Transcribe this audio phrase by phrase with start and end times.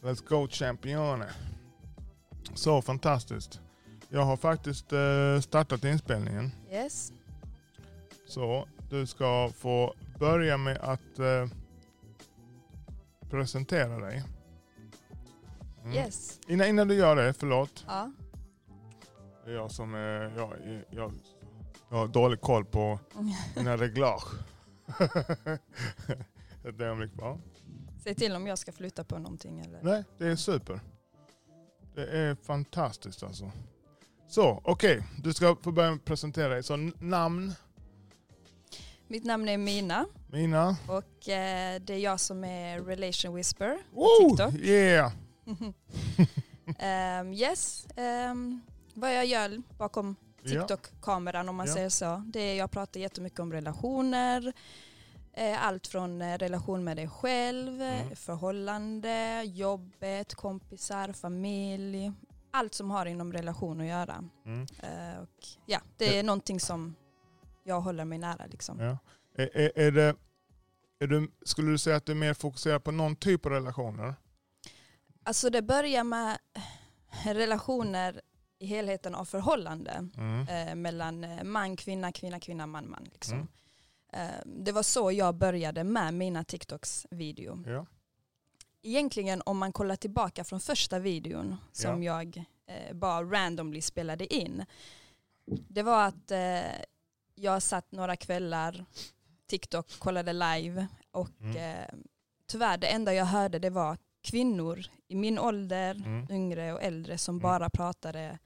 [0.00, 1.26] Let's go champione.
[2.54, 3.60] Så fantastiskt.
[4.08, 6.52] Jag har faktiskt eh, startat inspelningen.
[6.70, 7.12] Yes.
[8.26, 11.46] Så du ska få börja med att eh,
[13.30, 14.24] presentera dig.
[15.82, 15.96] Mm.
[15.96, 16.40] Yes.
[16.48, 17.84] Innan, innan du gör det, förlåt.
[17.86, 18.12] Ja.
[19.44, 20.52] Det är jag som är, jag,
[20.90, 21.12] jag,
[21.90, 22.98] jag har dålig koll på
[23.56, 24.28] mina reglage.
[26.64, 27.38] Ett ögonblick bara.
[28.06, 29.80] Säg till om jag ska flytta på någonting eller?
[29.82, 30.80] Nej, det är super.
[31.94, 33.50] Det är fantastiskt alltså.
[34.28, 35.02] Så, okej.
[35.22, 36.62] Du ska få börja presentera dig.
[36.62, 37.52] Så namn,
[39.08, 40.76] Mitt namn är Mina Mina.
[40.88, 43.78] och eh, det är jag som är Relation Whisper.
[43.92, 44.28] Woo!
[44.30, 44.54] TikTok.
[44.54, 45.12] Yeah!
[46.78, 47.86] Ehm, yes.
[47.96, 48.60] Ehm,
[48.94, 50.16] vad jag gör bakom.
[50.44, 51.74] TikTok-kameran om man Ja.
[51.74, 52.22] säger så.
[52.26, 54.52] Det är jag pratar jättemycket om relationer.
[55.38, 58.16] Eh, Allt från eh, relation med dig själv, eh, Mm.
[58.16, 62.12] förhållande, jobbet, kompisar, familj.
[62.50, 64.24] Allt som har inom relation att göra.
[64.46, 64.66] Mm.
[64.82, 66.94] Eh, Och ja, det är någonting som
[67.64, 68.46] jag håller mig nära.
[68.46, 68.80] Liksom.
[68.80, 68.98] Ja.
[69.38, 70.16] Är, är, är det,
[70.98, 74.14] är du, skulle du säga att du är mer fokuserad på någon typ av relationer?
[75.24, 76.38] Alltså det börjar med
[77.24, 78.20] relationer
[78.58, 80.08] i helheten av förhållande.
[80.16, 80.48] Mm.
[80.48, 83.04] eh, mellan eh, man, kvinna, kvinna, kvinna, man, man.
[83.12, 83.48] Liksom.
[84.16, 84.28] Mm.
[84.34, 87.62] Eh, det var så jag började med mina TikToks video.
[87.66, 87.86] Ja.
[88.82, 94.64] Egentligen om man kollar tillbaka från första videon som jag eh, bara randomly spelade in.
[95.68, 96.60] Det var att eh,
[97.34, 98.84] jag satt några kvällar,
[99.46, 101.56] TikTok, kollade live och Mm.
[101.56, 101.94] eh,
[102.46, 106.26] tyvärr det enda jag hörde det var kvinnor i min ålder, Mm.
[106.30, 107.42] yngre och äldre som Mm.
[107.42, 108.38] bara pratade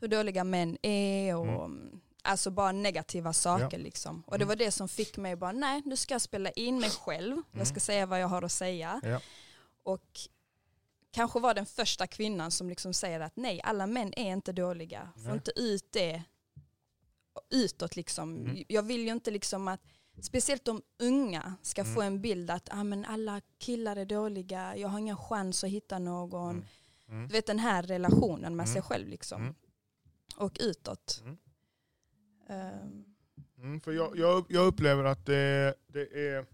[0.00, 1.70] hur dåliga män är och
[2.22, 4.22] alltså bara negativa saker liksom.
[4.26, 4.48] Och det Mm.
[4.48, 7.44] var det som fick mig bara nej nu ska jag spela in mig själv, Mm.
[7.52, 9.00] jag ska säga vad jag har att säga.
[9.04, 9.20] Ja.
[9.82, 10.06] Och
[11.10, 15.08] kanske var den första kvinnan som liksom säger att nej alla män är inte dåliga,
[15.14, 15.32] få Nej.
[15.34, 16.22] inte ut det
[17.50, 18.36] utåt liksom.
[18.36, 18.64] Mm.
[18.68, 19.80] Jag vill ju inte liksom att
[20.22, 21.94] Speciellt de unga ska Mm.
[21.94, 25.70] få en bild att ah, men alla killar är dåliga, jag har ingen chans att
[25.70, 26.50] hitta någon.
[26.50, 26.64] Mm.
[27.08, 27.28] Mm.
[27.28, 28.72] Du vet den här relationen med Mm.
[28.74, 29.42] sig själv liksom.
[29.42, 29.54] Mm.
[30.36, 31.22] Och utåt.
[32.48, 32.60] Mm.
[32.74, 33.04] Ehm,
[33.58, 36.46] Mm, för jag, jag, jag upplever att det, det är...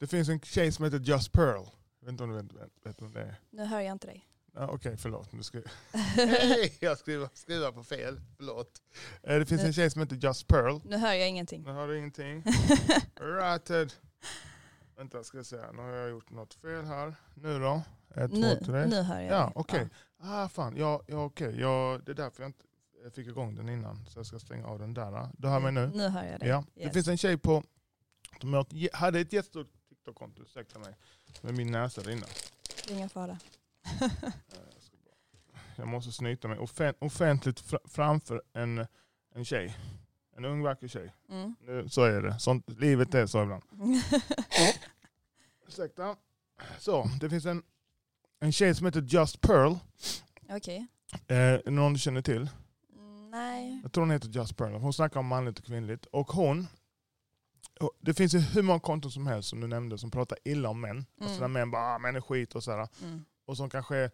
[0.00, 1.64] Det finns en tjej som heter Just Pearl.
[2.00, 3.34] Jag vet inte om du vet, vet, vet vem det är?
[3.50, 4.26] nu hör jag inte dig.
[4.54, 5.32] Ah, Okej, förlåt.
[5.32, 5.60] Nu ska...
[5.92, 8.20] Hej, jag skriver, skriver på fel.
[8.36, 8.82] Förlåt.
[9.22, 10.80] Eh, Det finns en tjej som heter Just Pearl.
[10.84, 11.62] Nu hör jag ingenting.
[11.62, 12.44] Nu har du ingenting.
[13.20, 13.92] Ratted.
[14.96, 15.56] Vänta, ska jag se.
[15.72, 17.14] Nu har jag gjort något fel här.
[17.34, 17.82] Nu då?
[18.14, 18.86] Ett, nu, två, tre.
[18.86, 19.88] nu hör jag Ja, okej.
[20.18, 20.76] Ah, fan.
[20.76, 21.60] Ja, ja, okej.
[21.60, 22.64] Ja, det är därför jag inte
[23.02, 24.06] jag fick igång den innan.
[24.06, 25.28] Så jag ska stänga av den där.
[25.38, 25.90] Du hör mig nu?
[25.94, 26.48] Nu hör jag dig.
[26.48, 26.64] Ja.
[26.74, 26.92] Det Yes.
[26.92, 27.62] finns en tjej på...
[28.40, 30.96] Som hade ett jättestort TikTok-konto, ursäkta mig.
[31.42, 32.26] Med min näsa där inne.
[32.86, 33.38] Det är ingen fara.
[34.00, 38.86] Eh, Jag, måste snyta mig offen, offentligt fr framför en,
[39.34, 39.76] en tjej.
[40.36, 41.14] En ung vacker tjej.
[41.28, 41.54] Mm.
[41.60, 42.38] Nu, så är det.
[42.38, 43.62] Sånt, livet är så ibland.
[45.68, 46.16] Ursäkta.
[46.78, 47.62] Så, det finns en,
[48.40, 49.74] en tjej som heter Just Pearl.
[50.48, 50.86] Okej.
[51.26, 52.50] Eh, är det någon du känner till?
[53.30, 53.80] Nej.
[53.82, 54.72] Jag tror hon heter Just Pearl.
[54.74, 56.06] Hon snackar om manligt och kvinnligt.
[56.06, 56.66] Och hon,
[58.00, 60.80] det finns ju hur många konton som helst som du nämnde som pratar illa om
[60.80, 61.06] män.
[61.20, 61.40] Alltså Mm.
[61.40, 62.88] där män bara ah, män är skit och sådär.
[63.02, 63.24] Mm.
[63.46, 64.10] Och som kanske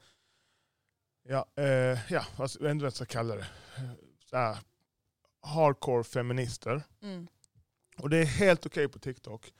[1.29, 3.47] ja, eh, ja vet inte vad jag ska kalla det.
[4.31, 4.59] Såhär,
[5.43, 6.83] hardcore feminister.
[7.03, 7.27] Mm.
[7.99, 9.53] Och det är helt okej på TikTok.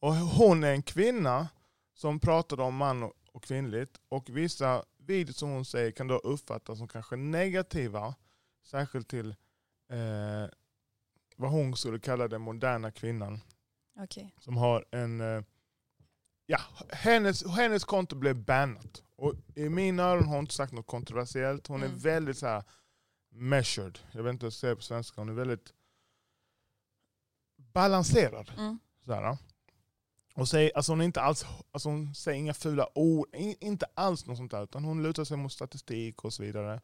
[0.00, 1.48] Och hon är en kvinna
[1.94, 4.00] som pratar om man och- och kvinnligt.
[4.08, 8.14] Och vissa videos som hon säger kan då uppfattas som kanske negativa.
[8.64, 9.30] Särskilt till
[9.90, 10.48] eh,
[11.36, 13.40] vad hon skulle kalla den moderna kvinnan.
[14.00, 14.34] Okej.
[14.40, 15.20] Som har en...
[15.20, 15.42] Eh,
[16.46, 16.60] ja,
[16.92, 19.02] hennes, hennes konto blev bannat.
[19.16, 21.66] Och i mina öron har hon inte sagt något kontroversiellt.
[21.66, 21.98] Hon är Mm.
[21.98, 22.64] väldigt så här
[23.30, 23.98] measured.
[24.12, 25.20] Jag vet inte hur jag säger på svenska.
[25.20, 25.72] Hon är väldigt
[27.56, 28.52] balanserad.
[28.58, 28.78] Mm.
[29.04, 29.38] Sådär.
[30.36, 33.86] Och säger, alltså hon, är inte alls, alltså hon säger inga fula ord, in- inte
[33.94, 36.80] alls något sånt där, utan hon lutar sig mot statistik och så vidare.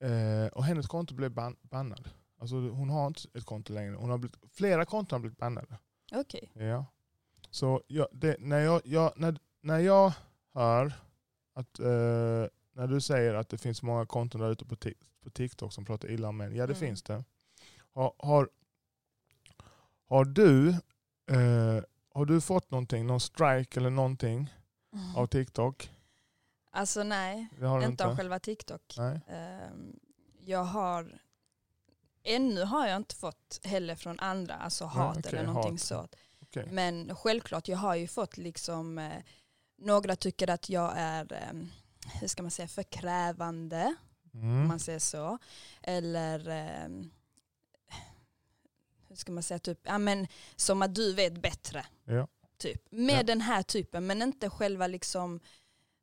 [0.00, 2.08] Eh, och hennes konto blev ban bannad.
[2.40, 3.94] Alltså hon har inte ett konto längre.
[3.94, 5.78] Hon har blivit, flera konton har blivit bannade.
[6.12, 6.50] Okej.
[6.54, 6.86] Ja.
[7.50, 10.12] Så jag, det, när, jag, jag, när, när jag
[10.54, 10.92] hör
[11.54, 14.76] att eh, när du säger att det finns många konton där ute på,
[15.22, 16.80] på TikTok som pratar illa om män, ja det Mm.
[16.88, 17.24] finns det.
[17.94, 18.48] Har, har,
[20.08, 20.68] har, du,
[21.30, 21.82] eh,
[22.14, 24.54] har du fått någonting, någon strike eller någonting
[25.16, 25.90] av TikTok?
[26.70, 28.06] Alltså nej, inte inte?
[28.06, 28.94] av själva TikTok.
[28.98, 29.20] Nej.
[29.28, 29.98] Ehm,
[30.44, 31.18] jag har,
[32.22, 35.80] ännu har jag inte fått heller från andra, alltså Nej, hat okej, eller någonting hat.
[35.80, 36.08] så.
[36.42, 36.68] Okej.
[36.72, 39.22] Men självklart, jag har ju fått liksom eh,
[39.78, 41.62] några tycker att jag är, eh,
[42.20, 43.94] hur ska man säga, för krävande,
[44.32, 44.68] om Mm.
[44.68, 45.38] man säger så.
[45.82, 46.88] Eller eh,
[49.08, 50.26] hur ska man säga, typ, ja, men,
[50.56, 51.86] som att du vet bättre.
[52.04, 52.28] Ja.
[52.58, 52.82] Typ.
[52.90, 53.22] Med Ja.
[53.22, 55.40] den här typen, men inte själva liksom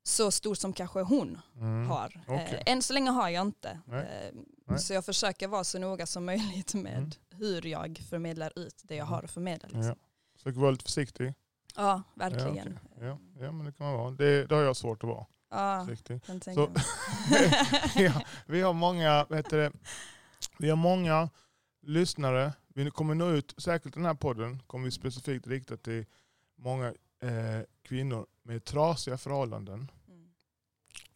[0.07, 1.87] så stor som kanske hon Mm.
[1.89, 2.21] har.
[2.27, 3.79] Eh, än så länge har jag inte.
[3.85, 3.99] Nej.
[3.99, 4.79] Eh, Nej.
[4.79, 7.11] Så jag försöker vara så noga som möjligt med Mm.
[7.31, 9.67] hur jag förmedlar ut det jag har att förmedla.
[9.67, 9.83] Liksom.
[9.83, 9.95] Ja.
[10.37, 11.33] Försök vara lite försiktig.
[11.75, 12.79] Ja, verkligen.
[12.99, 14.11] Ja, Ja, ja men det kan man vara.
[14.11, 15.25] Det, det har jag svårt att vara.
[15.49, 16.19] Ja, Försiktig.
[16.25, 16.83] Så- mig.
[18.05, 19.71] ja, vi har många, heter det,
[20.59, 21.29] vi har många
[21.81, 22.53] lyssnare.
[22.67, 26.05] Vi kommer nå ut, säkert den här podden kommer vi specifikt rikta till
[26.57, 26.87] många
[27.21, 30.29] eh, kvinnor med trasiga förhållanden Mm.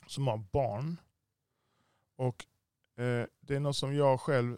[0.08, 0.98] som har barn.
[2.16, 2.46] Och
[2.98, 4.58] eh, det är något som jag själv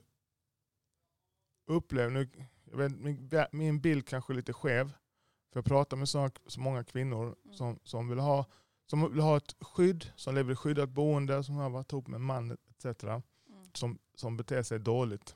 [1.68, 2.10] upplever.
[2.10, 2.30] Nu,
[2.64, 4.88] jag vet, min, min bild kanske är lite skev.
[5.52, 7.58] För jag pratar med så, så många kvinnor Mm.
[7.58, 8.46] som, som, vill ha,
[8.86, 12.16] som vill ha ett skydd, som lever i skyddat boende, som har varit ihop med
[12.16, 13.04] en man etc.
[13.04, 13.22] Mm.
[13.74, 15.36] Som, som beter sig dåligt.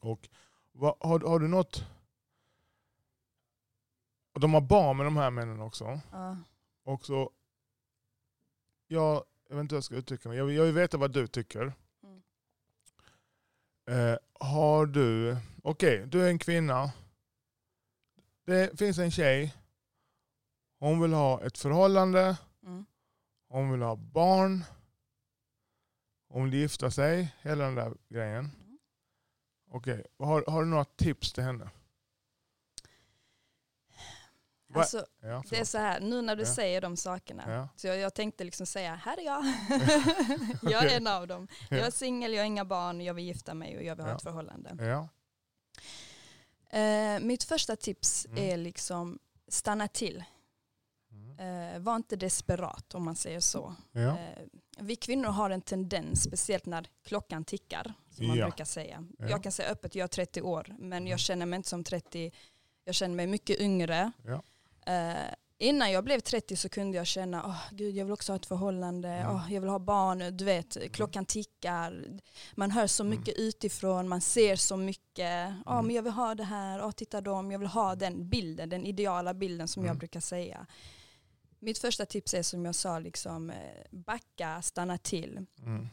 [0.00, 0.28] Och
[0.72, 1.84] vad, har, har du något...
[4.38, 6.00] Och de har barn med de här männen också.
[6.12, 6.36] Ja.
[6.84, 7.30] Och så,
[8.86, 10.38] jag, jag vet inte hur jag ska uttrycka mig.
[10.38, 11.72] Jag, jag vill veta vad du tycker.
[12.02, 12.22] Mm.
[13.86, 16.92] Eh, har du, okej du är en kvinna.
[18.44, 19.54] Det finns en tjej.
[20.78, 22.36] Hon vill ha ett förhållande.
[22.62, 22.86] Mm.
[23.48, 24.64] Hon vill ha barn.
[26.28, 27.34] Hon vill gifta sig.
[27.42, 28.44] Hela den där grejen.
[28.44, 28.78] Mm.
[29.70, 31.70] Okej, har, har du några tips till henne?
[34.74, 36.54] Alltså, Ja, det är så här, nu när du Ja.
[36.54, 37.68] säger de sakerna, Ja.
[37.76, 39.44] så jag, jag tänkte liksom säga, här är jag.
[40.72, 41.48] jag är en av dem.
[41.70, 44.16] Jag är singel, jag har inga barn, jag vill gifta mig och jag vill ha
[44.16, 44.70] ett förhållande.
[46.70, 48.38] Eh, mitt första tips Mm.
[48.44, 49.18] är liksom,
[49.48, 50.24] stanna till.
[51.12, 51.74] Mm.
[51.74, 53.74] Eh, var inte desperat om man säger så.
[53.94, 54.14] Eh,
[54.80, 59.04] vi kvinnor har en tendens, speciellt när klockan tickar, som man brukar säga.
[59.18, 59.28] Ja.
[59.28, 61.06] Jag kan säga öppet, jag är 30 år, men Mm.
[61.06, 62.32] jag känner mig inte som 30,
[62.84, 64.12] jag känner mig mycket yngre.
[64.88, 64.92] Ja.
[64.92, 68.36] Eh, innan jag blev 30 så kunde jag känna, åh gud jag vill också ha
[68.36, 69.34] ett förhållande, Mm.
[69.34, 72.04] åh, jag vill ha barn, du vet, klockan tickar,
[72.54, 73.18] man hör så Mm.
[73.18, 75.86] mycket utifrån, man ser så mycket, åh Mm.
[75.86, 78.86] men jag vill ha det här, åh titta dem, jag vill ha den bilden, den
[78.86, 79.98] ideala bilden som jag Mm.
[79.98, 80.66] brukar säga.
[81.58, 83.56] Mitt första tips är som jag sa, liksom, eh,
[83.90, 85.46] backa, stanna till.
[85.62, 85.88] Mm.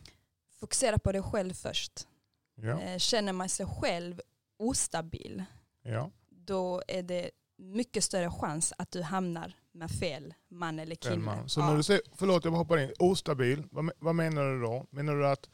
[0.59, 2.07] Fokusera på dig själv först.
[2.55, 2.81] Ja.
[2.81, 4.21] Eh, Känner man sig själv
[4.57, 5.43] ostabil,
[5.81, 6.11] Ja.
[6.29, 11.49] då är det mycket större chans att du hamnar med fel man eller man.
[11.49, 11.69] Så Ja.
[11.69, 14.85] när du säger, förlåt jag hoppar in, ostabil, vad, vad menar du då?
[14.89, 15.49] Menar du att,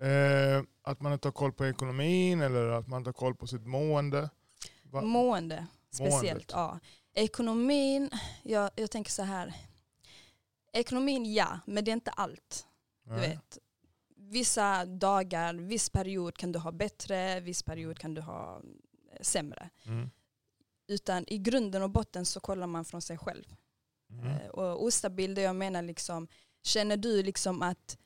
[0.00, 3.46] eh, att man inte har koll på ekonomin eller att man inte har koll på
[3.46, 4.30] sitt mående?
[4.82, 5.00] Va?
[5.02, 6.22] Mående, speciellt.
[6.22, 6.50] Måendet.
[6.52, 6.78] Ja.
[7.14, 8.10] Ekonomin,
[8.42, 9.54] jag, jag tänker så här.
[10.72, 12.66] Ekonomin ja, men det är inte allt.
[13.04, 13.28] Du Nej.
[13.28, 13.58] vet.
[14.16, 18.56] Vissa dagar, viss period kan du ha bättre, viss period kan du ha
[19.12, 19.70] eh, sämre.
[19.86, 20.10] Mm.
[20.88, 23.44] Utan i grunden och botten så kollar man från sig själv.
[24.10, 24.26] Mm.
[24.26, 26.28] Eh, Och ostabil, det jag menar liksom,
[26.62, 27.98] känner du liksom att,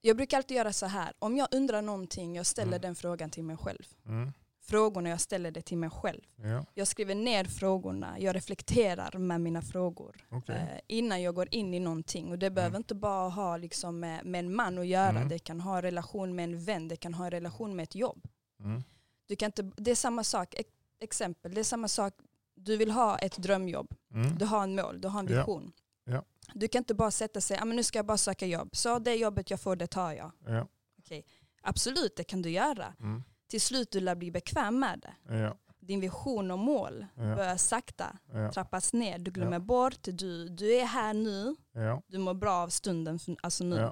[0.00, 2.80] jag brukar alltid göra så här, om jag undrar någonting, jag ställer Mm.
[2.80, 3.86] den frågan till mig själv.
[4.06, 4.32] Mm.
[4.60, 6.20] Frågorna, jag ställer det till mig själv.
[6.36, 10.54] Ja, Jag skriver ner frågorna, jag reflekterar med mina frågor okej.
[10.56, 12.30] eh, innan jag går in i någonting.
[12.30, 12.80] Och det behöver Mm.
[12.80, 15.28] inte bara ha liksom med, med en man att göra, Mm.
[15.28, 17.94] det kan ha en relation med en vän, det kan ha en relation med ett
[17.94, 18.28] jobb.
[18.60, 18.82] Mm.
[19.26, 20.54] Du kan inte, det är samma sak,
[21.00, 22.14] exempel, det är samma sak,
[22.54, 24.38] du vill ha ett drömjobb, Mm.
[24.38, 25.36] du har en mål, du har en Ja.
[25.38, 25.72] vision.
[26.04, 26.24] Ja.
[26.54, 28.98] Du kan inte bara sätta sig, ah, men nu ska jag bara söka jobb, så
[28.98, 30.32] det jobbet jag får det tar jag.
[30.46, 30.68] Ja.
[30.98, 31.24] Okej.
[31.62, 32.94] Absolut, det kan du göra.
[33.00, 33.22] Mm.
[33.48, 35.34] Till slut du lär bli bekväm med det.
[35.36, 35.56] Ja.
[35.80, 37.22] Din vision och mål Ja.
[37.36, 38.52] börjar sakta Ja.
[38.52, 39.18] trappas ner.
[39.18, 39.58] Du glömmer Ja.
[39.60, 42.02] bort, du, du är här nu, Ja.
[42.06, 43.90] du mår bra av stunden, alltså nu.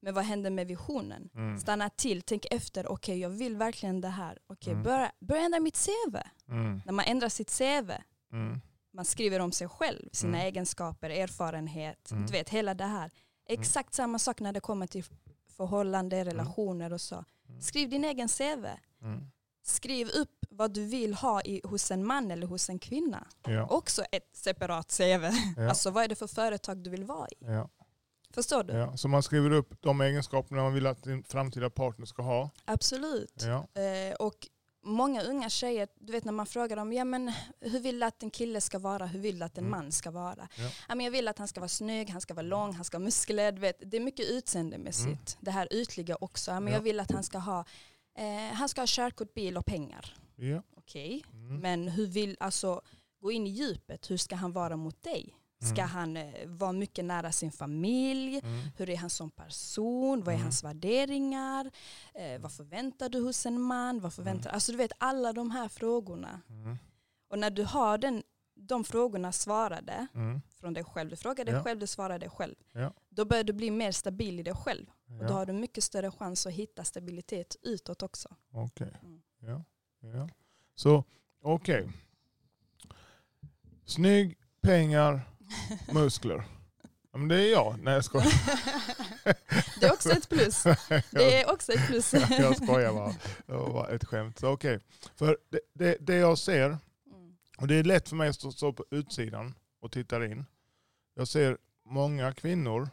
[0.00, 1.30] Men vad händer med visionen?
[1.34, 1.58] Mm.
[1.58, 4.38] Stanna till, tänk efter, okej jag vill verkligen det här.
[4.46, 4.82] Okej, Mm.
[4.84, 6.16] börja, börja ändra mitt CV.
[6.48, 6.80] Mm.
[6.86, 7.90] När man ändrar sitt CV,
[8.32, 8.60] Mm.
[8.92, 10.46] man skriver om sig själv, sina Mm.
[10.46, 12.26] egenskaper, erfarenhet, Mm.
[12.26, 13.10] du vet hela det här.
[13.48, 15.04] Exakt samma sak när det kommer till
[15.56, 17.24] förhållande, relationer och så.
[17.48, 17.60] Mm.
[17.60, 18.66] Skriv din egen CV.
[19.02, 19.30] Mm.
[19.62, 23.26] Skriv upp vad du vill ha i, hos en man eller hos en kvinna.
[23.46, 23.66] Ja.
[23.66, 25.30] Också ett separat CV.
[25.56, 25.68] Ja.
[25.68, 27.34] Alltså vad är det för företag du vill vara i?
[27.38, 27.68] Ja.
[28.38, 28.72] Förstår du?
[28.72, 28.96] Ja.
[28.96, 32.50] Så man skriver upp de egenskaperna man vill att din framtida partner ska ha.
[32.64, 33.42] Absolut.
[33.46, 33.82] Ja.
[33.82, 34.34] Eh, och
[34.84, 38.22] många unga tjejer, du vet när man frågar dem, ja men hur vill du att
[38.22, 39.70] en kille ska vara, hur vill du att en Mm.
[39.80, 40.48] man ska vara?
[40.56, 40.70] Ja.
[40.88, 40.94] Ja.
[40.94, 43.04] men jag vill att han ska vara snygg, han ska vara lång, han ska ha
[43.04, 43.76] muskler, du vet.
[43.90, 45.36] det är mycket utseendemässigt.
[45.40, 46.72] Det här ytliga också, ja, men Mm.
[46.72, 46.78] Ja.
[46.78, 47.64] jag vill att han ska ha,
[48.18, 50.14] eh, han ska ha körkort, bil och pengar.
[50.36, 50.62] Ja.
[50.76, 51.56] Okej, Mm.
[51.60, 52.80] men hur vill, alltså
[53.20, 55.34] gå in i djupet, hur ska han vara mot dig?
[55.60, 55.88] Ska Mm.
[55.88, 58.38] han eh, vara mycket nära sin familj?
[58.44, 58.60] Mm.
[58.76, 60.18] Hur är han som person?
[60.20, 60.42] Vad är Mm.
[60.42, 61.70] hans värderingar?
[62.14, 64.00] Eh, vad förväntar du hos en man?
[64.00, 66.40] Vad förväntar, Alltså du vet alla de här frågorna.
[66.48, 66.76] Mm.
[67.28, 68.22] Och när du har den,
[68.54, 70.40] de frågorna svarade Mm.
[70.60, 71.62] från dig själv, du frågar dig Ja.
[71.64, 72.54] själv, du svarar dig själv.
[72.72, 72.92] Ja.
[73.08, 74.86] Då börjar du bli mer stabil i dig själv.
[75.06, 75.32] Och då Ja.
[75.32, 78.28] har du mycket större chans att hitta stabilitet utåt också.
[78.52, 78.92] Okej.
[79.02, 79.22] Mm.
[79.40, 79.64] Ja.
[80.00, 80.28] Ja.
[80.74, 81.04] Så
[81.42, 81.88] okej.
[83.84, 85.20] Snygg, pengar,
[85.92, 86.44] muskler.
[87.12, 87.78] Ja, men det är jag.
[87.82, 88.32] Nej jag skojar.
[89.80, 90.62] Det är också ett plus.
[91.10, 92.12] Det är också ett plus.
[92.30, 93.14] jag skojar bara.
[93.46, 94.38] Det var ett skämt.
[94.38, 94.80] Så okej.
[95.16, 97.36] För det, det, det jag ser, Mm.
[97.58, 100.44] och det är lätt för mig att stå, stå på utsidan och titta in.
[101.14, 102.88] Jag ser många kvinnor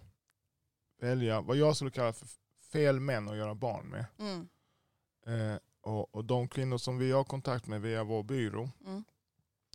[1.02, 2.28] välja vad jag skulle kalla för
[2.72, 4.06] fel män att göra barn med.
[4.20, 4.48] Mm.
[5.28, 9.04] Eh, och, och de kvinnor som vi har kontakt med via vår byrå, Mm.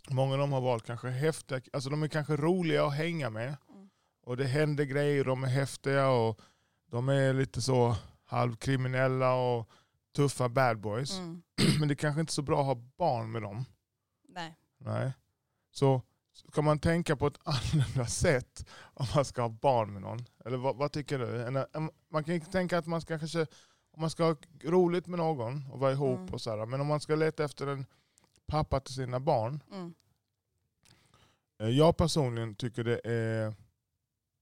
[0.09, 3.57] Många av dem har valt kanske häftiga, alltså de är kanske roliga att hänga med.
[3.69, 3.89] Mm.
[4.23, 6.39] Och det händer grejer, de är häftiga och
[6.91, 9.69] de är lite så halvkriminella och
[10.15, 11.17] tuffa bad boys.
[11.17, 11.41] Mm.
[11.79, 13.65] Men det är kanske inte är så bra att ha barn med dem.
[14.27, 14.55] Nej.
[14.77, 15.13] Nej.
[15.71, 16.01] Så
[16.49, 20.25] ska man tänka på ett annorlunda sätt om man ska ha barn med någon?
[20.45, 21.65] Eller vad, vad tycker du?
[22.11, 23.41] Man kan ju tänka att man ska kanske,
[23.91, 26.33] om man ska ha roligt med någon och vara ihop Mm.
[26.33, 26.65] och sådär.
[26.65, 27.85] Men om man ska leta efter en
[28.51, 29.63] pappa till sina barn.
[29.71, 29.93] Mm.
[31.59, 33.53] Eh, Jag personligen tycker det är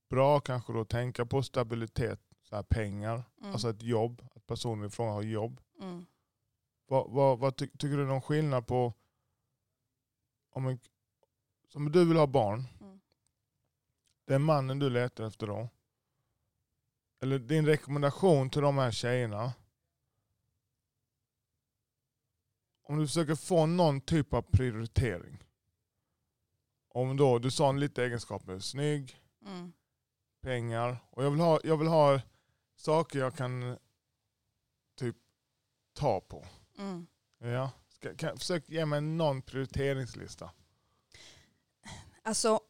[0.08, 3.52] bra kanske då att tänka på stabilitet, så här pengar, Mm.
[3.52, 5.60] alltså ett jobb, att personen i fråga har jobb.
[5.80, 6.06] Mm.
[6.86, 8.92] Vad, vad, vad ty, tycker du är någon skillnad på
[10.50, 10.78] om en,
[11.68, 13.00] som du vill ha barn, Mm.
[14.24, 15.68] den mannen du letar efter då,
[17.22, 19.52] eller din rekommendation till de här tjejerna,
[22.90, 25.44] om du försöker få någon typ av prioritering.
[26.88, 29.16] Om då, du sa en lite egenskaper, snygg,
[29.46, 29.72] Mm.
[30.42, 32.20] pengar, och jag vill ha, jag vill ha
[32.76, 33.78] saker jag kan
[34.98, 35.16] typ
[35.92, 36.46] ta på.
[36.78, 37.06] Mm.
[37.38, 37.70] Ja.
[37.88, 40.50] Ska, kan, försök ge mig någon prioriteringslista.
[42.22, 42.60] Alltså,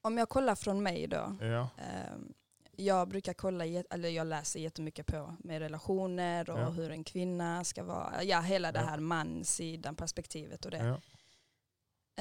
[0.00, 1.36] om jag kollar från mig då.
[1.40, 1.68] Ja.
[1.78, 2.34] ehm,
[2.76, 6.68] jag brukar kolla, eller jag läser jättemycket på med relationer och Ja.
[6.68, 8.22] hur en kvinna ska vara.
[8.24, 10.78] Ja, hela det här mansidan perspektivet och det.
[10.78, 11.00] Ja.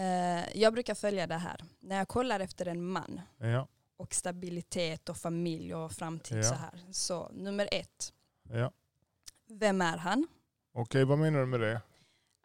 [0.04, 1.64] Eh, jag brukar följa det här.
[1.80, 3.68] När jag kollar efter en man Ja.
[3.98, 6.86] och stabilitet och familj och framtid så här.
[6.92, 8.14] Så nummer ett,
[9.48, 10.28] vem är han?
[10.74, 11.82] Okej, vad menar du med det?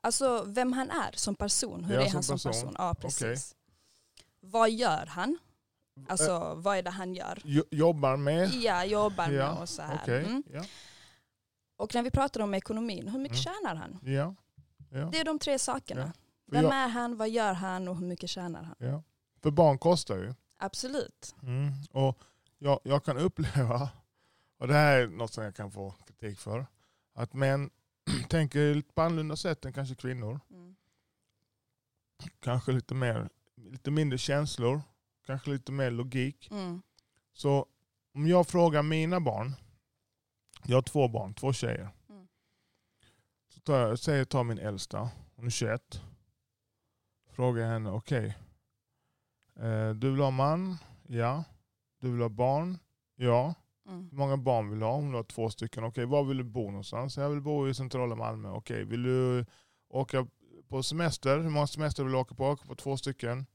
[0.01, 1.85] Alltså vem han är som person.
[1.85, 2.53] Hur är han som person.
[2.53, 2.75] person?
[2.79, 3.55] Ja, precis.
[4.41, 5.39] Vad gör han?
[6.09, 7.38] Alltså Eh, vad är det han gör?
[7.45, 8.49] jo- jobbar med?
[8.50, 9.99] Ja, jobbar Ja, med och så här.
[10.03, 10.25] Okej.
[10.25, 10.43] Mm.
[10.53, 10.65] Ja.
[11.76, 13.55] Och när vi pratar om ekonomin, hur mycket Mm.
[13.62, 13.99] tjänar han?
[14.03, 14.35] Ja.
[15.12, 16.12] Det är de tre sakerna.
[16.47, 19.03] Vem är han, vad gör han och hur mycket tjänar han?
[19.43, 20.35] För barn kostar ju.
[20.59, 21.35] Absolut.
[21.43, 21.73] Mm.
[21.91, 22.19] Och
[22.59, 23.88] jag, jag kan uppleva,
[24.59, 26.67] och det här är något som jag kan få kritik för,
[27.15, 27.71] att män
[28.29, 30.41] tänker på annorlunda sätt än kanske kvinnor.
[30.50, 30.76] Mm.
[32.41, 34.83] Kanske lite, mer, lite mindre känslor,
[35.26, 36.49] kanske lite mer logik.
[36.50, 36.83] Mm.
[37.33, 37.66] Så
[38.14, 39.52] om jag frågar mina barn,
[40.64, 41.88] jag har två barn, två tjejer.
[42.09, 42.28] Mm.
[43.49, 46.02] Så tar jag, säger ta min äldsta, hon är 21.
[47.30, 48.37] Frågar jag henne, okej.
[49.56, 50.76] eh, du vill ha man?
[51.06, 51.45] Ja.
[52.00, 52.78] Du vill ha barn?
[53.16, 53.54] Ja.
[53.88, 54.09] Mm.
[54.11, 54.92] Hur många barn vill du ha?
[54.92, 55.85] Hon vill ha två stycken.
[55.85, 57.16] Okej, var vill du bo någonstans?
[57.16, 58.50] Jag vill bo i centrala Malmö.
[58.50, 59.47] Okej, vill du
[59.88, 60.26] åka
[60.68, 61.38] på semester?
[61.38, 62.47] Hur många semester vill du åka på?
[62.47, 63.47] Åka på två stycken.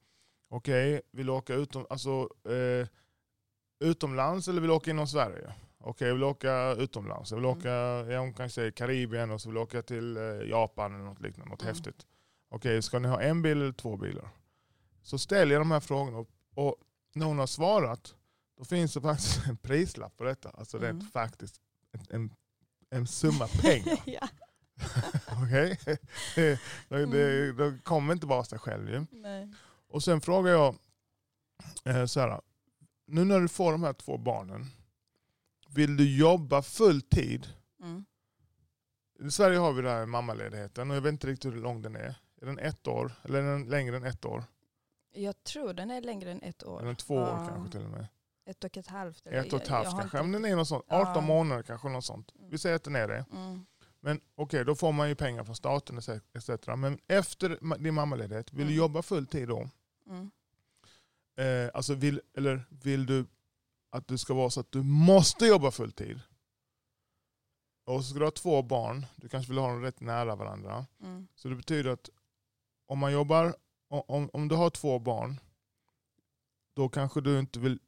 [0.54, 2.88] Okej, vill du åka utom, alltså, eh,
[3.80, 5.54] utomlands eller vill du åka inom Sverige?
[5.78, 7.32] Okej, jag vill åka utomlands.
[7.32, 7.58] Jag vill Mm.
[7.58, 7.70] åka,
[8.14, 8.34] ja, hon
[8.72, 11.74] Karibien och så vill jag åka till eh, Japan eller något liknande, något Mm.
[11.76, 12.08] häftigt.
[12.50, 14.30] Okej, ska ni ha en bil eller två bilar?
[15.04, 16.76] Så ställer jag de här frågorna och, och
[17.14, 18.16] när hon har svarat,
[18.58, 20.50] då finns det faktiskt en prislapp på detta.
[20.50, 20.88] Alltså Mm.
[20.90, 21.56] rent faktiskt
[21.92, 22.30] en, en,
[22.90, 24.00] en summa pengar.
[24.06, 24.28] ja.
[25.44, 25.80] Okej?
[26.36, 29.06] det, det, det, det kommer inte bara sig själv ju.
[29.12, 29.50] Nej.
[29.92, 30.76] Och sen frågar jag
[31.86, 32.42] eh, så här,
[33.08, 34.66] nu när du får de här två barnen,
[35.70, 37.48] vill du jobba full tid?
[37.82, 38.06] Mm.
[39.28, 41.96] I Sverige har vi den här mammaledigheten och jag vet inte riktigt hur lång den
[41.96, 42.16] är.
[42.42, 43.12] Är den ett år?
[43.24, 44.44] Eller är den längre än ett år?
[45.14, 46.82] Jag tror den är längre än ett år.
[46.82, 47.48] Eller två år Ja.
[47.50, 48.08] kanske till och med.
[48.46, 49.28] Ett och ett halvt.
[49.28, 50.18] eller- Ett och ett jag- jag halvt har kanske.
[50.18, 50.86] inte Men den är något sånt.
[50.88, 51.02] Ja.
[51.12, 52.32] 18 månader kanske något sånt.
[52.50, 53.26] Vi säger att den är det.
[53.34, 53.66] Mm.
[54.00, 55.98] Men okej, då får man ju pengar från staten
[56.34, 56.50] etc.
[56.78, 58.76] Men efter din mammaledighet, vill du Mm.
[58.78, 59.70] jobba full tid då?
[60.12, 60.32] Mm.
[61.36, 63.26] Eh, alltså vill, eller vill du
[63.90, 66.20] att det ska vara så att du måste jobba full tid?
[67.84, 70.86] Och så ska du ha två barn, du kanske vill ha dem rätt nära varandra.
[71.02, 71.28] Mm.
[71.36, 72.10] Så det betyder att
[72.86, 73.56] om man jobbar,
[73.88, 75.40] om, om du har två barn
[76.74, 77.80] då kanske du inte vill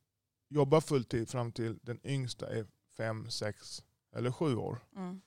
[0.49, 2.65] jobba fulltid fram till den yngsta är
[2.97, 3.83] fem, sex
[4.15, 4.79] eller sju år.
[4.95, 5.21] Mm.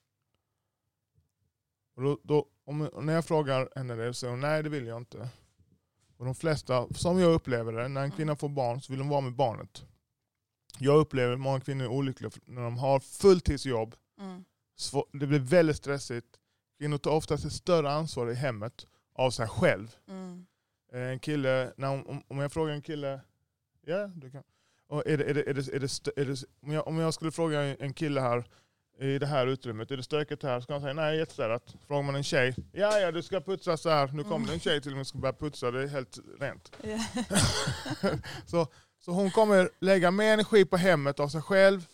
[1.94, 4.86] Och då, då, om, när jag frågar henne det så säger hon nej det vill
[4.86, 5.30] jag inte.
[6.16, 9.08] Och de flesta, som jag upplever det, när en kvinna får barn så vill de
[9.08, 9.84] vara med barnet.
[10.78, 13.94] Jag upplever att många kvinnor är olyckliga när de har fulltidsjobb.
[14.20, 14.44] Mm.
[15.12, 16.26] Det blir väldigt stressigt.
[16.78, 19.96] Kvinnor tar oftast ett större ansvar i hemmet av sig själv.
[20.08, 20.46] Mm.
[20.92, 23.20] En kille, när, om, om jag frågar en kille,
[23.86, 24.42] ja du kan.
[24.88, 27.14] Och är det, är det, är det, är det, är det, om, jag, om jag
[27.14, 28.44] skulle fråga en kille här
[29.00, 30.60] i det här utrymmet, är det stökigt här?
[30.60, 31.74] Ska han säga nej, jättestädat.
[31.86, 34.06] Frågar man en tjej, ja ja du ska putsa så här.
[34.12, 36.72] nu kommer det en tjej till mig som ska börja putsa, det är helt rent.
[36.84, 37.00] Yeah.
[38.46, 38.66] så,
[38.98, 41.86] så hon kommer lägga mer energi på hemmet av sig själv.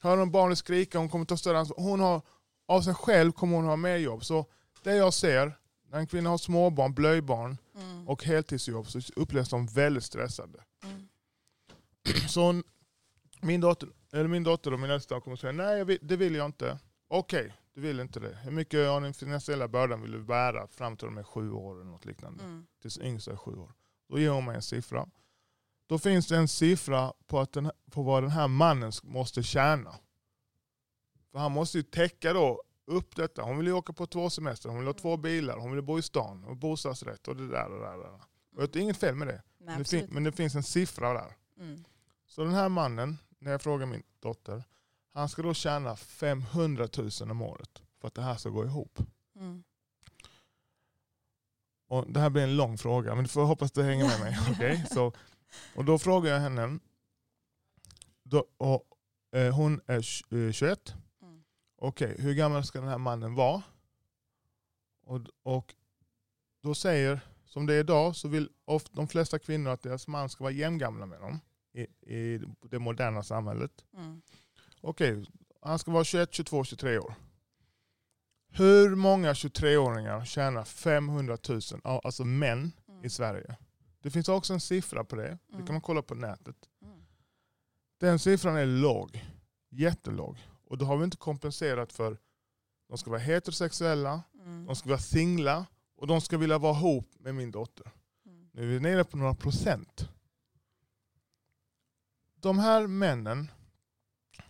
[0.00, 1.82] Hör hon barnet skrika, hon kommer ta större ansvar.
[1.82, 2.20] Hon har,
[2.68, 4.24] av sig själv kommer hon ha mer jobb.
[4.24, 4.46] Så
[4.82, 5.52] det jag ser,
[5.90, 8.08] när en kvinna har småbarn, blöjbarn Mm.
[8.08, 10.58] och heltidsjobb så upplevs de väldigt stressade.
[10.84, 11.08] Mm.
[12.28, 12.62] Så
[13.40, 16.78] min dotter, eller min dotter och min äldsta kommer säga nej det vill jag inte.
[17.08, 18.36] Okej, du vill inte det.
[18.36, 21.74] Hur mycket av den finansiella bördan vill du bära fram till de är sju år
[21.74, 22.44] eller något liknande?
[22.44, 22.66] Mm.
[22.82, 23.72] Tills yngsta är sju år.
[24.08, 25.08] Då ger hon mig en siffra.
[25.86, 29.94] Då finns det en siffra på, att den, på vad den här mannen måste tjäna.
[31.32, 33.42] För han måste ju täcka då upp detta.
[33.42, 35.98] Hon vill ju åka på två semester, hon vill ha två bilar, hon vill bo
[35.98, 38.20] i stan, och bostadsrätt och det där och det där.
[38.56, 39.42] Och det är inget fel med det.
[39.58, 41.36] Nej, Men det, fin- men det finns en siffra där.
[41.60, 41.84] Mm.
[42.26, 44.64] Så den här mannen, när jag frågar min dotter,
[45.12, 46.88] han ska då tjäna 500
[47.20, 48.98] 000 om året för att det här ska gå ihop.
[49.36, 49.64] Mm.
[51.88, 54.38] Och det här blir en lång fråga, men du får hoppas du hänger med mig.
[54.50, 54.84] Okay?
[54.86, 55.12] Så,
[55.76, 56.78] och då frågar jag henne,
[58.22, 58.82] då, och,
[59.32, 61.44] eh, hon är tj- eh, 21, Mm.
[61.76, 63.62] okej hur gammal ska den här mannen vara?
[65.02, 65.74] Och, och
[66.62, 70.28] då säger, som det är idag, så vill ofta, de flesta kvinnor att deras man
[70.28, 71.40] ska vara jämngamla med dem
[71.80, 72.40] i, i
[72.70, 73.84] det moderna samhället.
[73.96, 74.22] Mm.
[74.80, 75.24] Okej,
[75.60, 77.14] han ska vara 21, 22, 23 år.
[78.48, 83.04] Hur många 23-åringar tjänar 500 000, ja, alltså män, Mm.
[83.04, 83.56] i Sverige?
[84.00, 85.38] Det finns också en siffra på det.
[85.46, 85.66] Det Mm.
[85.66, 86.56] kan man kolla på nätet.
[86.82, 86.98] Mm.
[88.00, 89.24] Den siffran är låg.
[89.70, 90.38] Jättelåg.
[90.64, 92.18] Och då har vi inte kompenserat för
[92.88, 94.66] de ska vara heterosexuella, Mm.
[94.66, 97.90] de ska vara singla och de ska vilja vara ihop med min dotter.
[98.26, 98.48] Mm.
[98.52, 100.08] Nu är vi nere på några procent.
[102.46, 103.50] De här männen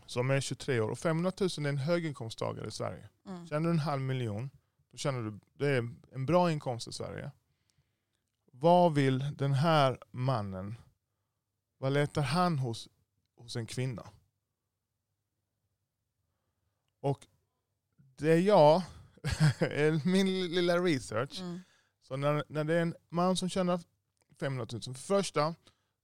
[0.07, 3.09] som är 23 år och 500 000 är en höginkomsttagare i Sverige.
[3.27, 3.47] Mm.
[3.47, 4.51] Tjänar du en halv miljon,
[4.91, 7.31] då tjänar du, det är en bra inkomst i Sverige.
[8.53, 10.75] Vad vill den här mannen,
[11.79, 12.89] vad letar han hos,
[13.37, 14.11] hos en kvinna?
[17.01, 17.27] Och
[17.97, 18.83] det jag,
[20.05, 21.61] min lilla research, Mm.
[22.03, 23.81] så när, när det är en man som tjänar
[24.41, 25.55] 500 000, för första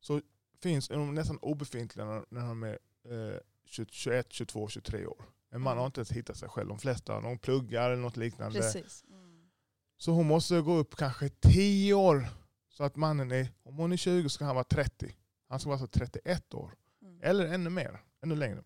[0.01, 0.21] så
[0.63, 5.25] finns är de nästan obefintliga när, när de är eh, 21, 22, 23 år.
[5.51, 5.79] En man Mm.
[5.79, 6.69] har inte ens hittat sig själv.
[6.69, 8.59] De flesta de pluggar eller något liknande.
[8.59, 9.05] Precis.
[9.09, 9.51] Mm.
[9.97, 12.29] Så hon måste gå upp kanske 10 år.
[12.69, 15.17] Så att mannen är, om hon är 20 ska han vara 30.
[15.49, 16.75] Han ska vara så 31 år.
[17.03, 17.19] Mm.
[17.23, 18.63] Eller ännu mer, ännu längre.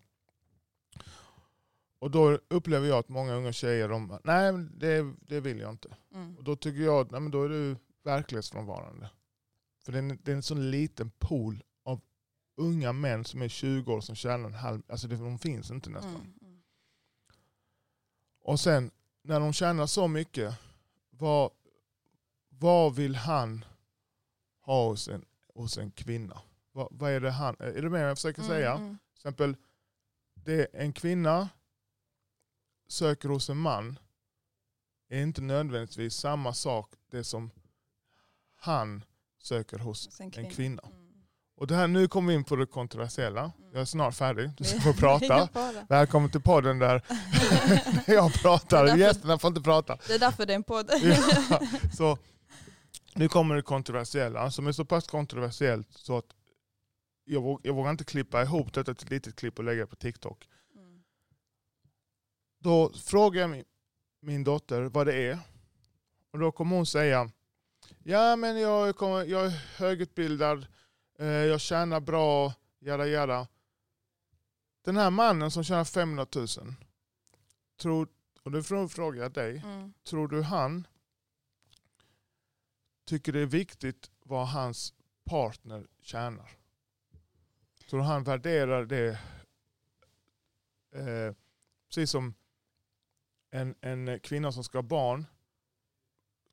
[1.99, 5.95] Och då upplever jag att många unga tjejer, de, nej det, det vill jag inte.
[6.13, 6.37] Mm.
[6.37, 9.09] Och då tycker jag nej, men då är du verklighetsfrånvarande.
[9.85, 11.63] För det är, en, det är en sån liten pool
[12.57, 16.15] unga män som är 20 år som tjänar en halv, alltså de finns inte nästan.
[16.15, 16.33] Mm.
[16.41, 16.61] Mm.
[18.39, 18.91] Och sen
[19.21, 20.59] när de tjänar så mycket,
[21.09, 21.51] vad,
[22.49, 23.65] vad vill han
[24.61, 26.41] ha hos en, hos en kvinna?
[26.71, 28.71] Vad, vad är det han, är det med vad jag försöker säga?
[28.71, 28.83] Mm.
[28.83, 28.97] Mm.
[28.97, 29.55] Till exempel,
[30.33, 31.49] det en kvinna
[32.87, 33.99] söker hos en man
[35.09, 37.51] är inte nödvändigtvis samma sak det som
[38.55, 39.03] han
[39.37, 40.83] söker hos Sen en kvinna.
[41.57, 43.41] Och det här, nu kommer vi in på det kontroversiella.
[43.41, 43.53] Mm.
[43.73, 45.49] Jag är snart färdig, du ska få prata.
[45.89, 47.01] Välkommen till podden där
[48.07, 49.97] jag pratar, därför- gästerna får inte prata.
[50.07, 50.91] Det är därför det är en podd.
[51.49, 51.59] Ja,
[51.97, 52.17] så,
[53.15, 56.25] nu kommer det kontroversiella, som är så pass kontroversiellt så att
[57.25, 59.87] jag, våg, jag vågar inte klippa ihop detta till ett litet klipp och lägga det
[59.87, 60.47] på TikTok.
[60.75, 61.03] Mm.
[62.59, 63.63] Då frågar jag min,
[64.21, 65.39] min dotter vad det är.
[66.33, 67.29] Och då kommer hon säga,
[68.03, 70.67] ja men jag, kommer, jag är högutbildad,
[71.25, 73.47] jag tjänar bra, jada jada.
[74.81, 76.47] Den här mannen som tjänar 500 000,
[77.77, 78.07] tror,
[78.43, 79.93] och frå- frågar jag dig, Mm.
[80.03, 80.87] tror du han
[83.05, 86.51] tycker det är viktigt vad hans partner tjänar?
[87.89, 89.19] Tror du han värderar det
[90.91, 91.35] eh,
[91.87, 92.33] precis som
[93.49, 95.25] en, en kvinna som ska ha barn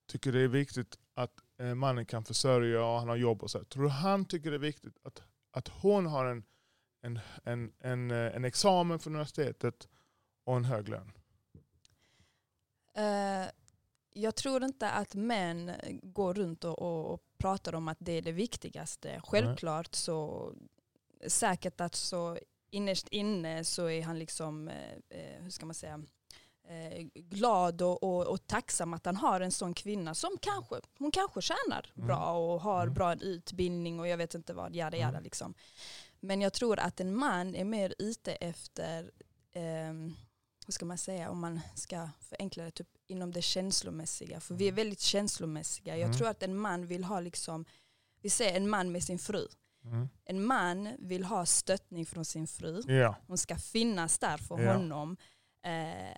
[0.07, 1.44] tycker det är viktigt att eh,
[1.75, 3.65] mannen kan försörja och han har jobb och så.
[3.65, 5.23] Tror du han tycker det är viktigt att
[5.55, 6.45] att hon har en,
[7.03, 9.89] en, en, en, eh, en examen från universitetet
[10.45, 11.13] och en hög lön?
[12.95, 13.51] Eh,
[14.13, 15.73] jag tror inte att män
[16.03, 19.21] går runt och, och, och pratar om att det är det viktigaste.
[19.25, 20.53] Självklart så
[21.27, 22.39] säkert att så
[22.71, 26.01] innerst inne så är han liksom, eh, eh, hur ska man säga, eh,
[27.15, 31.43] glad och, och, och, tacksam att han har en sån kvinna som kanske, hon kanske
[31.43, 32.07] tjänar mm.
[32.07, 32.95] bra och har mm.
[32.95, 35.23] bra utbildning och jag vet inte vad, jada jada mm.
[35.23, 35.55] liksom.
[36.21, 39.11] Men jag tror att en man är mer ute efter,
[39.53, 39.93] eh,
[40.67, 44.41] hur ska man säga, om man ska förenkla det, typ inom det känslomässiga.
[44.41, 44.77] För vi är mm.
[44.77, 45.97] väldigt känslomässiga.
[45.97, 46.17] Jag mm.
[46.17, 47.65] tror att en man vill ha, liksom,
[48.21, 49.49] vi säger en man med sin fru.
[49.85, 50.09] Mm.
[50.25, 52.83] En man vill ha stöttning från sin fru.
[52.89, 53.15] Yeah.
[53.27, 54.77] Hon ska finnas där för yeah.
[54.77, 55.17] honom.
[55.65, 56.17] Eh,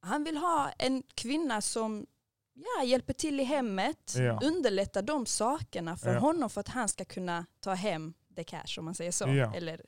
[0.00, 2.06] han vill ha en kvinna som
[2.54, 4.38] ja, hjälper till i hemmet, yeah.
[4.42, 8.84] underlättar de sakerna för honom för att han ska kunna ta hem the cash om
[8.84, 9.26] man säger så.
[9.54, 9.80] Eller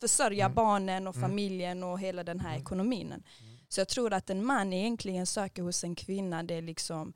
[0.00, 0.54] försörja mm.
[0.54, 1.30] barnen och mm.
[1.30, 2.62] familjen och hela den här mm.
[2.62, 3.06] ekonomin.
[3.06, 3.22] Mm.
[3.68, 7.12] Så jag tror att en man egentligen söker hos en kvinna det är liksom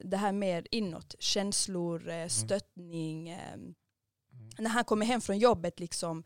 [0.00, 2.30] det här mer inåt, känslor, eh, mm.
[2.30, 3.28] stöttning.
[3.30, 3.74] Mm.
[4.58, 6.24] När han kommer hem från jobbet, liksom,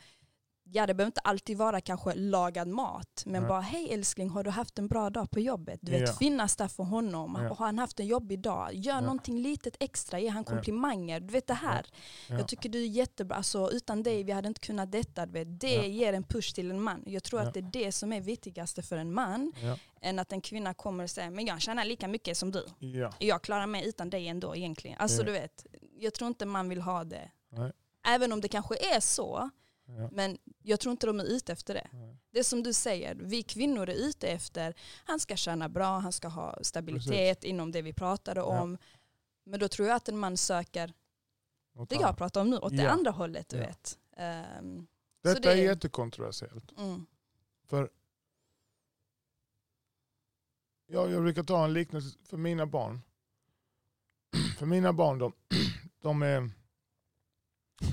[0.73, 3.49] ja det behöver inte alltid vara kanske lagad mat, men Nej.
[3.49, 5.81] bara hej älskling har du haft en bra dag på jobbet?
[5.83, 6.15] Du vet ja.
[6.15, 7.39] finnas där för honom.
[7.43, 7.55] Ja.
[7.55, 8.75] Har han haft en jobbig dag?
[8.75, 9.01] Gör ja.
[9.01, 11.21] någonting litet extra, ge han komplimanger.
[11.21, 11.87] Du vet det här.
[12.29, 12.39] Ja.
[12.39, 15.27] Jag tycker du är jättebra, alltså, utan dig vi hade inte kunnat detta.
[15.27, 15.61] Du vet.
[15.61, 17.03] Det ger en push till en man.
[17.07, 19.53] Jag tror att det är det som är viktigaste för en man.
[20.01, 22.67] Än att en kvinna kommer och säger men jag tjänar lika mycket som du.
[23.19, 24.97] Jag klarar mig utan dig ändå egentligen.
[24.99, 25.67] Alltså du vet,
[25.99, 27.31] jag tror inte man vill ha det.
[27.51, 27.73] Nej.
[28.07, 29.51] Även om det kanske är så,
[29.85, 30.09] Ja.
[30.13, 31.89] Men jag tror inte de är ute efter det.
[31.93, 32.17] Ja.
[32.31, 36.29] Det som du säger, vi kvinnor är ute efter, han ska tjäna bra, han ska
[36.29, 37.51] ha stabilitet Precis.
[37.51, 38.63] inom det vi pratade ja.
[38.63, 38.79] om.
[39.45, 40.93] Men då tror jag att en man söker
[41.75, 43.49] åt det jag pratar om nu, åt det andra hållet.
[43.49, 43.99] Du vet.
[44.61, 44.87] Um,
[45.23, 46.79] Detta det är, är jättekontroversiellt.
[46.79, 47.07] Mm.
[47.65, 47.91] För
[50.87, 53.01] ja, jag brukar ta en liknelse för mina barn.
[54.59, 55.33] för mina barn, de,
[56.01, 56.51] de, är,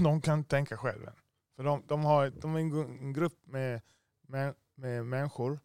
[0.04, 1.14] de kan tänka själva.
[1.60, 3.82] För de, de, har, de är en grupp med,
[4.28, 5.60] med, med människor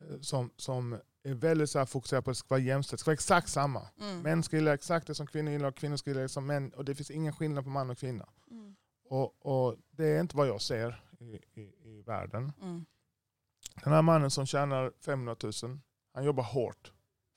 [0.00, 0.92] eh, som, som
[1.22, 2.98] är väldigt så fokuserade på att det ska vara jämställt.
[2.98, 3.88] Det ska vara exakt samma.
[4.00, 4.22] Mm.
[4.22, 6.70] Män ska gilla exakt det som kvinnor gillar och kvinnor ska gilla det som män.
[6.70, 8.28] Och det finns ingen skillnad på man och kvinna.
[8.50, 8.76] Mm.
[9.04, 11.24] Och, och, Det är inte vad jag ser i,
[11.60, 12.52] i, i världen.
[12.62, 12.84] Mm.
[13.84, 15.78] Den här mannen som tjänar 500 000,
[16.14, 16.92] han jobbar hårt.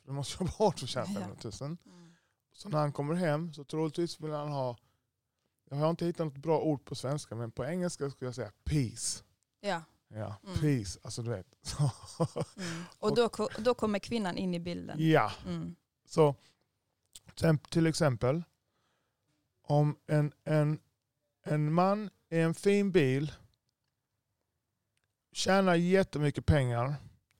[0.05, 1.53] Du måste jobba hårt för att tjäna 500 000.
[1.61, 2.15] Mm.
[2.53, 4.77] Så när han kommer hem så troligtvis vill han ha
[5.77, 8.51] jag har inte hittat något bra ord på svenska, men på engelska skulle jag säga
[8.63, 9.23] peace.
[9.59, 9.81] Ja.
[10.07, 10.59] Ja, mm.
[10.59, 10.99] peace.
[11.03, 11.75] Alltså du vet.
[12.57, 12.83] mm.
[12.99, 14.95] Och då, då kommer kvinnan in i bilden.
[14.99, 15.31] Ja.
[15.45, 15.75] Mm.
[16.05, 16.35] Så
[17.69, 18.43] till exempel,
[19.61, 20.79] om en, en,
[21.43, 23.31] en man i en fin bil
[25.31, 26.95] tjänar jättemycket pengar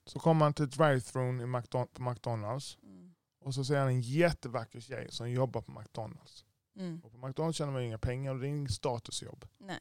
[0.06, 3.14] så kommer han till drive-thrun på McDonalds mm.
[3.40, 6.46] och så ser han en jättevacker tjej som jobbar på McDonalds.
[6.76, 7.02] Mm.
[7.04, 9.46] Och på McDonalds tjänar man inga pengar och det är inget statusjobb.
[9.58, 9.80] Nej.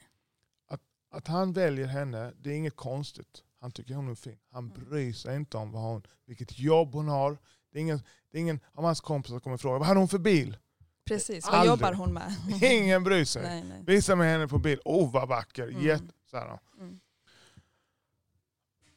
[0.67, 3.45] Att, att han väljer henne, det är inget konstigt.
[3.61, 4.39] Han tycker hon är fin.
[4.51, 4.85] Han mm.
[4.85, 7.39] bryr sig inte om vad hon, vilket jobb hon har.
[7.73, 10.09] Det är ingen, det är ingen av hans kompisar som kommer fråga vad hade hon
[10.09, 10.57] för bil?
[11.05, 11.71] Precis, vad Aldrig.
[11.71, 12.35] jobbar hon med?
[12.63, 13.43] Ingen bryr sig.
[13.43, 13.83] Nej, nej.
[13.87, 14.81] Visa mig henne på bild.
[14.85, 15.69] Oh vad vacker.
[15.69, 15.83] Mm.
[15.83, 17.01] Jätte, så mm.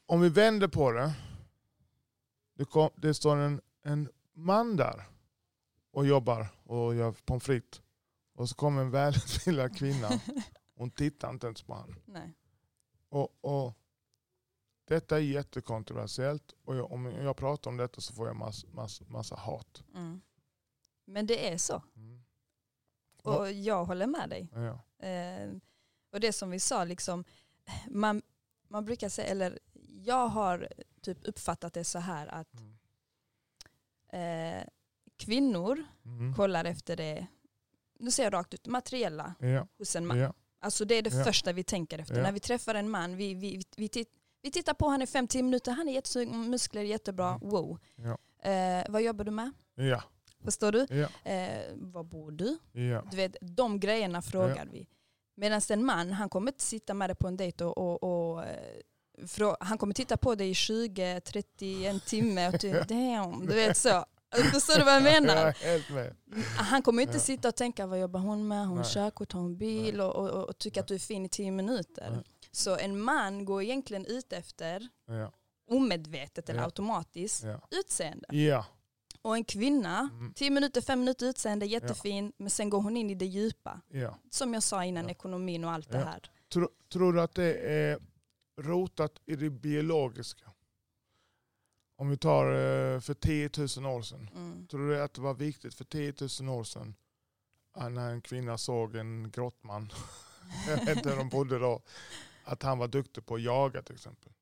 [0.06, 1.14] Om vi vänder på det.
[2.56, 5.04] Det, kom, det står en, en man där
[5.92, 7.82] och jobbar och gör pommes frites.
[8.34, 10.10] Och så kommer en välutbildad kvinna.
[10.76, 11.96] Hon tittar inte ens på honom.
[12.06, 12.34] Nej.
[13.10, 13.78] Och, och,
[14.86, 16.54] detta är jättekontroversiellt.
[16.64, 19.84] Och jag, om jag pratar om detta så får jag massa, massa, massa hat.
[19.96, 20.22] Mm.
[21.06, 21.84] Men det är så.
[21.96, 22.24] Mm.
[23.24, 24.50] Och jag håller med dig.
[24.54, 25.08] Ja.
[25.08, 25.52] Eh,
[26.12, 27.24] och det som vi sa, liksom,
[27.88, 28.22] man,
[28.68, 29.60] man brukar säga, eller
[30.04, 30.70] jag har
[31.02, 32.78] typ uppfattat det så här att mm.
[34.10, 34.68] eh,
[35.18, 36.36] kvinnor mm.
[36.36, 37.28] kollar efter det
[38.04, 39.68] nu säger jag rakt ut, materiella ja.
[39.78, 40.18] hos en man.
[40.18, 40.34] Ja.
[40.62, 41.24] Alltså det är det ja.
[41.24, 42.22] första vi tänker efter.
[42.22, 44.10] När vi träffar en man, vi, vi, vi, titt,
[44.42, 47.50] vi tittar på honom i fem, tio minuter, han är jättesnygg, muskler, jättebra, mm.
[47.50, 47.80] wow.
[48.44, 49.52] Eh, vad jobbar du med?
[49.76, 50.04] Ja.
[50.44, 51.08] Förstår du?
[51.24, 52.58] Eh, var bor du?
[53.12, 54.88] Du vet, de grejerna frågar vi.
[55.36, 58.44] Medan en man, han kommer inte sitta med dig på en dejt och, och, och
[58.44, 63.56] eh, han kommer titta på dig i 20, 30, en timme och du, damn, du
[63.56, 64.06] vet så.
[64.52, 65.56] Förstår du vad jag menar?
[66.58, 68.58] Han kommer inte sitta och tänka vad jobbar hon med?
[68.68, 69.32] Har hon körkort?
[69.34, 70.02] Har hon bil?
[70.02, 72.24] Och, och, och, och tycka att du är fin i tio minuter.
[72.52, 74.88] Så en man går egentligen ut efter,
[75.70, 77.44] omedvetet eller automatiskt,
[77.80, 78.26] utseende.
[79.22, 80.34] Och en kvinna, Mm.
[80.34, 83.82] 10 minuter, 5 minuter utseende, jättefin, men sen går hon in i det djupa.
[84.30, 86.22] Som jag sa innan, ekonomin och allt det här.
[86.54, 88.00] Tror, tror du att det är
[88.62, 90.46] rotat i det biologiska?
[91.96, 94.30] Om vi tar eh, för 10 000 år sedan.
[94.36, 94.68] Mm.
[94.68, 96.96] Tror du att det var viktigt för 10 000 år sedan
[97.78, 99.94] eh, när en kvinna såg en grottman,
[100.68, 101.82] jag vet inte hur de bodde då,
[102.44, 104.34] att han var duktig på att jaga till exempel?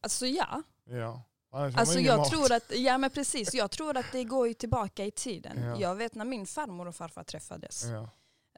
[0.00, 1.22] Alltså ja, Ja.
[1.52, 2.30] Annars alltså jag mat.
[2.30, 5.62] tror att, ja men precis, jag tror att det går ju tillbaka i tiden.
[5.62, 5.80] Ja.
[5.80, 7.84] Jag vet när min farmor och farfar träffades.
[7.84, 8.10] Ja.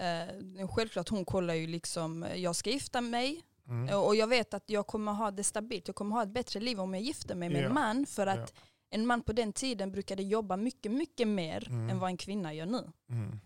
[0.05, 3.98] Eh, självklart hon kollar ju liksom, jag ska gifta mig Mm.
[4.01, 6.81] och jag vet att jag kommer ha det stabilt, jag kommer ha ett bättre liv
[6.81, 7.66] om jag gifter mig med Ja.
[7.66, 8.62] en man för att Ja.
[8.90, 11.90] en man på den tiden brukade jobba mycket, mycket mer Mm.
[11.90, 12.92] än vad en kvinna gör nu.
[13.11, 13.40] Mm.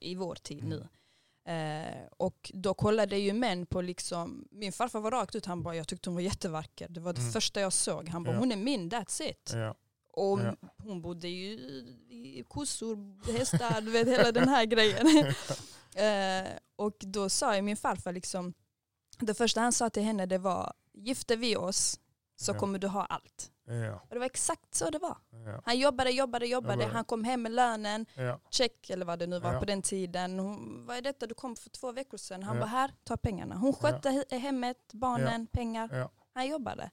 [0.00, 0.68] i vår tid Mm.
[0.70, 0.88] nu.
[1.52, 5.76] Eh, och då kollade ju män på liksom, min farfar var rakt ut, han bara
[5.76, 6.88] jag tyckte hon var jättevacker.
[6.88, 7.32] Det var det Mm.
[7.32, 8.08] första jag såg.
[8.08, 8.38] Han bara Ja.
[8.38, 9.54] hon är min, that's it.
[10.12, 10.56] Och Ja.
[10.78, 11.52] hon bodde ju
[12.10, 12.96] i kossor,
[13.38, 15.06] hästar, du vet hela den här grejen.
[15.94, 18.54] eh, och då sa ju min farfar liksom,
[19.18, 22.00] det första han sa till henne det var gifter vi oss
[22.36, 22.58] så Ja.
[22.58, 23.50] kommer du ha allt.
[23.66, 23.94] Ja.
[23.94, 25.16] Och det var exakt så det var.
[25.30, 25.62] Ja.
[25.64, 28.06] Han jobbade, jobbade, jobbade, han kom hem med lönen,
[28.50, 30.38] check eller vad det nu var på den tiden.
[30.38, 32.42] Hon, vad är detta du kom för två veckor sedan?
[32.42, 33.54] Han var här, ta pengarna.
[33.56, 36.10] Hon skötte he- hemmet, barnen, pengar.
[36.34, 36.90] Han jobbade.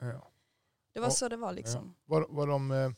[0.94, 1.96] Det var Och- så det var liksom.
[2.06, 2.92] Var, var de eh,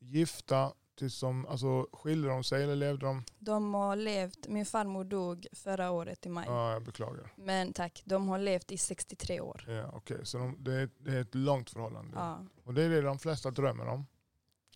[0.00, 3.24] gifta tills de, alltså skilde de sig eller levde de?
[3.38, 6.44] De har levt, min farmor dog förra året i maj.
[6.48, 7.32] Ja, jag beklagar.
[7.36, 9.64] Men tack, de har levt i 63 år.
[9.68, 12.12] Ja, Okej, så de, det, är, det är ett långt förhållande.
[12.16, 12.38] Ja.
[12.64, 14.06] Och det är det de flesta drömmer om.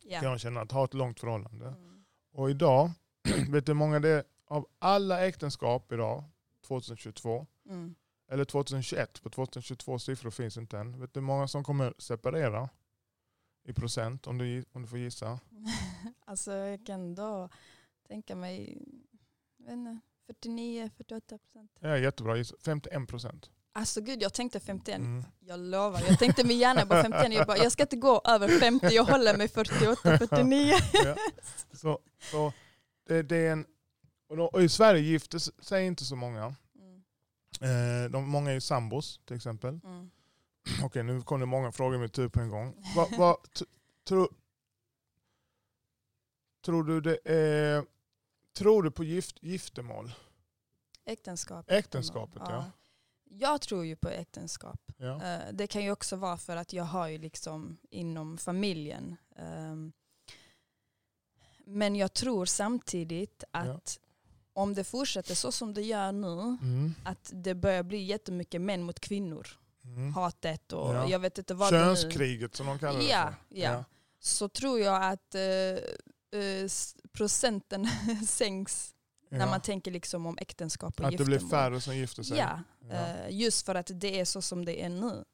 [0.02, 0.20] Ja.
[0.20, 1.66] Kan jag känna, att ha ett långt förhållande.
[1.66, 2.04] Mm.
[2.32, 2.90] Och idag,
[3.48, 6.24] vet du hur många det är av alla äktenskap idag,
[6.66, 7.94] 2022, Mm.
[8.30, 11.00] eller 2021, på 2022 siffror finns inte än.
[11.00, 12.68] Vet du hur många som kommer separera?
[13.64, 15.40] I procent, om du, om du får gissa.
[16.24, 17.48] alltså jag kan då
[18.08, 18.82] tänka mig
[19.56, 20.00] jag vet inte,
[20.48, 21.70] 49-48 procent.
[21.80, 22.56] Ja, jättebra gissa.
[22.64, 23.50] 51 procent.
[23.72, 24.98] Alltså gud jag tänkte 51.
[24.98, 25.24] Mm.
[25.40, 27.32] Jag lovar, jag tänkte min hjärna bara 51.
[27.32, 30.72] Jag, bara, jag ska inte gå över 50, jag håller mig 48-49.
[30.92, 31.16] Ja.
[31.72, 31.98] Så,
[32.30, 32.52] så
[33.06, 33.66] det, det är en,
[34.28, 36.54] och, då, och i Sverige gifter sig inte så många.
[36.74, 38.04] Mm.
[38.04, 39.80] Eh, de, många är ju sambos till exempel.
[39.84, 40.10] Mm.
[40.84, 42.84] Okej, nu kom det många frågor i mitt huvud på en gång.
[43.18, 43.64] Vad, t-
[44.08, 44.28] tro,
[46.64, 47.84] tror du det är,
[48.56, 50.12] tror du på gift, giftermål?
[51.04, 51.70] Äktenskap.
[51.70, 52.70] Äktenskapet, ja.
[53.24, 54.80] Jag tror ju på äktenskap.
[54.96, 55.22] ja.
[55.24, 59.16] Eh, Det kan ju också vara för att jag har ju liksom inom familjen.
[59.36, 59.92] ehm,
[61.64, 63.98] Men jag tror samtidigt att
[64.52, 66.28] om det fortsätter så som det gör nu,
[66.62, 66.94] Mm.
[67.04, 69.46] att det börjar bli jättemycket män mot kvinnor.
[69.96, 70.12] Mm.
[70.14, 71.08] Hatet och Ja.
[71.08, 71.70] jag vet inte vad.
[71.70, 73.56] Könskriget som de kallar det Ja, för.
[73.56, 73.84] ja.
[74.20, 75.40] Så tror jag att eh,
[76.40, 76.68] eh,
[77.12, 77.88] procenten
[78.26, 78.94] sänks
[79.32, 79.38] Ja.
[79.38, 81.50] när man tänker liksom om äktenskap och Att det blir giftermål.
[81.50, 82.38] färre som gifter sig.
[82.38, 82.94] Ja, Ja.
[82.94, 85.24] eh, just för att det är så som det är nu.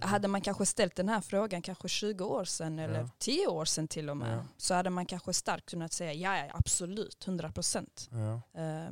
[0.00, 0.06] Ja.
[0.06, 3.08] Hade man kanske ställt den här frågan kanske 20 år sedan eller Ja.
[3.18, 4.44] 10 år sedan till och med Ja.
[4.56, 8.08] så hade man kanske starkt kunnat säga ja, ja absolut, 100 procent.
[8.12, 8.60] Ja.
[8.62, 8.90] Eh,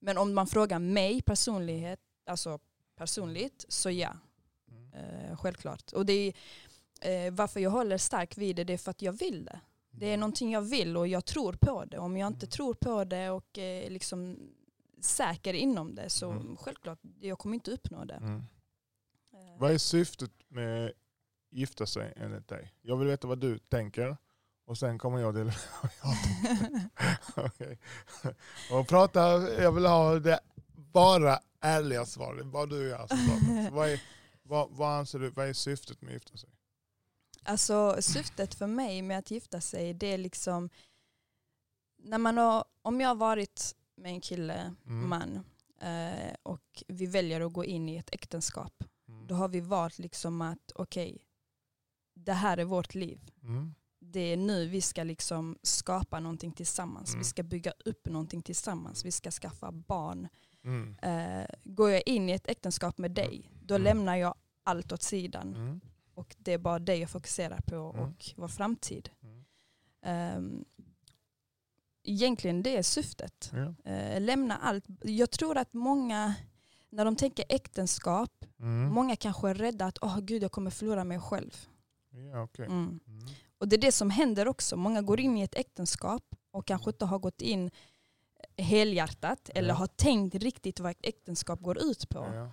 [0.00, 2.58] Men om man frågar mig personlighet, alltså
[2.96, 4.18] personligt så ja, Mm.
[4.92, 5.92] Eh, självklart.
[5.92, 6.32] Och det
[7.00, 9.60] är, eh, varför jag håller starkt vid det, det är för att jag vill det.
[9.90, 11.98] Det är någonting jag vill och jag tror på det.
[11.98, 12.50] Om jag inte Mm.
[12.50, 14.38] tror på det och är liksom
[15.00, 16.56] säker inom det så Mm.
[16.56, 18.14] självklart, jag kommer inte uppnå det.
[18.14, 18.36] Mm.
[19.32, 20.92] Eh, Vad är syftet med
[21.50, 22.72] gifta sig enligt dig?
[22.82, 24.16] Jag vill veta vad du tänker
[24.66, 25.52] och sen kommer jag till
[26.02, 27.46] vad.
[27.46, 27.78] Okej.
[28.72, 29.20] Och prata,
[29.62, 30.40] jag vill ha det
[30.74, 32.34] bara ärliga svar.
[32.34, 33.68] Det är bara du och jag som pratar.
[33.68, 34.00] Så vad, är,
[34.52, 36.50] vad, vad anser du, vad är syftet med att gifta sig?
[37.42, 40.70] Alltså syftet för mig med att gifta sig det är liksom
[41.98, 45.08] när man har, om jag har varit med en kille, Mm.
[45.08, 45.40] man
[45.80, 49.26] eh, och vi väljer att gå in i ett äktenskap Mm.
[49.26, 51.26] då har vi valt liksom att okej
[52.14, 53.30] det här är vårt liv.
[53.42, 53.74] Mm.
[53.98, 57.08] Det är nu vi ska liksom skapa någonting tillsammans.
[57.10, 57.18] Mm.
[57.18, 59.04] Vi ska bygga upp någonting tillsammans.
[59.04, 60.28] Vi ska skaffa barn.
[60.64, 60.96] Mm.
[61.02, 63.84] Eh, går jag in i ett äktenskap med dig då Mm.
[63.84, 64.34] lämnar jag
[64.64, 65.54] allt åt sidan.
[65.54, 65.80] Mm.
[66.14, 68.04] Och det är bara det jag fokuserar på Mm.
[68.04, 69.10] och vår framtid.
[70.36, 70.64] Um,
[72.04, 73.50] egentligen det är syftet.
[73.52, 73.90] Ja.
[73.90, 74.84] Eh, lämna allt.
[75.02, 76.34] Jag tror att många,
[76.90, 78.92] när de tänker äktenskap, Mm.
[78.92, 81.66] många kanske är rädda att åh gud jag kommer förlora mig själv.
[82.32, 82.66] Ja, okej.
[82.66, 83.00] Mm.
[83.06, 83.26] Mm.
[83.58, 84.76] Och det är det som händer också.
[84.76, 87.70] Många går in i ett äktenskap och kanske inte har gått in
[88.56, 89.74] helhjärtat eller Ja.
[89.74, 92.50] har tänkt riktigt vad ett äktenskap går ut på.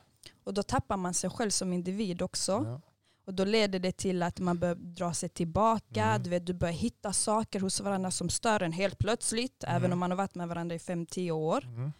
[0.49, 2.51] Och då tappar man sig själv som individ också.
[2.51, 2.81] Ja.
[3.25, 6.23] Och då leder det till att man börjar dra sig tillbaka, Mm.
[6.23, 9.75] du, vet, du börjar hitta saker hos varandra som stör en helt plötsligt, Mm.
[9.75, 11.63] även om man har varit med varandra i fem tio år.
[11.65, 11.91] Mm.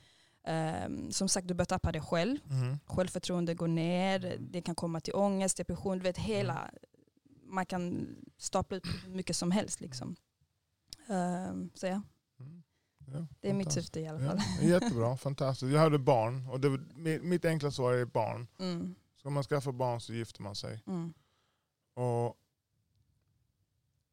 [0.43, 2.79] Ehm, som sagt, du börjar tappa dig själv, Mm.
[2.85, 6.71] självförtroende går ner, det kan komma till ångest, depression, du vet hela,
[7.45, 9.81] man kan stapla ut mycket som helst.
[9.81, 10.15] Liksom.
[11.09, 12.03] Ehm, så ja, Mm.
[13.13, 14.37] Ja, det är mitt syfte i alla fall.
[14.61, 15.71] Ja, jättebra, fantastiskt.
[15.71, 16.79] Jag hade barn och det,
[17.21, 18.47] mitt enkla svar är barn.
[18.59, 20.83] Mm, Ska man skaffa barn så gifter man sig.
[20.87, 21.13] mm,
[21.93, 22.37] Och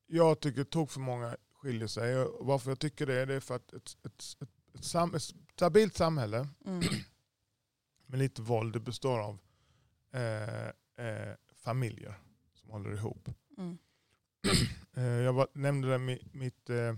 [0.07, 2.17] jag tycker tok för många skiljer sig.
[2.19, 5.23] Och varför jag tycker det, det är för att ett, ett, ett, ett, sam, ett
[5.55, 6.81] stabilt samhälle mm,
[8.07, 9.39] med lite våld det består av
[10.13, 10.67] eh,
[11.07, 12.15] eh, familjer
[12.55, 13.29] som håller ihop.
[13.59, 13.79] mm,
[14.99, 16.97] Eh, jag var, nämnde det mitt, mitt eh,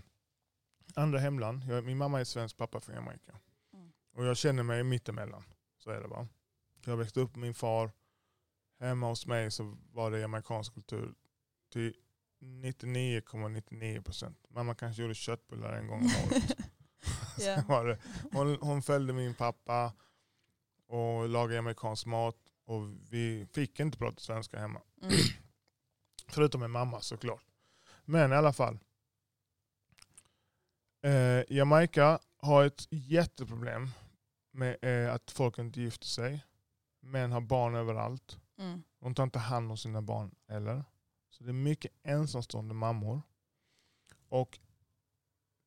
[0.99, 1.65] andra hemland.
[1.69, 3.39] Jag, min mamma är svensk, pappa från Jamaica.
[3.73, 3.93] Mm.
[4.15, 5.45] Och jag känner mig mittemellan.
[5.79, 6.29] Så är det va.
[6.85, 7.91] Jag växte upp med min far.
[8.81, 11.15] Hemma hos mig så var det jamaicansk kultur
[11.73, 11.95] till
[12.41, 14.47] 99,99 procent.
[14.49, 16.57] Mamma kanske gjorde köttbullar en gång om året.
[17.39, 17.99] Sen var det,
[18.33, 19.93] hon, hon följde min pappa
[20.87, 22.37] och lagade jamaicansk mat.
[22.65, 24.81] Och vi fick inte prata svenska hemma.
[25.03, 25.15] mm,
[26.29, 27.45] Förutom med mamma såklart.
[28.05, 28.79] Men i alla fall.
[31.03, 33.89] Eh, Jamaica har ett jätteproblem
[34.51, 36.45] med eh, att folk inte gifter sig.
[37.01, 38.39] Män har barn överallt.
[38.59, 40.85] mm, De tar inte hand om sina barn heller.
[41.31, 43.23] Så det är mycket ensamstående mammor.
[44.29, 44.59] Och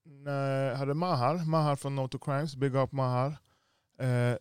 [0.04, 3.38] när jag hade Mahar, Mahar från No to Crimes, Big Up Mahar.
[3.98, 4.36] Eh,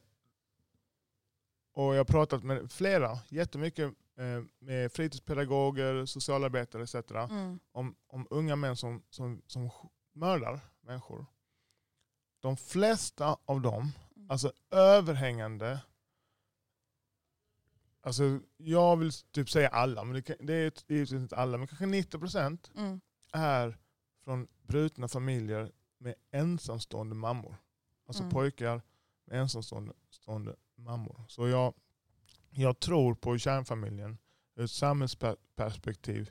[1.73, 6.95] och jag har pratat med flera, jättemycket eh, med fritidspedagoger, socialarbetare etc.
[7.11, 9.71] mm, Om, om unga män som, som, som
[10.13, 11.27] mördar människor.
[12.41, 13.93] De flesta av dem,
[14.29, 15.81] alltså överhängande,
[18.01, 21.67] alltså jag vill typ säga alla, men det, kan, det är givetvis inte alla, men
[21.67, 23.01] kanske 90% mm,
[23.33, 23.79] är
[24.25, 27.57] från brutna familjer med ensamstående mammor.
[28.07, 28.33] Alltså Mm.
[28.33, 28.83] pojkar
[29.25, 31.25] med ensamstående stående mammor.
[31.29, 31.75] Så jag,
[32.51, 34.19] jag tror på kärnfamiljen
[34.55, 36.31] ur ett samhällsperspektiv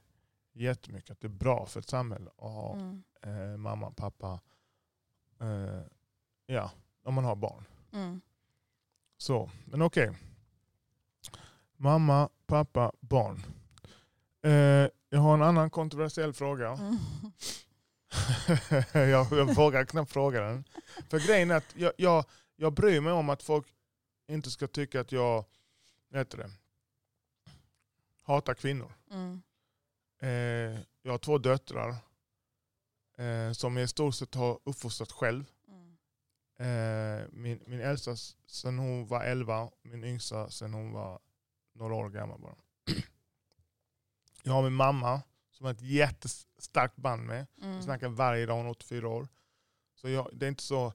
[0.54, 1.10] jättemycket.
[1.10, 4.40] Att det är bra för ett samhälle att ha mm, eh, mamma, pappa,
[5.40, 5.82] eh,
[6.46, 6.72] ja,
[7.04, 7.66] om man har barn.
[7.92, 8.22] mm.
[9.18, 10.18] Så, men okej.
[11.78, 13.44] Mamma, pappa, barn.
[14.42, 16.70] Eh, jag har en annan kontroversiell fråga.
[16.70, 16.98] Mm.
[19.10, 20.64] jag, jag vågar knappt fråga den.
[21.10, 23.68] För grejen är att jag, jag, jag bryr mig om att folk
[24.28, 25.46] inte ska tycka att jag
[26.14, 26.52] heter det,
[28.24, 28.92] hatar kvinnor.
[29.12, 29.42] Mm.
[30.20, 31.96] Eh, jag har två döttrar
[33.18, 35.46] eh, som jag i stort sett har uppfostrat själv.
[35.68, 35.98] Mm.
[36.60, 38.16] Eh, min, min äldsta
[38.48, 41.20] sen hon var 11, min yngsta sen hon var
[41.74, 42.56] några år gammal bara.
[44.44, 47.48] Jag har min mamma som har ett jättestarkt band med.
[47.62, 47.82] Mm.
[47.82, 49.28] snackar varje dag, hon är 84 år.
[49.96, 50.94] Så jag, det är inte så...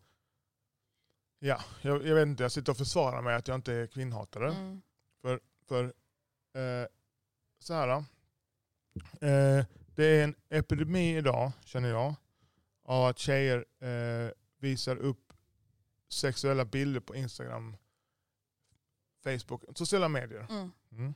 [1.38, 4.54] Ja, jag, jag vet inte, jag sitter och försvarar mig att jag inte är kvinnhatare.
[4.54, 4.82] Mm.
[5.68, 5.84] För
[6.54, 6.86] eh,
[7.58, 8.04] så här.
[9.20, 12.14] Eh, det är en epidemi idag, känner jag,
[12.82, 15.32] av att tjejer eh, visar upp
[16.08, 17.76] sexuella bilder på Instagram,
[19.24, 20.46] Facebook, sociala medier.
[20.50, 20.70] Mm.
[20.92, 21.14] Mm.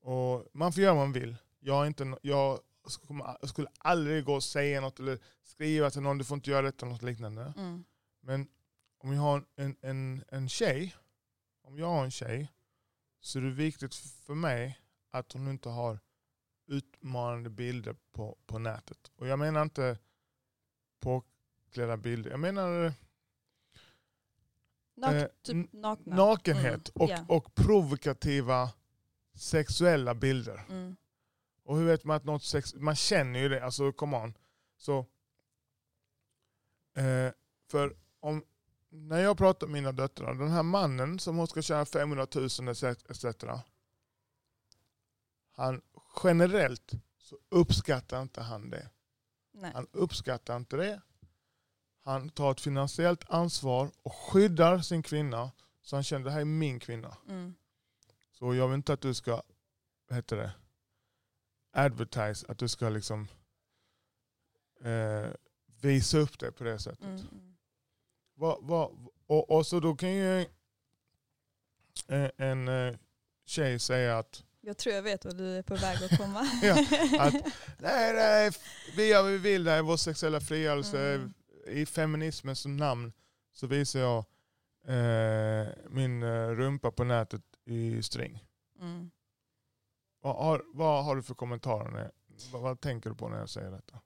[0.00, 1.36] Och man får göra vad man vill.
[1.58, 2.60] Jag, är inte, jag
[3.42, 6.86] skulle aldrig gå och säga något eller skriva till någon, du får inte göra detta
[6.86, 7.52] eller något liknande.
[7.56, 7.84] Mm.
[8.20, 8.48] Men
[8.98, 10.94] om jag har en, en, en tjej,
[11.62, 12.52] om jag har en tjej,
[13.20, 15.98] så är det viktigt för mig att hon inte har
[16.68, 19.10] utmanande bilder på, på nätet.
[19.16, 19.98] Och jag menar inte
[21.00, 22.30] påklädda bilder.
[22.30, 22.92] Jag menar eh,
[24.96, 26.16] Nak- Eh, typ nakna.
[26.16, 27.24] nakenhet Mm, och, ja.
[27.28, 28.72] och provokativa
[29.34, 30.64] sexuella bilder.
[30.68, 30.96] Mm.
[31.62, 32.74] Och hur vet man att något sex...
[32.74, 34.34] Man känner ju det, alltså come on.
[34.76, 34.98] Så,
[36.96, 37.32] eh,
[37.70, 38.44] för om,
[38.88, 42.44] när jag pratar med mina döttrar, den här mannen som hon ska tjäna 500 000
[42.68, 42.82] etc.
[42.82, 43.24] etc.
[45.52, 45.80] Han,
[46.24, 48.90] generellt så uppskattar inte han det.
[49.52, 49.72] Nej.
[49.74, 51.00] Han uppskattar inte det.
[52.04, 55.50] Han tar ett finansiellt ansvar och skyddar sin kvinna.
[55.82, 57.16] Så han känner det här är min kvinna.
[57.28, 57.54] Mm.
[58.32, 59.42] Så jag vill inte att du ska,
[60.08, 60.52] vad heter det,
[61.72, 63.28] advertise, att du ska liksom
[64.80, 65.30] eh,
[65.80, 67.04] visa upp det på det sättet.
[67.04, 67.20] Mm.
[67.32, 67.56] Mm.
[68.34, 70.40] Vad, vad, och, och så då kan ju
[72.08, 72.96] eh, en eh,
[73.46, 76.46] tjej säga att Jag tror jag vet vad du är på väg att komma.
[76.62, 76.72] Ja,
[77.18, 77.34] att
[77.78, 78.50] nej, nej,
[78.96, 81.14] vi gör vad vi vill, det är vår sexuella frigörelse.
[81.14, 81.34] Mm.
[81.66, 83.12] I feminismens namn
[83.52, 84.18] så visar jag
[84.86, 88.44] eh, min eh, rumpa på nätet i string.
[88.80, 89.10] Mm.
[90.20, 92.10] Vad har, vad har du för kommentarer?
[92.52, 94.00] Vad, vad tänker du på när jag säger detta?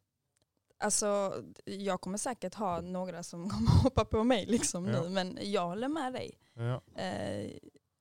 [0.79, 5.03] Alltså, jag kommer säkert ha några som kommer hoppa på mig liksom Ja.
[5.03, 6.39] nu, men jag håller med dig.
[6.55, 6.83] Ja.
[7.03, 7.51] Eh,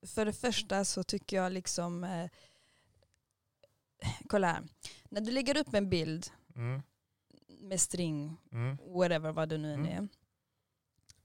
[0.07, 2.29] för det första så tycker jag liksom, eh,
[4.29, 4.63] kolla här,
[5.09, 6.81] när du lägger upp en bild Mm.
[7.47, 8.77] med string, Mm.
[8.87, 10.03] whatever vad det nu än Mm.
[10.03, 10.07] är,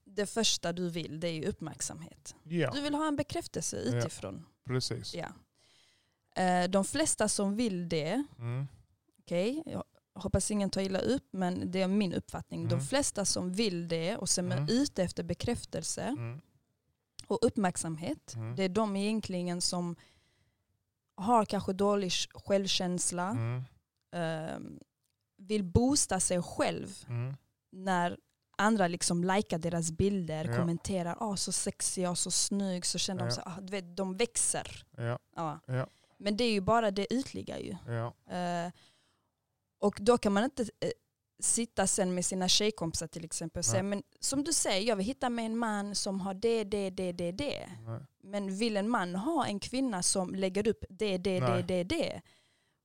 [0.05, 2.35] det första du vill det är uppmärksamhet.
[2.43, 3.99] Ja, Du vill ha en bekräftelse Ja.
[3.99, 4.47] utifrån.
[4.64, 5.14] precis.
[5.14, 5.29] Ja.
[6.43, 8.66] Eh, de flesta som vill det, Mm.
[9.18, 12.68] okej, jag hoppas ingen tar illa upp, men det är min uppfattning.
[12.68, 12.87] De Mm.
[12.87, 14.68] flesta som vill det och som är Mm.
[14.70, 16.41] ute efter bekräftelse Mm.
[17.27, 18.57] och uppmärksamhet, Mm.
[18.57, 19.97] det är de egentligen som
[21.17, 23.64] har kanske dålig självkänsla, Mm.
[24.14, 24.59] eh,
[25.39, 27.35] vill boosta sig själv Mm.
[27.73, 28.19] när
[28.59, 30.57] andra liksom likar deras bilder, Ja.
[30.57, 33.27] kommenterar ah, så sexig och så snygg, så känner Ja.
[33.29, 34.85] de så, ah, du vet, de växer.
[34.97, 35.19] Ja,
[35.67, 35.87] Ja.
[36.19, 37.77] Men det är ju bara det ytliga ju.
[37.87, 38.73] ja, Eh,
[39.81, 40.91] och då kan man inte eh,
[41.41, 45.07] sitta sen med sina tjejkompisar till exempel och säga, men som du säger, jag vill
[45.07, 47.69] hitta mig en man som har det, det, det, det, det.
[47.87, 48.01] nej.
[48.27, 51.62] Men vill en man ha en kvinna som lägger upp det, det, det, Nej.
[51.62, 52.20] det, det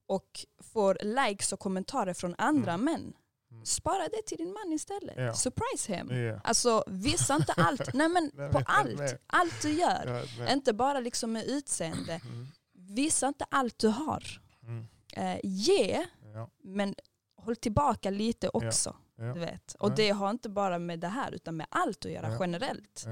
[0.08, 2.86] och får likes och kommentarer från andra Mm.
[2.86, 3.14] män,
[3.52, 3.66] Mm.
[3.66, 5.16] spara det till din man istället.
[5.18, 5.34] Ja.
[5.34, 6.10] Surprise him.
[6.24, 6.40] Ja.
[6.44, 9.18] Alltså visa inte allt, nej men Nej, på men- allt, nej.
[9.28, 10.08] allt du gör.
[10.08, 10.54] Ja, nej.
[10.54, 12.14] Inte bara liksom med utseende.
[12.26, 12.48] Mm.
[12.74, 14.24] Visa inte allt du har.
[14.64, 14.88] Mm.
[15.16, 16.96] Eh, ge, Ja, men
[17.38, 18.96] håll tillbaka lite också.
[19.16, 19.76] Du vet.
[19.80, 23.06] Och det har inte bara med det här utan med allt att göra generellt.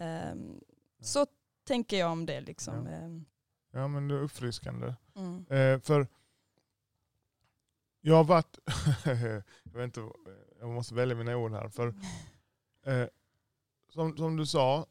[0.00, 0.60] Ehm,
[1.02, 1.26] så
[1.70, 2.40] tänker jag om det.
[2.40, 2.86] Liksom.
[2.86, 2.92] Ja.
[2.92, 3.24] Ehm,
[3.72, 4.94] ja, men det är uppfriskande.
[5.16, 5.46] Mm.
[5.50, 6.06] Eh, för
[8.00, 8.58] jag har varit,
[9.62, 10.00] jag, vet inte,
[10.60, 11.68] jag måste välja mina ord här.
[11.68, 11.94] För
[12.86, 13.06] eh,
[13.88, 14.86] som, som du sa,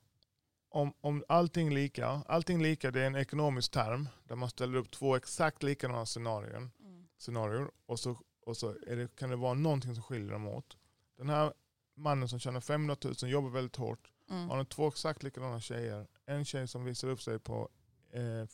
[0.70, 4.92] om, om allting lika, allting lika det är en ekonomisk term där man ställer upp
[4.92, 7.08] två exakt likadana scenarier, Mm.
[7.18, 10.78] scenarier och så, och så det, kan det vara någonting som skiljer dem åt.
[11.18, 11.54] Den här
[11.96, 14.50] mannen som tjänar 500 000 jobbar väldigt hårt, Mm.
[14.50, 16.08] har han två exakt likadana tjejer.
[16.26, 17.70] En tjej som visar upp sig på
[18.12, 18.46] eh,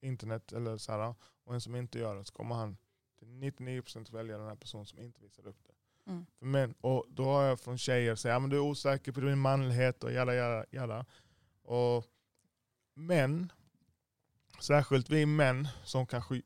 [0.00, 1.14] internet eller så här,
[1.44, 2.76] och en som inte gör det så kommer han
[3.18, 5.72] till 99% välja den här personen som inte visar upp det.
[6.10, 6.26] Mm.
[6.38, 9.38] För män, och då har jag från tjejer sagt att du är osäker på din
[9.38, 11.06] manlighet och jada jada jada.
[11.62, 12.04] Och
[12.94, 13.52] män,
[14.60, 16.42] särskilt vi män som kanske,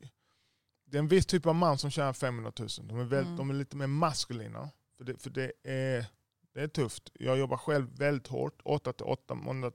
[0.85, 2.67] det är en viss typ av man som tjänar 500 000.
[2.83, 3.37] De är, väl, Mm.
[3.37, 4.69] de är lite mer maskulina.
[4.97, 6.05] För det, för det är
[6.53, 7.09] det är tufft.
[7.13, 9.71] Jag jobbar själv väldigt hårt, 8 till 8, måndag,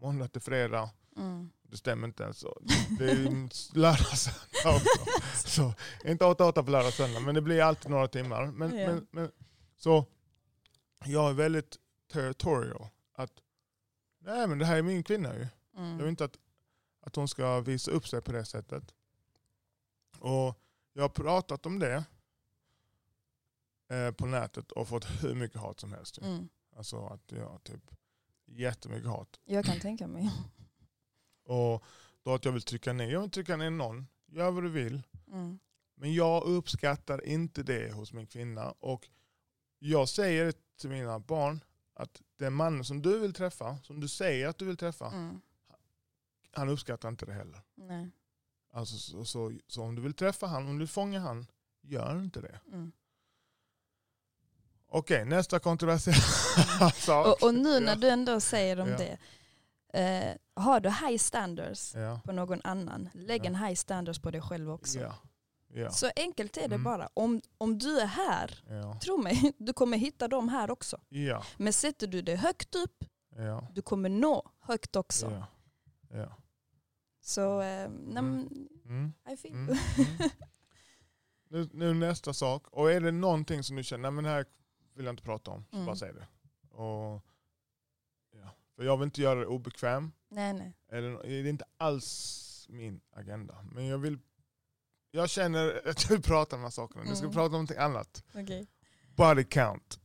[0.00, 0.90] måndag till fredag.
[1.16, 1.50] Mm.
[1.62, 2.38] Det stämmer inte ens.
[2.38, 2.58] Så
[2.98, 3.16] Det är
[3.78, 5.04] lördag söndag också.
[5.48, 5.74] Så,
[6.04, 8.46] inte 8-8 på lördag söndag, men det blir alltid några timmar.
[8.46, 8.86] Men, Ja.
[8.86, 9.30] men, men,
[9.76, 10.06] så
[11.04, 11.76] jag är väldigt
[12.12, 12.86] territorial.
[13.14, 13.32] Att,
[14.18, 15.46] nej men det här är min kvinna ju.
[15.72, 16.08] Jag vill Mm.
[16.08, 16.36] inte att,
[17.00, 18.94] att hon ska visa upp sig på det sättet.
[20.18, 20.54] Och
[20.92, 22.04] jag har pratat om det
[23.88, 26.18] eh, på nätet och fått hur mycket hat som helst.
[26.18, 26.48] Mm.
[26.76, 27.90] Alltså att jag typ
[28.46, 29.40] jättemycket hat.
[29.44, 30.30] Jag kan tänka mig.
[31.44, 31.84] Och
[32.22, 33.10] då att jag vill trycka ner.
[33.12, 34.06] Jag vill trycka ner någon.
[34.26, 35.02] Gör vad du vill.
[35.32, 35.58] Mm.
[35.94, 38.70] Men jag uppskattar inte det hos min kvinna.
[38.70, 39.08] Och
[39.78, 41.60] jag säger till mina barn
[41.94, 45.40] att den mannen som du vill träffa, som du säger att du vill träffa, Mm.
[46.52, 47.60] han uppskattar inte det heller.
[47.74, 48.10] Nej.
[48.72, 51.46] Alltså, så, så, så om du vill träffa han, om du vill fånga han,
[51.80, 52.60] gör inte det.
[52.72, 52.92] Mm.
[54.88, 57.26] Okej, nästa kontroversiella sak.
[57.26, 58.96] Och, och nu när du ändå säger om Ja.
[58.96, 59.18] det,
[60.00, 62.20] eh, har du high standards Ja.
[62.24, 63.46] på någon annan, lägg Ja.
[63.46, 64.98] en high standards på dig själv också.
[65.90, 66.82] Så enkelt är det Mm.
[66.84, 67.08] bara.
[67.14, 68.64] Om, om du är här,
[69.00, 71.00] tro mig, du kommer hitta dem här också.
[71.56, 73.04] Men sätter du det högt upp,
[73.72, 75.44] du kommer nå högt också.
[77.22, 78.48] Så, eh, Mm.
[78.84, 79.12] Mm.
[79.32, 79.76] I feel Mm.
[79.96, 80.30] Mm.
[81.48, 82.66] Nu, nu nästa sak.
[82.68, 84.44] Och är det någonting som du känner, nej men det här
[84.96, 85.86] vill jag inte prata om, så Mm.
[85.86, 86.26] bara säg det.
[86.76, 87.22] Och,
[88.32, 88.50] ja.
[88.76, 90.12] För jag vill inte göra det obekväm.
[90.28, 90.72] nej, nej.
[90.88, 93.64] Eller, det är inte alls min agenda.
[93.72, 94.18] Men jag vill
[95.10, 97.04] jag känner att jag vill prata om de här sakerna.
[97.04, 97.34] Nu ska vi Mm.
[97.34, 98.24] prata om någonting annat.
[98.34, 98.66] Okej.
[99.16, 100.00] Body count.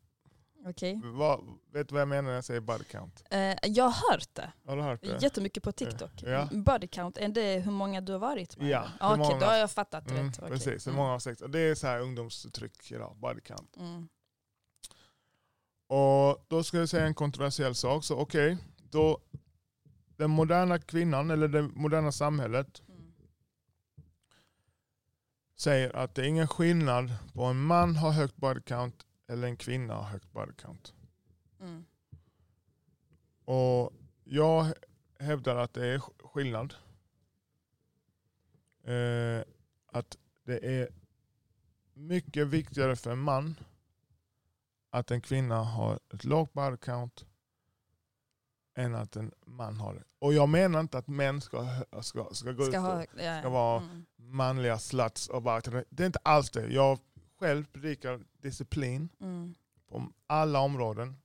[0.66, 1.02] Okej.
[1.04, 1.40] Vad,
[1.72, 3.24] vet du vad jag menar när jag säger body count?
[3.30, 5.22] Eh, jag har hört det Har du hört det?
[5.24, 6.12] jättemycket på TikTok.
[6.24, 6.50] Ja.
[6.52, 8.68] Body count, är det hur många du har varit med?
[8.70, 10.40] Ja, hur Okej, många- då har jag fattat Mm, rätt.
[10.40, 10.52] Okej.
[10.52, 10.98] Precis, hur Mm.
[11.02, 11.42] många har sex?
[11.42, 13.78] Och Det är så här ungdomsuttryck idag, body count.
[13.78, 14.08] Mm.
[15.94, 18.04] Och då ska jag säga en kontroversiell sak.
[18.04, 18.58] Så okej,
[18.90, 19.20] då
[20.18, 23.14] den moderna kvinnan eller det moderna samhället Mm.
[25.56, 29.58] säger att det är ingen skillnad på en man har högt body count eller en
[29.58, 30.94] kvinna har högt body count.
[31.60, 31.86] Mm.
[33.46, 34.74] Och jag
[35.20, 36.74] hävdar att det är skillnad.
[38.84, 39.44] eh,
[39.88, 40.90] att det är
[41.94, 43.56] mycket viktigare för en man
[44.92, 47.26] att en kvinna har ett lågt body count
[48.76, 50.04] än att en man har det.
[50.20, 51.68] Och jag menar inte att män ska,
[52.02, 54.06] ska, ska gå Ska, ut ha, och ja, ska vara mm.
[54.16, 56.68] manliga sluts och bara, det är inte alls det.
[56.68, 57.00] Jag
[57.40, 59.56] själv predikar disciplin Mm.
[59.88, 61.18] på alla områden.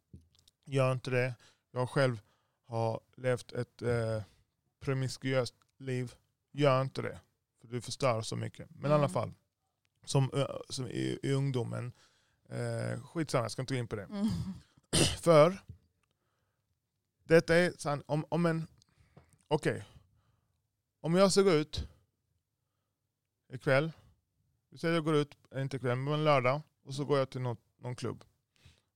[0.65, 1.35] Gör inte det.
[1.71, 2.21] Jag själv
[2.67, 4.23] har levt ett eh,
[4.81, 6.15] promiskuöst liv.
[6.53, 7.21] Gör inte det.
[7.61, 8.69] För du förstör så mycket.
[8.71, 9.11] Men i alla Mm.
[9.11, 9.33] fall,
[10.05, 11.93] som, som i, i ungdomen,
[12.49, 14.03] eh, skitsamma jag ska inte gå in på det.
[14.03, 14.27] Mm.
[15.21, 15.59] För
[17.25, 18.67] detta är sant, om, om en,
[19.49, 19.85] okej,
[21.01, 21.89] om jag ska gå ut
[23.53, 23.93] ikväll,
[24.71, 27.41] vi säger jag går ut, inte ikväll, men en lördag, och så går jag till
[27.41, 28.25] något, någon klubb.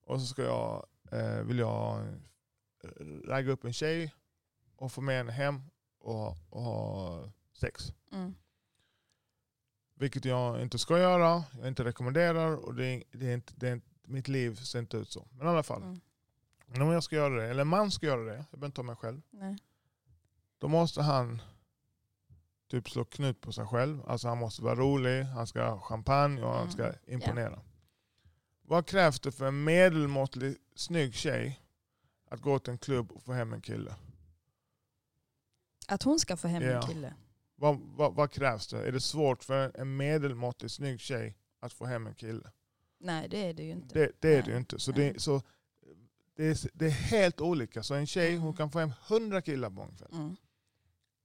[0.01, 2.07] Och så ska jag, eh, vill jag
[2.84, 4.14] eh, ragga upp en tjej
[4.76, 5.62] och få med henne hem
[5.98, 7.92] och, och ha sex.
[8.12, 8.34] Mm.
[10.01, 13.68] Vilket jag inte ska göra, jag inte rekommenderar och det är, det är inte, det
[13.68, 15.28] är inte, mitt liv ser inte ut så.
[15.32, 16.01] Men i alla fall, Mm.
[16.66, 18.76] men om jag ska göra det, eller en man ska göra det, jag behöver inte
[18.76, 19.20] ta mig själv.
[19.30, 19.57] Nej.
[20.59, 21.42] Då måste han
[22.70, 24.03] typ slå knut på sig själv.
[24.07, 26.96] Alltså han måste vara rolig, han ska ha champagne och han ska Mm.
[27.07, 27.61] imponera.
[28.62, 31.61] Vad krävs det för en medelmåttlig snygg tjej
[32.30, 33.94] att gå till en klubb och få hem en kille?
[35.88, 36.70] Att hon ska få hem Ja.
[36.70, 37.14] en kille.
[37.61, 38.87] Vad, vad, vad krävs det?
[38.89, 42.51] Är det svårt för en medelmåttlig snygg tjej att få hem en kille?
[42.99, 43.99] Nej det är det ju inte.
[43.99, 44.79] Det, det är det ju inte.
[44.79, 45.43] Så, det, så
[46.37, 47.83] det, är, det är helt olika.
[47.83, 48.57] Så en tjej hon Mm.
[48.57, 50.13] kan få hem 100 killar på en kväll.
[50.13, 50.37] Mm.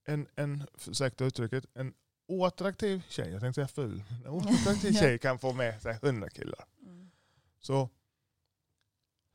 [0.05, 1.93] en, en ursäkta uttrycket, en
[2.27, 6.65] oattraktiv tjej, jag tänkte säga ful, en oattraktiv tjej kan få med sig 100 killar.
[6.81, 7.11] Mm.
[7.59, 7.89] Så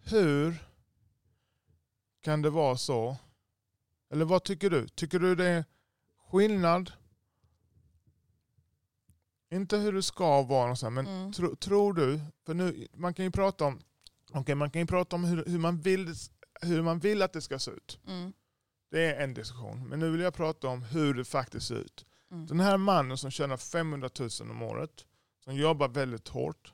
[0.04, 0.54] hur
[2.20, 3.16] kan det vara så?
[4.10, 4.88] Eller vad tycker du?
[4.88, 5.64] Tycker du det
[6.30, 6.92] skillnad?
[9.52, 11.32] Inte hur det ska vara, och så här, men Mm.
[11.32, 13.80] tro, tror du, för nu, man kan ju prata om,
[14.32, 16.14] okay, man kan ju prata om hur, hur, man vill,
[16.62, 17.98] hur man vill att det ska se ut.
[18.06, 18.32] Mm.
[18.90, 19.88] Det är en diskussion.
[19.88, 22.06] Men nu vill jag prata om hur det faktiskt ser ut.
[22.30, 22.46] Mm.
[22.46, 25.06] Den här mannen som tjänar 500 000 om året,
[25.44, 26.72] som jobbar väldigt hårt.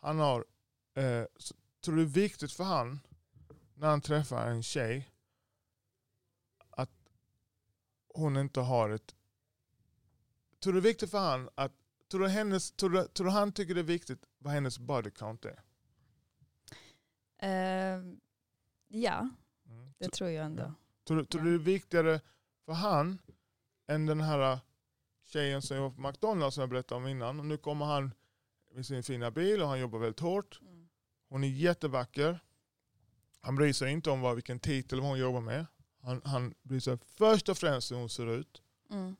[0.00, 0.44] Han har,
[0.94, 1.24] eh,
[1.84, 3.00] tror du det är viktigt för han
[3.74, 5.10] när han träffar en tjej
[8.14, 9.14] hon inte har ett...
[10.62, 11.72] Tror du det är viktigt för han att...
[12.10, 15.10] Tror du, hennes, tror, du, tror du han tycker det är viktigt vad hennes body
[15.10, 15.62] count är?
[17.38, 18.02] Eh,
[18.88, 19.28] ja,
[19.66, 19.92] Mm.
[19.98, 20.62] det tror jag ändå.
[20.62, 20.74] Ja.
[21.06, 22.20] Tror, du- tror du det är viktigare
[22.64, 23.18] för han
[23.86, 24.58] än den här
[25.24, 27.40] tjejen som jobbar på McDonalds som jag berättade om innan.
[27.40, 28.10] Och nu kommer han
[28.74, 30.60] med sin fina bil och han jobbar väldigt hårt.
[30.62, 30.88] Mm.
[31.28, 32.40] Hon är jättevacker.
[33.40, 35.66] Han bryr sig inte om vad, vilken titel hon jobbar med.
[36.02, 38.62] Han, han bryr sig först och främst hur hon ser ut.
[38.90, 39.16] Mm.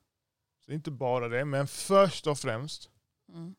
[0.59, 2.91] Så inte bara det, men först och främst.
[3.29, 3.55] Mm.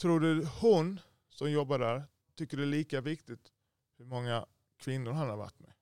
[0.00, 3.52] Tror du hon som jobbar där tycker det är lika viktigt
[3.96, 4.46] hur många
[4.76, 5.72] kvinnor han har varit med?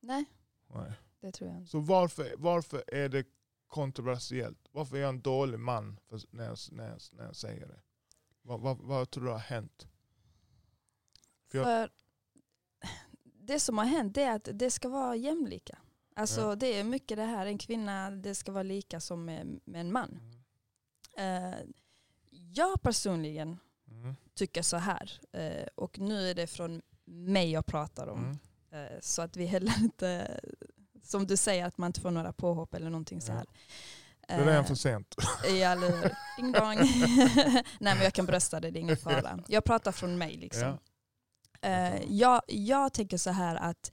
[0.00, 0.24] Nej,
[0.66, 0.92] Nej.
[1.20, 1.70] det tror jag inte.
[1.70, 3.26] Så varför, varför är det
[3.66, 4.68] kontroversiellt?
[4.72, 7.80] Varför är jag en dålig man när, jag, när, jag, när jag säger det?
[8.42, 9.86] Vad, vad, vad tror du har hänt?
[11.48, 11.90] För jag- För
[13.50, 15.78] det som har hänt är att det ska vara jämlika.
[16.16, 16.54] Alltså Ja.
[16.54, 19.92] det är mycket det här, en kvinna det ska vara lika som med, med en
[19.92, 20.20] man.
[21.18, 21.58] Eh,
[22.52, 23.58] jag personligen
[23.90, 24.16] Mm.
[24.34, 28.18] tycker så här, eh, och nu är det från mig jag pratar om.
[28.72, 28.86] Mm.
[28.86, 30.40] Eh, så att vi heller inte,
[31.02, 33.36] som du säger, att man inte får några påhopp eller någonting så Ja.
[33.36, 33.46] här.
[34.28, 35.14] Det är redan för sent.
[35.44, 36.16] Ja, eller?
[36.36, 36.76] Ding dong.
[37.80, 39.38] Nej men jag kan brösta det, det är ingen fara.
[39.48, 40.78] Jag pratar från mig liksom.
[41.62, 43.92] Eh, jag, jag tänker så här att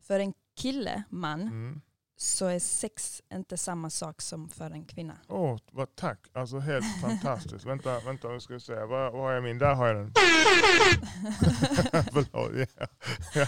[0.00, 1.80] för en kille, man, Mm.
[2.16, 5.16] så är sex inte samma sak som för en kvinna.
[5.28, 6.18] Åh, vad tack.
[6.32, 7.64] Alltså helt fantastiskt.
[7.64, 8.74] Vänta, vänta, nu ska vi se.
[8.74, 9.58] Vad, vad har jag min?
[9.58, 10.12] Där har jag den.
[12.12, 12.68] Förlåt.
[12.76, 12.86] Ja.
[13.34, 13.46] Ja.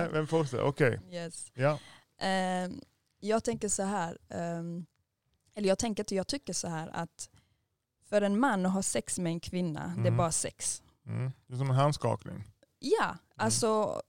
[0.00, 0.60] Nej, men fortsätt.
[0.60, 1.00] Okej.
[1.10, 1.52] Yes.
[1.54, 1.78] Ja.
[2.20, 2.70] Eh,
[3.20, 4.86] jag tänker så här, ehm,
[5.54, 7.30] eller jag tänker att jag tycker så här att
[8.08, 10.16] för en man att ha sex med en kvinna, det är Mm.
[10.16, 10.82] bara sex.
[11.06, 11.32] Mm.
[11.46, 12.44] Det är som en handskakning.
[12.78, 14.02] Ja, alltså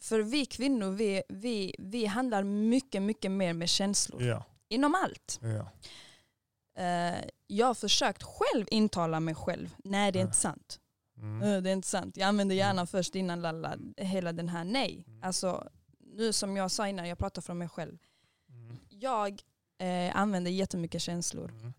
[0.00, 4.22] för vi kvinnor, vi, vi, vi handlar mycket, mycket mer med känslor.
[4.22, 4.44] Ja.
[4.68, 5.40] Inom allt.
[5.42, 5.70] ja.
[6.82, 10.26] Eh, jag har försökt själv intala mig själv, nej det är Ja.
[10.26, 10.80] inte sant.
[11.16, 11.42] Mm.
[11.42, 12.16] Eh, det är inte sant.
[12.16, 12.86] Jag använder hjärnan Mm.
[12.86, 15.04] först innan lalla, hela den här nej.
[15.06, 15.22] Mm.
[15.22, 15.68] Alltså,
[16.00, 17.98] nu som jag sa innan, jag pratar från mig själv.
[18.48, 18.76] Mm.
[18.88, 19.42] Jag
[19.78, 21.50] eh, använder jättemycket känslor.
[21.50, 21.72] Mm.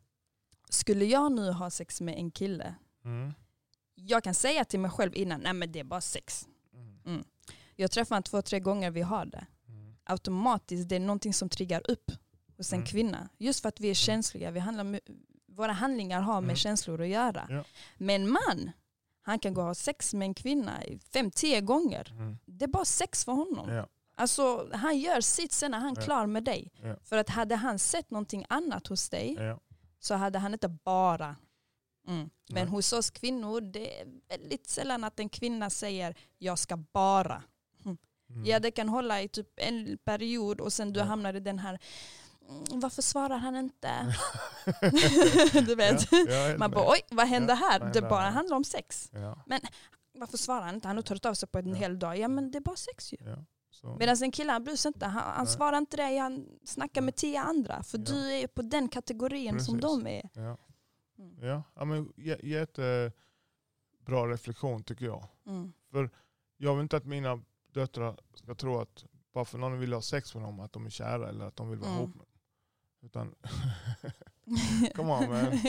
[0.70, 2.76] Skulle jag nu ha sex med en kille,
[3.06, 3.34] Mm.
[3.96, 6.48] Jag kan säga till mig själv innan, nej men det är bara sex.
[7.06, 7.24] Mm.
[7.76, 9.46] Jag träffar honom två, tre gånger, vi har det.
[9.68, 9.96] Mm.
[10.04, 12.12] Automatiskt, det är någonting som triggar upp
[12.58, 12.88] hos en Mm.
[12.88, 13.30] kvinna.
[13.38, 14.52] Just för att vi är känsliga.
[14.52, 15.00] Vi handlar med,
[15.48, 16.56] våra handlingar har med Mm.
[16.56, 17.48] känslor att göra.
[17.50, 17.64] Ja.
[17.98, 18.72] Men en man,
[19.22, 20.80] han kan gå och ha sex med en kvinna
[21.14, 22.08] fem, tio gånger.
[22.12, 22.38] Mm.
[22.46, 23.70] Det är bara sex för honom.
[23.70, 23.88] Ja.
[24.18, 26.02] Alltså, han gör sitt, sen är han Ja.
[26.02, 26.72] klar med dig.
[26.84, 26.96] Ja.
[27.04, 29.60] För att hade han sett någonting annat hos dig Ja.
[30.00, 31.36] så hade han inte bara.
[32.08, 32.20] Mm.
[32.20, 32.66] Men Nej.
[32.66, 37.44] hos oss kvinnor, det är väldigt sällan att en kvinna säger jag ska bara.
[37.86, 38.46] Mm.
[38.46, 41.06] Ja det kan hålla i typ en period och sen du Ja.
[41.06, 41.80] hamnar i den här
[42.50, 43.90] "Mm, varför svarar han inte?
[45.68, 46.12] du vet.
[46.12, 47.94] Ja, Man bara oj vad hände Ja, här?
[47.94, 49.10] Det bara handlar om sex.
[49.14, 49.44] Ja.
[50.18, 50.88] Varför svarar han inte?
[50.88, 52.18] Han har tagit av sig på en hel dag.
[52.18, 53.18] Ja men det är bara sex ju.
[54.00, 55.06] Medan en kille han bryr sig inte.
[55.06, 57.84] Han, han svarar inte dig, han snackar med tio andra.
[57.84, 60.04] För du är på den kategorin som Precis.
[60.04, 60.30] de är.
[61.20, 61.48] Mm.
[61.48, 61.64] Ja.
[61.76, 63.12] Ja, men, jä- jättebra
[64.28, 65.28] reflektion tycker jag.
[65.48, 65.74] Mm.
[66.58, 67.42] Jag vill inte att mina
[67.74, 70.90] döttrar ska tro att bara för någon vill ha sex med dem att de är
[70.90, 72.02] kära eller att de vill vara Mm.
[72.04, 72.32] ihop med dem.
[73.02, 73.36] Utan,
[74.96, 75.60] come on man.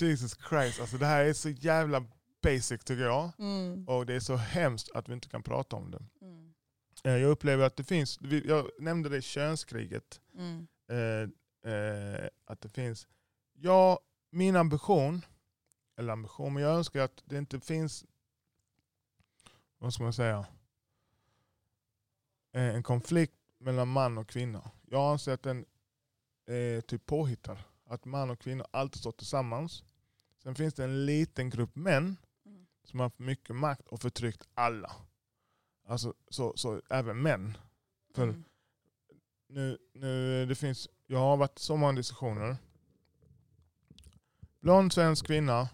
[0.00, 2.04] Jesus Christ, alltså det här är så jävla
[2.42, 3.30] basic tycker jag.
[3.38, 3.88] Mm.
[3.88, 6.02] Och det är så hemskt att vi inte kan prata om det.
[6.22, 6.54] Mm.
[7.04, 10.66] Eh, Jag upplever att det finns, jag nämnde det könskriget, Mm.
[10.90, 13.08] eh, eh, att det finns,
[13.54, 14.00] ja
[14.30, 15.24] min ambition,
[15.96, 18.04] eller ambition, men jag önskar att det inte finns,
[19.78, 20.46] vad ska man säga,
[22.52, 24.70] eh, en konflikt mellan man och kvinna.
[24.86, 25.64] Jag anser att den
[26.46, 27.58] är typ påhittad.
[27.84, 29.84] Att man och kvinna alltid står tillsammans.
[30.42, 32.16] Sen finns det en liten grupp män
[32.46, 32.66] Mm.
[32.84, 34.92] som har haft mycket makt och förtryckt alla.
[35.86, 37.58] Alltså så, så även män.
[38.14, 38.44] För Mm.
[39.48, 42.56] nu, nu det finns, jag har varit så många diskussioner.
[44.60, 45.68] Blond svensk kvinna,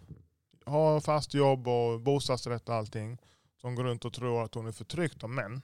[0.67, 3.19] har fast jobb och bostadsrätt och allting.
[3.61, 5.63] Som går runt och tror att hon är förtryckt av män.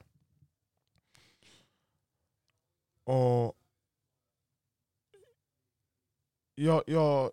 [3.05, 3.55] Och
[6.55, 7.31] jag, jag,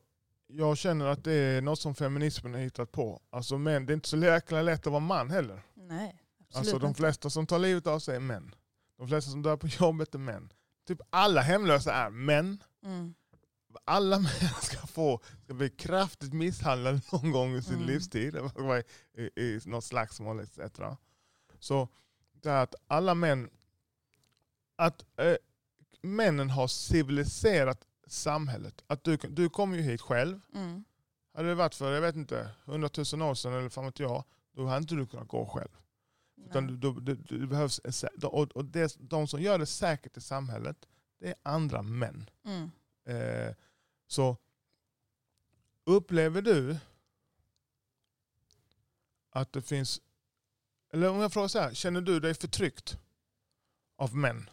[0.47, 3.21] jag känner att det är något som feminismen har hittat på.
[3.29, 5.61] Alltså män, det är inte så jäkla lätt att vara man heller.
[5.73, 8.55] Nej, absolut Alltså de flesta som tar livet av sig är män.
[8.97, 10.53] De flesta som dör på jobbet är män.
[10.87, 12.63] Typ alla hemlösa är män.
[12.85, 13.13] Mm.
[13.85, 17.87] Alla män ska få ska bli kraftigt misshandlade någon gång i sin Mm.
[17.87, 18.35] livstid.
[19.17, 20.59] I, i, något slagsmål etc.
[21.59, 21.89] Så
[22.31, 23.49] det är att alla män,
[24.75, 25.35] att eh,
[26.01, 28.83] männen har civiliserat samhället.
[28.87, 30.39] Att du, du kom ju hit själv.
[30.55, 30.83] Mm.
[31.33, 34.23] Hade det varit för, jag vet inte, hundratusen år sedan eller fan vet jag,
[34.55, 35.69] då hade inte du kunnat gå själv.
[36.45, 37.81] Utan du, du, du, behövs
[38.23, 40.87] och det, de som gör det säkert i samhället,
[41.19, 42.29] det är andra män.
[42.45, 42.71] Mm.
[43.05, 43.55] Eh,
[44.09, 44.37] så
[45.83, 46.77] upplever du
[49.29, 50.01] att det finns,
[50.93, 52.99] eller om jag frågar så här, känner du dig förtryckt
[53.95, 54.49] av män?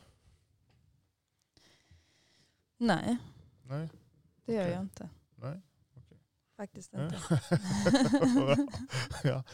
[2.79, 3.17] Nej,
[3.63, 3.89] Nej?
[4.45, 4.73] det gör Okej.
[4.73, 5.09] jag inte.
[5.35, 5.61] Nej?
[6.57, 7.05] Faktiskt Ja.
[7.05, 7.41] inte.
[9.25, 9.45] ja.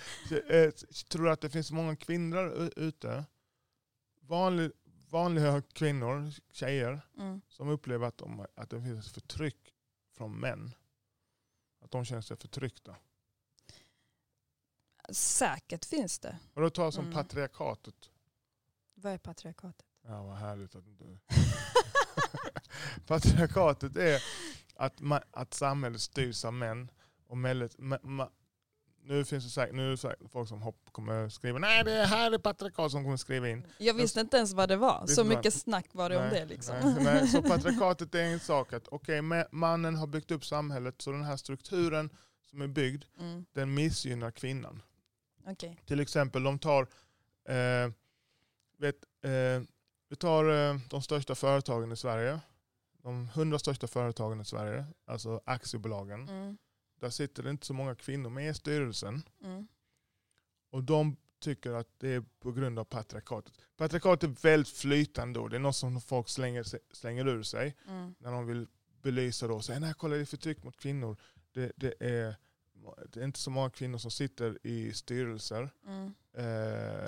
[0.49, 0.71] Eh,
[1.09, 3.25] Tror du att det finns många kvinnor ute,
[4.21, 4.71] vanlig,
[5.11, 7.41] vanliga kvinnor, tjejer, Mm.
[7.49, 9.72] som upplever att, de, att det finns förtryck
[10.23, 10.75] från män?
[11.85, 12.97] Att de känner sig förtryckta?
[15.11, 16.39] Säkert finns det.
[16.55, 17.15] Och då tar som Mm.
[17.17, 18.11] patriarkatet.
[18.95, 19.87] Vad är patriarkatet?
[20.03, 21.19] Ja, vad härligt att du...
[23.07, 24.23] patriarkatet är
[24.77, 26.91] att, ma- att samhället styrs av män.
[27.27, 28.31] Och mället, ma, ma,
[29.05, 32.33] nu finns det säkert, nu säkert folk som hopp, kommer skriva nej det är här
[32.33, 33.67] är patriarkat som kommer skriva in.
[33.79, 35.07] Jag visste inte ens vad det var.
[35.07, 36.47] Så mycket snack var det om Nej, det.
[36.47, 36.77] Liksom.
[36.83, 41.03] Nej, nej, så patriarkatet är en sak att okej, ma- mannen har byggt upp samhället
[41.03, 42.11] så den här strukturen
[42.51, 43.45] som är byggd, Mm.
[43.53, 44.83] den missgynnar kvinnan.
[45.47, 45.79] Okej.
[45.87, 46.83] Till exempel de tar,
[47.49, 47.91] eh,
[48.79, 49.63] vet, eh,
[50.09, 52.41] vi tar eh, de största företagen i Sverige.
[53.03, 56.29] De hundra största företagen i Sverige, alltså aktiebolagen.
[56.29, 56.57] Mm.
[57.03, 59.23] Där sitter det inte så många kvinnor med i styrelsen.
[59.45, 59.67] Mm.
[60.71, 63.53] Och de tycker att det är på grund av patriarkatet.
[63.77, 65.51] Patriarkatet är väldigt flytande ord.
[65.51, 67.77] Det är något som folk slänger, slänger ur sig.
[67.89, 68.15] Mm.
[68.19, 68.67] När de vill
[69.03, 69.61] belysa då.
[69.61, 71.17] Säga, nej kolla det är förtryck mot kvinnor.
[71.53, 72.37] Det, det, är,
[73.09, 75.71] det är inte så många kvinnor som sitter i styrelser.
[75.87, 76.15] Mm.
[76.37, 76.45] Eh,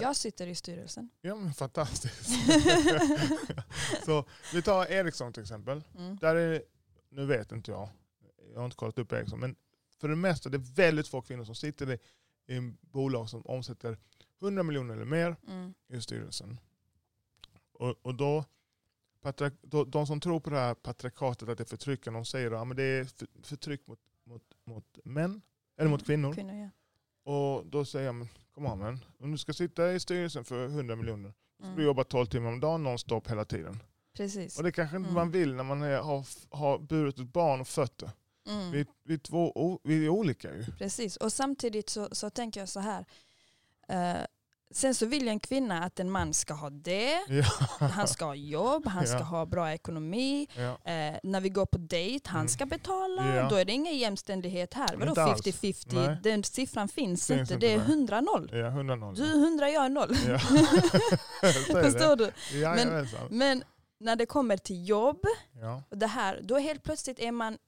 [0.03, 1.11] Jag sitter i styrelsen.
[1.21, 2.31] Ja men fantastiskt.
[4.05, 5.85] så vi tar Ericsson till exempel.
[5.99, 6.17] Mm.
[6.17, 6.63] Där är,
[7.09, 7.89] nu vet inte jag,
[8.53, 9.57] jag har inte kollat upp Ericsson, men
[10.05, 11.99] för det mesta det är väldigt få kvinnor som sitter i,
[12.47, 13.99] i en bolag som omsätter
[14.43, 15.75] 100 miljoner eller mer Mm.
[15.93, 16.59] i styrelsen.
[17.73, 18.45] Och, och då,
[19.63, 22.77] då, de som tror på det här patriarkatet, att det är förtryckande, de säger att
[22.77, 25.43] det är för, förtryck mot, mot, mot män,
[25.77, 26.33] eller mot kvinnor.
[26.33, 26.71] Kvinnor, ja.
[27.33, 30.65] Och då säger jag, men kom on man, om du ska sitta i styrelsen för
[30.67, 31.77] 100 miljoner, så Mm.
[31.77, 33.83] du jobbar 12 timmar om dagen nonstop hela tiden.
[34.17, 34.57] Precis.
[34.59, 35.15] Och det kanske inte Mm.
[35.15, 36.27] man vill när man är, har,
[36.57, 38.13] har burit ett barn och fött det.
[38.49, 38.71] Mm.
[38.71, 40.65] Vi, vi, två, vi är olika ju.
[40.79, 43.05] Precis, och samtidigt så, så tänker jag så här.
[43.89, 44.27] Eh,
[44.71, 47.45] sen så vill ju en kvinna att en man ska ha det, Ja.
[47.89, 49.25] han ska ha jobb, han ska Ja.
[49.25, 50.47] ha bra ekonomi.
[50.57, 50.63] Ja.
[50.93, 52.49] Eh, när vi går på dejt, han Mm.
[52.49, 53.49] ska betala.
[53.51, 54.97] Då är det ingen jämställdhet här.
[54.97, 55.41] Vadå Inte alls.
[55.47, 55.95] 50-50?
[56.07, 56.17] Nej.
[56.23, 57.55] Den siffran finns, Finns inte.
[57.55, 57.87] inte, Det är nej.
[57.87, 58.49] 100-0.
[58.53, 59.15] Ja, 100-0.
[59.17, 60.09] Du är 100, jag är 0.
[60.29, 60.39] Ja.
[61.41, 61.83] Säg det.
[61.93, 62.33] Förstår du?
[62.65, 63.07] Men-.
[63.31, 63.65] Men
[64.01, 65.21] när det kommer till jobb,
[65.91, 67.59] och det här, då helt plötsligt är man,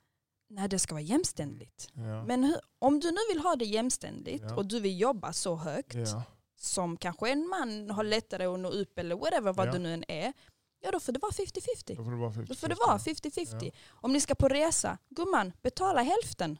[0.49, 1.88] nej det ska vara jämställdhet.
[1.94, 2.24] Ja.
[2.24, 4.57] Men hur, om du nu vill ha det jämställdligt Ja.
[4.57, 6.22] och du vill jobba så högt Ja.
[6.59, 10.05] som kanske en man har lättare att nå upp eller whatever vad det nu än
[10.09, 10.32] är.
[10.80, 11.97] Ja då får det vara 50-50.
[11.97, 13.70] Då får det vara 50 Då får det vara 50-50.
[13.88, 16.59] Om ni ska på resa, gumman betala hälften.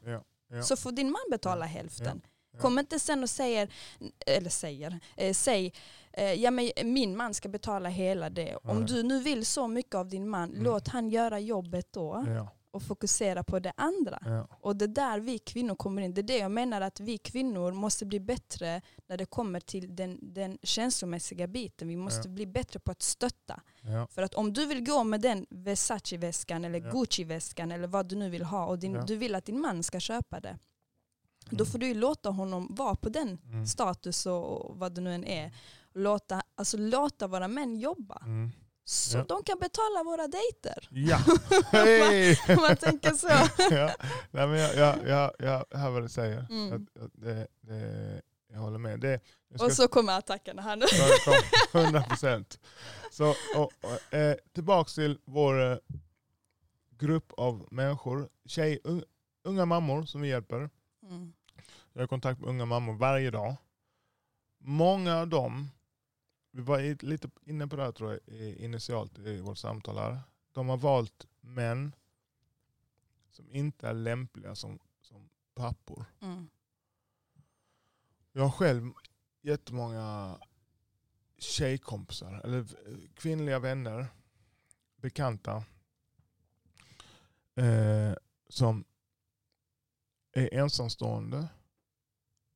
[0.63, 2.21] Så får din man betala hälften.
[2.61, 3.73] Kom inte sen och säger,
[4.25, 5.73] eller säger, eh, säg,
[6.13, 8.55] eh, ja men min man ska betala hela det.
[8.55, 10.63] Om du nu vill så mycket av din man, Mm.
[10.63, 12.49] låt han göra jobbet då Ja.
[12.77, 14.19] Och fokusera på det andra.
[14.25, 14.47] Ja.
[14.61, 16.13] Och det är där vi kvinnor kommer in.
[16.13, 19.95] Det är det jag menar att vi kvinnor måste bli bättre när det kommer till
[19.95, 21.87] den, den känslomässiga biten.
[21.87, 22.33] Vi måste Ja.
[22.33, 23.61] bli bättre på att stötta.
[23.81, 24.07] Ja.
[24.11, 26.79] För att om du vill gå med den Versace-väskan eller.
[26.79, 29.99] Gucci-väskan eller vad du nu vill ha och din, du vill att din man ska
[29.99, 30.57] köpa det.
[31.49, 31.71] Då Mm.
[31.71, 33.65] får du ju låta honom vara på den Mm.
[33.65, 35.51] status och, och vad det nu än är.
[35.93, 38.21] Låta, alltså låta våra män jobba.
[38.25, 38.51] Mm.
[38.89, 39.23] Så Ja.
[39.27, 40.87] de kan betala våra dejter.
[40.91, 41.19] Ja.
[41.71, 42.39] Hej!
[42.49, 43.27] Om man tänker så.
[43.75, 43.95] ja.
[44.31, 45.31] Nej, men jag, jag, jag,
[45.71, 46.47] jag hör vad du säger.
[46.49, 46.73] Mm.
[46.73, 48.21] Att, att det, det,
[48.51, 48.99] jag håller med.
[48.99, 49.19] Det,
[49.49, 50.85] jag Och så kommer attackerna här nu.
[51.71, 52.59] kom 100 procent.
[53.11, 55.77] Så, och, och, eh, tillbaks till vår eh,
[56.97, 59.03] grupp av människor, tjej, un,
[59.43, 60.69] unga mammor som vi hjälper.
[61.03, 61.33] Mm.
[61.93, 63.55] Jag har kontakt med unga mammor varje dag.
[64.59, 65.69] Många av dem,
[66.57, 70.19] vi var lite inne på det här tror jag initialt i vårt samtal här.
[70.51, 71.95] De har valt män
[73.29, 76.05] som inte är lämpliga som, som pappor.
[76.21, 76.49] Mm.
[78.31, 78.91] Jag har själv
[79.41, 80.39] jättemånga
[81.37, 82.65] tjejkompisar, eller
[83.15, 84.07] kvinnliga vänner,
[84.95, 85.63] bekanta,
[87.55, 88.13] eh,
[88.49, 88.85] som
[90.31, 91.47] är ensamstående.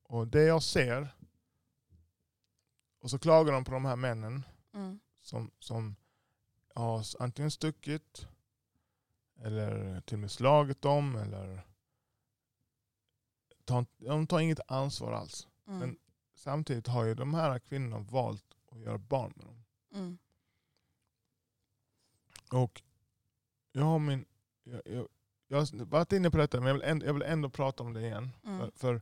[0.03, 1.07] Och det jag ser,
[3.01, 4.99] och så klagar de på de här männen Mm.
[5.21, 5.95] som, som
[6.75, 8.27] har antingen stuckit,
[9.39, 11.67] eller till och med slagit dem, eller
[13.65, 15.47] tar, de tar inget ansvar alls.
[15.67, 15.79] Mm.
[15.79, 15.97] Men-
[16.33, 19.63] Samtidigt har ju de här kvinnorna valt att göra barn med dem.
[19.93, 20.17] Mm.
[22.51, 22.81] Och
[23.71, 24.25] jag har min...
[24.63, 25.07] Jag, jag,
[25.47, 27.93] jag har varit inne på detta men jag vill ändå, jag vill ändå prata om
[27.93, 28.29] det igen.
[28.43, 28.59] Mm.
[28.59, 29.01] För, för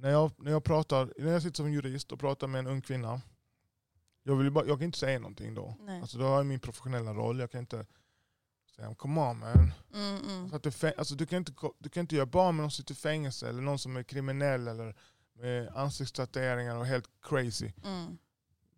[0.00, 2.82] när, jag, när, jag pratar, när jag sitter som jurist och pratar med en ung
[2.82, 3.20] kvinna,
[4.22, 5.76] jag, vill ju bara, jag kan inte säga någonting då.
[5.80, 6.00] Nej.
[6.00, 7.86] Alltså då har jag min professionella roll, jag kan inte
[8.76, 9.72] säga come on man.
[9.94, 10.54] Mm, mm.
[10.54, 12.94] Att fä- alltså, du, kan inte, du kan inte göra barn med någon som sitter
[12.94, 14.96] i fängelse eller någon som är kriminell eller
[15.34, 17.72] med ansiktstatueringar och helt crazy.
[17.84, 18.18] Mm.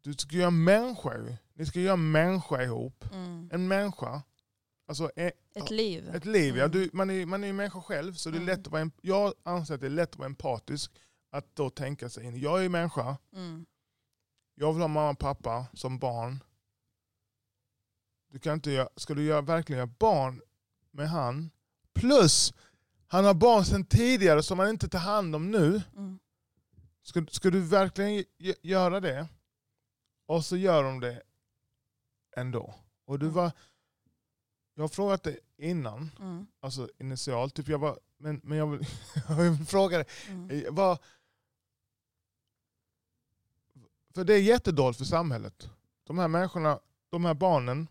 [0.02, 1.36] Du ska göra människa ju.
[1.54, 3.04] Ni ska göra människa ihop.
[3.12, 3.48] Mm.
[3.52, 4.22] En människa.
[4.86, 6.14] Alltså e- Ett liv.
[6.14, 6.56] ett liv.
[6.56, 6.64] Ja.
[6.64, 6.70] Mm.
[6.72, 8.46] Du, man, är, man är ju människa själv så det är Mm.
[8.56, 10.92] lätt att vara, jag anser att det är lätt att vara empatisk.
[11.32, 12.40] Att då tänka sig in.
[12.40, 13.16] Jag är människa.
[13.32, 13.66] Mm.
[14.54, 16.44] Jag vill ha mamma och pappa som barn.
[18.28, 20.42] Du kan inte göra, ska du göra, verkligen göra barn
[20.90, 21.50] med han,
[21.94, 22.52] plus
[23.06, 25.82] han har barn sedan tidigare som han inte tar hand om nu.
[25.96, 26.18] Mm.
[27.02, 29.28] Ska, ska du verkligen gö- göra det?
[30.26, 31.22] Och så gör de det
[32.36, 32.74] ändå.
[33.04, 33.34] Och du Mm.
[33.36, 33.52] var,
[34.74, 36.46] jag har frågat dig innan, Mm.
[36.60, 38.86] alltså initialt, typ jag var, men, men jag vill,
[39.28, 40.50] jag vill fråga dig, Mm.
[40.50, 40.98] eh, vad,
[44.14, 45.70] för det är jättedåligt för samhället.
[46.04, 47.88] De här människorna, de här barnen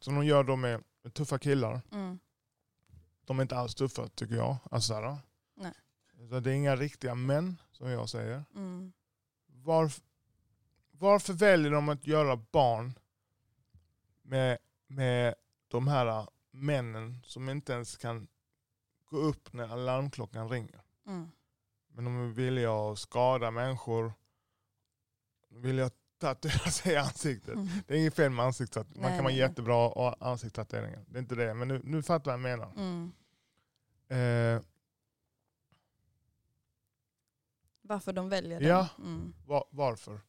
[0.00, 2.18] som de gör då med tuffa killar, Mm.
[3.24, 4.56] de är inte alls tuffa tycker jag.
[4.70, 5.18] Alltså,
[5.56, 5.72] Nej.
[6.28, 8.44] Så det är inga riktiga män som jag säger.
[8.54, 8.92] Mm.
[9.46, 10.00] Varf,
[10.90, 12.98] varför väljer de att göra barn
[14.22, 15.34] med, med
[15.68, 18.26] de här männen som inte ens kan
[19.04, 20.80] gå upp när alarmklockan ringer?
[21.06, 21.30] Mm.
[21.88, 24.12] Men de är villiga att skada människor.
[25.60, 27.54] Villiga att tatuera sig i ansiktet.
[27.54, 27.68] Mm.
[27.86, 29.08] Det är inget fel med ansiktstatueringar.
[29.08, 31.04] Man kan vara jättebra och ansiktstatueringar.
[31.08, 31.54] Det är inte det.
[31.54, 32.72] Men nu, nu fattar jag vad jag menar.
[32.76, 33.12] Mm.
[34.56, 34.62] Eh,
[37.82, 38.66] Varför de väljer det.
[38.66, 38.88] Ja.
[38.98, 39.34] Mm.
[39.46, 40.20] va, varför?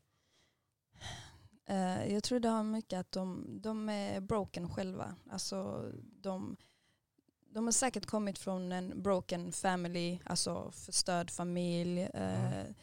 [1.66, 5.16] Eh, jag tror det har mycket att de, de är broken själva.
[5.32, 6.58] Alltså, de,
[7.50, 12.02] de har säkert kommit från en broken family, alltså förstörd familj.
[12.02, 12.74] Eh, Mm.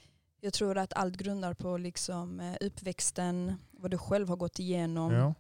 [0.45, 5.13] Jag tror att allt grundar på liksom, eh, uppväxten, vad du själv har gått igenom.
[5.13, 5.35] Ja.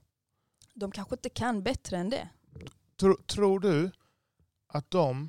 [0.75, 2.29] de kanske inte kan bättre än det.
[3.01, 3.91] Tro, tror du
[4.67, 5.29] att de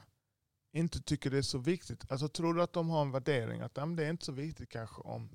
[0.73, 2.11] inte tycker det är så viktigt?
[2.11, 5.01] Alltså tror du att de har en värdering att det är inte så viktigt kanske
[5.01, 5.29] om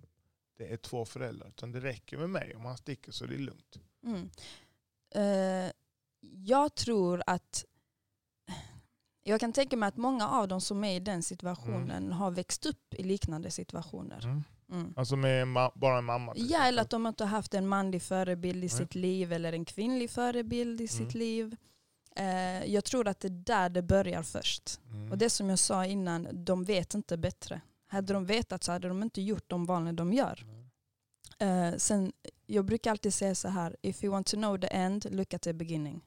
[0.56, 2.56] det är två föräldrar, utan det räcker med mig.
[2.56, 3.78] Om han sticker så är det lugnt.
[4.04, 4.30] Mm.
[5.14, 5.72] Eh,
[6.20, 7.64] jag tror att
[9.28, 12.66] jag kan tänka mig att många av dem som är i den situationen har växt
[12.66, 14.24] upp i liknande situationer.
[14.24, 14.44] Mm.
[14.72, 14.94] Mm.
[14.96, 16.32] Alltså med ma- bara en mamma?
[16.36, 19.64] Ja, eller att de inte har haft en manlig förebild i sitt liv eller en
[19.64, 20.88] kvinnlig förebild i Mm.
[20.88, 21.56] sitt liv.
[22.16, 24.80] Eh, jag tror att det är där det börjar först.
[24.90, 25.12] Mm.
[25.12, 27.60] Och det som jag sa innan, de vet inte bättre.
[27.86, 30.44] Hade de vetat så hade de inte gjort de valen de gör.
[31.38, 32.12] Eh, sen,
[32.46, 35.42] jag brukar alltid säga så här, if you want to know the end, look at
[35.42, 36.00] the beginning.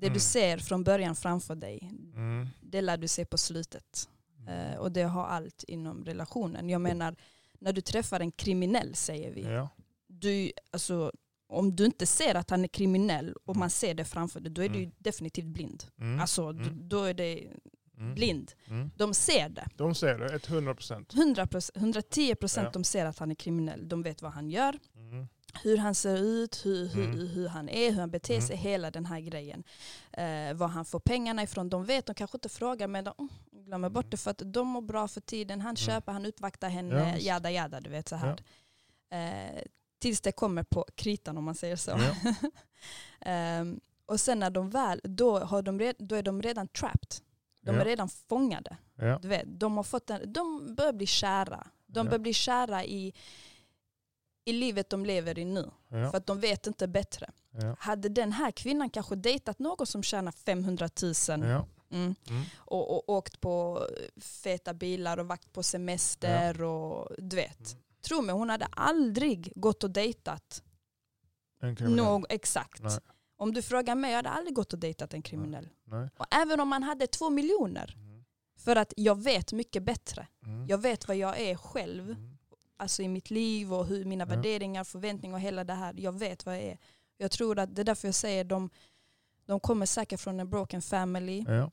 [0.00, 0.14] Det Mm.
[0.14, 2.48] du ser från början framför dig, Mm.
[2.60, 4.08] det lär du se på slutet.
[4.48, 6.68] Eh, och det har allt inom relationen.
[6.68, 7.16] Jag menar,
[7.58, 9.68] när du träffar en kriminell säger vi, Ja.
[10.06, 11.12] du, alltså,
[11.48, 14.62] om du inte ser att han är kriminell och man ser det framför dig, då
[14.62, 14.90] är du Mm.
[14.98, 15.84] definitivt blind.
[16.00, 16.20] Mm.
[16.20, 16.88] Alltså, Mm.
[16.88, 17.48] då är det
[17.96, 18.14] Mm.
[18.14, 18.52] blind.
[18.68, 18.90] Mm.
[18.96, 19.68] De ser det.
[19.76, 21.12] De ser det, ett hundra procent.
[21.14, 22.70] 100%, 110 procent Ja.
[22.72, 23.88] de ser att han är kriminell.
[23.88, 24.97] De vet vad han gör, Mm.
[25.62, 27.28] Hur han ser ut, hur, hur, Mm.
[27.28, 28.46] hur han är, hur han beter Mm.
[28.46, 29.64] sig, hela den här grejen.
[30.12, 33.64] Eh, var han får pengarna ifrån, de vet, de kanske inte frågar men de mm,
[33.64, 35.60] glömmer bort det för att de mår bra för tiden.
[35.60, 37.08] Han köper, han uppvaktar henne, Mm.
[37.08, 38.42] Ja, jada jada, du vet så här.
[39.10, 39.62] Eh,
[39.98, 41.90] tills det kommer på kritan om man säger så.
[41.90, 42.34] Ja.
[43.20, 47.14] Ehm, och sen när de väl, då, har de red, då är de redan trapped.
[47.60, 47.80] De Ja.
[47.80, 48.76] är redan fångade.
[48.94, 49.18] Ja.
[49.22, 51.66] Du vet, de, har fått en, de börjar bli kära.
[51.86, 52.04] De Ja.
[52.04, 53.12] börjar bli kära i,
[54.48, 55.70] i livet de lever i nu.
[55.88, 56.10] Ja.
[56.10, 57.30] För att de vet inte bättre.
[57.50, 57.76] Ja.
[57.78, 61.36] Hade den här kvinnan kanske dejtat någon som tjänar 500 000 Ja.
[61.36, 62.42] mm, Mm.
[62.56, 63.86] och, och åkt på
[64.20, 67.70] feta bilar och varit på semester och du vet.
[67.72, 67.82] Mm.
[68.02, 70.62] Tro mig, hon hade aldrig gått och dejtat
[71.96, 72.82] någon, exakt.
[72.82, 72.98] Nej.
[73.36, 75.68] Om du frågar mig, jag hade aldrig gått och dejtat en kriminell.
[75.84, 76.08] Nej.
[76.18, 77.94] Och även om man hade två miljoner.
[77.96, 78.24] Mm.
[78.58, 80.26] För att jag vet mycket bättre.
[80.44, 80.66] Mm.
[80.68, 82.16] Jag vet vad jag är själv.
[82.78, 82.84] Mm.
[82.84, 84.28] Alltså i mitt liv och hur mina Ja.
[84.28, 85.94] värderingar, förväntningar och hela det här.
[85.96, 86.78] Jag vet vad jag är.
[87.18, 88.70] Jag tror att det är därför jag säger de,
[89.46, 91.70] de kommer säkert från en broken family Ja.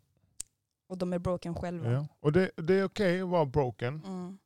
[0.87, 1.91] och de är broken själva.
[1.91, 2.07] Ja.
[2.21, 4.01] Och det, det är okej att vara broken.
[4.05, 4.37] Mm.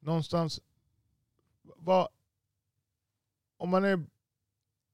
[0.00, 0.60] Någonstans,
[1.62, 2.08] vad,
[3.58, 4.06] om man är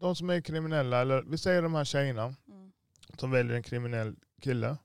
[0.00, 2.72] de som är kriminella, eller vi säger de här tjejerna Mm.
[3.18, 4.76] som väljer en kriminell kille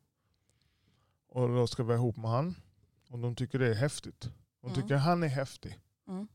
[1.29, 2.55] och då ska vara ihop med han.
[3.09, 4.21] Och de tycker det är häftigt.
[4.61, 4.81] De Mm.
[4.81, 5.79] tycker han är häftig.
[6.07, 6.27] Mm.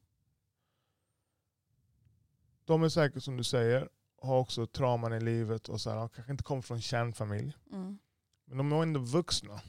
[2.65, 3.89] De är säkert som du säger,
[4.23, 7.57] har också trauman i livet och så här, kanske inte kommer från kärnfamilj.
[7.73, 7.99] Mm.
[8.45, 9.61] Men de är ändå vuxna.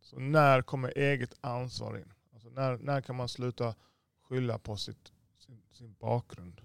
[0.00, 2.12] Så när kommer eget ansvar in?
[2.32, 3.74] Alltså när, när kan man sluta
[4.22, 6.60] skylla på sitt, sin, sin bakgrund?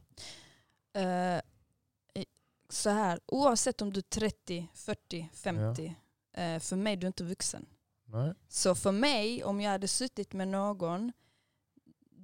[2.13, 2.25] I-
[2.69, 5.95] så här, oavsett om du är 30, 40, 50,
[6.33, 7.65] eh, för mig du är inte vuxen.
[8.05, 8.33] Nej?
[8.47, 11.11] Så för mig, om jag hade suttit med någon,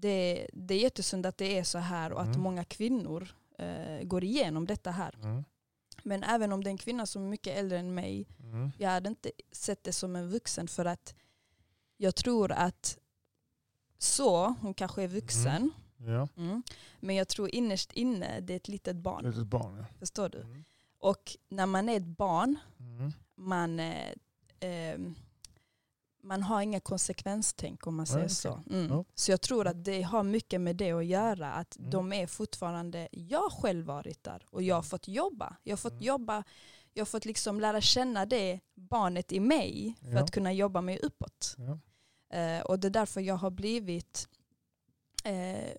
[0.01, 2.41] det, det är jättesynd att det är så här och att Mm.
[2.41, 5.15] många kvinnor eh, går igenom detta här.
[5.23, 5.43] Mm.
[6.03, 8.71] Men även om det är en kvinna som är mycket äldre än mig, Mm.
[8.77, 11.15] jag hade inte sett det som en vuxen för att
[11.97, 12.97] jag tror att
[13.97, 16.63] så, hon kanske är vuxen, Ja, mm,
[16.99, 19.25] men jag tror innerst inne det är ett litet barn.
[19.25, 19.77] litet barn.
[19.77, 19.85] Ja.
[19.99, 20.41] Förstår du?
[20.41, 20.63] Mm.
[20.99, 23.11] Och när man är ett barn, Mm.
[23.35, 24.09] man, eh,
[24.59, 24.99] eh,
[26.23, 28.35] man har inga konsekvenstänk om man säger okej.
[28.35, 28.63] så.
[28.69, 28.87] Mm.
[28.89, 29.05] Ja.
[29.15, 31.51] Så jag tror att det har mycket med det att göra.
[31.53, 31.89] Att Mm.
[31.91, 35.55] de är fortfarande, jag har själv varit där och jag har fått jobba.
[35.63, 36.03] Jag har fått Mm.
[36.03, 36.43] jobba,
[36.93, 40.19] jag har fått liksom lära känna det barnet i mig för Ja.
[40.19, 41.55] att kunna jobba mig uppåt.
[41.57, 41.79] Ja.
[42.37, 44.27] Eh, och det är därför jag har blivit
[45.23, 45.69] eh,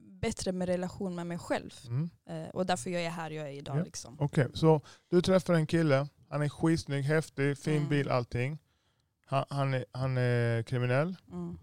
[0.00, 1.74] bättre med relation med mig själv.
[1.86, 2.10] Mm.
[2.28, 3.84] Eh, och därför jag är här jag är idag.
[3.84, 4.16] Liksom.
[4.20, 4.80] Okej, så
[5.10, 7.88] du träffar en kille, han är skitsnygg, häftig, fin Mm.
[7.88, 8.58] bil, allting.
[9.30, 11.16] Han, han, är, han är kriminell.
[11.32, 11.58] Mm.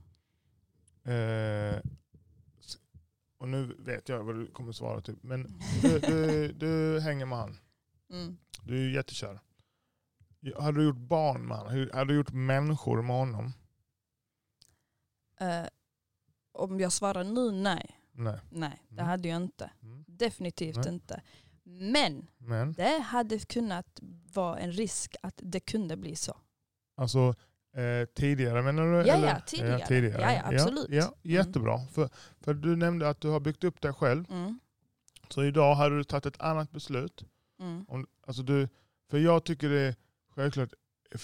[1.03, 1.81] Eh,
[3.37, 5.23] och nu vet jag vad du kommer svara typ.
[5.23, 5.43] Men
[5.81, 7.57] du, du, du hänger med han.
[8.11, 8.37] Mm.
[8.63, 9.39] Du är jättekär.
[10.55, 11.89] Har du gjort barn med honom?
[11.93, 13.53] Har du gjort människor med honom?
[15.39, 15.65] Eh,
[16.51, 17.99] om jag svarar nu, nej.
[18.11, 18.39] Nej.
[18.49, 19.05] Nej, det Mm.
[19.05, 19.71] hade jag inte.
[19.81, 20.03] Mm.
[20.07, 20.93] Definitivt Nej.
[20.93, 21.21] inte.
[21.63, 23.99] Men Men det hade kunnat
[24.33, 26.37] vara en risk att det kunde bli så.
[26.95, 27.35] alltså
[27.75, 29.07] eh, tidigare menar du?
[29.07, 29.27] Ja, eller?
[29.27, 29.85] ja, tidigare.
[29.87, 30.21] tidigare.
[30.21, 30.87] Ja, ja, absolut.
[30.89, 31.79] Ja, jättebra.
[31.93, 32.09] För,
[32.41, 34.25] för du nämnde att du har byggt upp dig själv.
[34.31, 34.59] Mm.
[35.29, 37.25] Så idag hade du tagit ett annat beslut.
[37.59, 37.85] Mm.
[37.87, 38.69] Om, alltså du,
[39.09, 39.95] för jag tycker det är
[40.35, 40.69] självklart,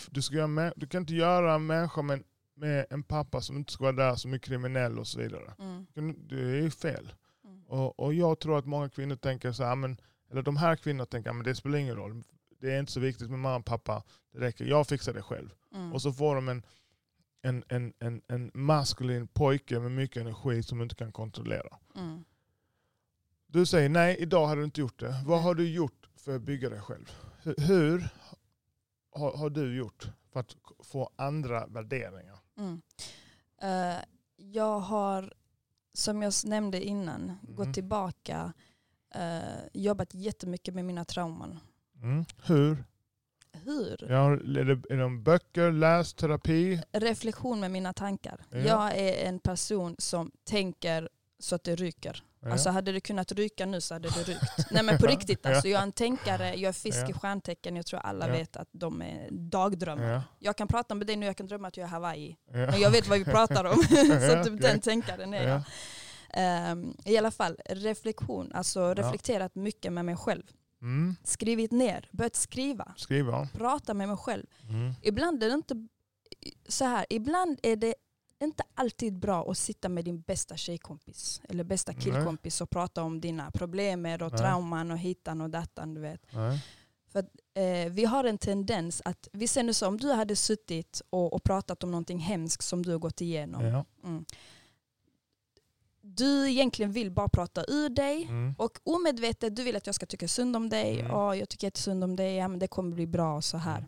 [0.10, 2.24] du, ska göra, mä- du kan inte göra en människa med,
[2.56, 5.54] med en pappa som inte ska vara där, som är kriminell och så vidare.
[5.60, 5.88] Mm.
[6.28, 7.14] Det är ju fel.
[7.46, 7.64] Mm.
[7.68, 9.98] Och, och jag tror att många kvinnor tänker så här, men
[10.32, 12.24] Eller de här kvinnorna tänker att det spelar ingen roll.
[12.62, 14.04] Det är inte så viktigt med mamma och pappa.
[14.32, 15.50] Det räcker, jag fixar det själv.
[15.74, 15.94] Mm.
[15.94, 16.64] Och så får de en,
[17.42, 21.78] en, en, en, en maskulin pojke med mycket energi som du inte kan kontrollera.
[21.96, 22.24] Mm.
[23.48, 25.24] Du säger nej, idag har du inte gjort det.
[25.26, 27.12] Vad har du gjort för att bygga dig själv?
[27.42, 28.10] Hur, hur
[29.12, 32.40] har, har du gjort för att få andra värderingar?
[32.58, 32.82] Mm.
[33.62, 34.04] Eh,
[34.36, 35.34] jag har,
[35.94, 37.56] som jag nämnde innan, Mhm.
[37.56, 38.54] gått tillbaka,
[39.16, 41.60] uh, jobbat jättemycket med mina trauman.
[42.02, 42.26] Mm.
[42.46, 42.84] Hur?
[43.66, 44.08] Hur?
[44.10, 46.82] Ja, är, det, är det böcker, läs, terapi?
[46.92, 48.46] Reflektion med mina tankar.
[48.50, 48.58] Ja.
[48.58, 52.24] Jag är en person som tänker så att det ryker.
[52.44, 52.52] Ja.
[52.52, 54.72] Alltså hade det kunnat ryka nu så hade det rykt.
[54.72, 55.68] Nej men på riktigt alltså.
[55.68, 57.76] Jag är en tänkare, jag är fisk i stjärntecken.
[57.76, 60.04] Jag tror alla vet att de är dagdrömmar.
[60.04, 60.24] ja.
[60.40, 62.38] Jag kan prata med dig nu, jag kan drömma att jag är Hawaii.
[62.52, 63.84] Men jag vet vad vi pratar om.
[64.30, 65.58] så typ den tänkaren är jag.
[65.60, 65.64] Ja.
[66.34, 68.52] Ehm, I alla fall, reflektion.
[68.54, 70.44] Alltså reflekterat mycket med mig själv.
[70.82, 71.16] Mm.
[71.24, 72.94] Skrivit ner, börjat skriva.
[72.98, 73.50] Skriva.
[73.54, 74.46] Prata med mig själv.
[74.70, 74.94] Mm.
[75.02, 75.88] Ibland är det inte
[76.68, 77.96] så här, ibland är det
[78.40, 82.02] inte alltid bra att sitta med din bästa tjejkompis eller bästa Nej.
[82.02, 84.30] killkompis och prata om dina problem och Nej.
[84.30, 85.94] trauman och hittan och dattan.
[85.94, 86.22] Du vet.
[86.34, 86.60] Nej.
[87.54, 91.34] Eh, vi har en tendens att, vi ser nu så om du hade suttit och,
[91.34, 93.66] och pratat om någonting hemskt som du har gått igenom.
[93.66, 93.86] Ja.
[94.04, 94.26] Mm.
[96.16, 98.56] Du egentligen vill bara prata ur dig Mm.
[98.58, 101.00] och omedvetet du vill att jag ska tycka synd om dig.
[101.00, 101.12] Mm.
[101.12, 103.86] Ja, jag tycker jättesynd om dig, ja, men det kommer bli bra och så här.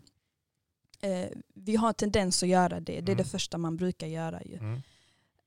[1.00, 2.92] Eh, vi har en tendens att göra det.
[2.92, 3.16] Det är Mm.
[3.16, 4.42] det första man brukar göra.
[4.42, 4.56] Ju.
[4.56, 4.80] Mm.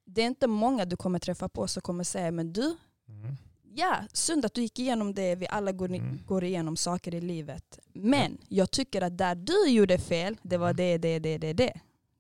[0.06, 2.76] Det är inte många du kommer träffa på som kommer säga, men du,
[3.10, 3.36] Mm.
[3.76, 5.36] ja, synd att du gick igenom det.
[5.36, 6.20] Vi alla går, Mm.
[6.26, 7.80] går igenom saker i livet.
[7.94, 10.76] Men jag tycker att där du gjorde fel, det var Mm.
[10.78, 11.74] det, det, det, det, det.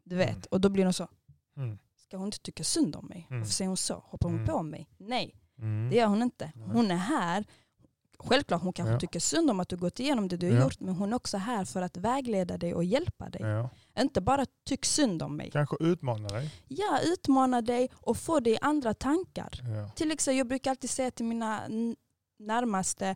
[0.03, 0.29] Du vet.
[0.29, 0.41] Mm.
[0.51, 1.07] Och då blir de så,
[1.57, 1.77] Mm.
[2.07, 3.27] Ska hon inte tycka synd om mig?
[3.29, 3.39] Mm.
[3.41, 3.93] Varför säger hon så?
[4.05, 4.47] Hoppar hon Mm.
[4.47, 4.87] på mig?
[4.97, 5.89] Nej, Mm.
[5.89, 6.51] det gör hon inte.
[6.73, 7.45] Hon är här.
[8.19, 8.99] Självklart hon kanske Ja.
[8.99, 10.63] tycker synd om att du gått igenom det du har Ja.
[10.63, 13.41] gjort, men hon är också här för att vägleda dig och hjälpa dig.
[13.41, 13.69] Ja.
[13.99, 15.51] Inte bara tyck synd om mig.
[15.51, 16.51] Kanske utmana dig.
[16.67, 19.49] Ja, utmana dig och få dig andra tankar.
[19.63, 19.89] Ja.
[19.95, 21.61] Till exempel, jag brukar alltid säga till mina
[22.39, 23.15] närmaste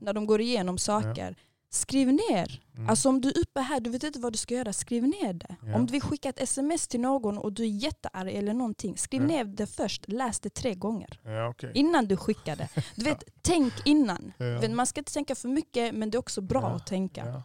[0.00, 1.36] när de går igenom saker,
[1.70, 2.62] skriv ner.
[2.76, 2.88] Mm.
[2.88, 5.32] Alltså om du är uppe här, du vet inte vad du ska göra, skriv ner
[5.32, 5.56] det.
[5.66, 5.74] Ja.
[5.74, 9.20] Om du vill skicka ett sms till någon och du är jättearg eller någonting, skriv
[9.22, 9.26] Ja.
[9.28, 11.20] ner det först, läs det tre gånger.
[11.24, 11.72] ja, okej.
[11.74, 12.68] Innan du skickar det.
[12.96, 14.32] Du vet, tänk innan.
[14.38, 17.26] Men Man ska inte tänka för mycket, men det är också bra att tänka.
[17.26, 17.42] Ja,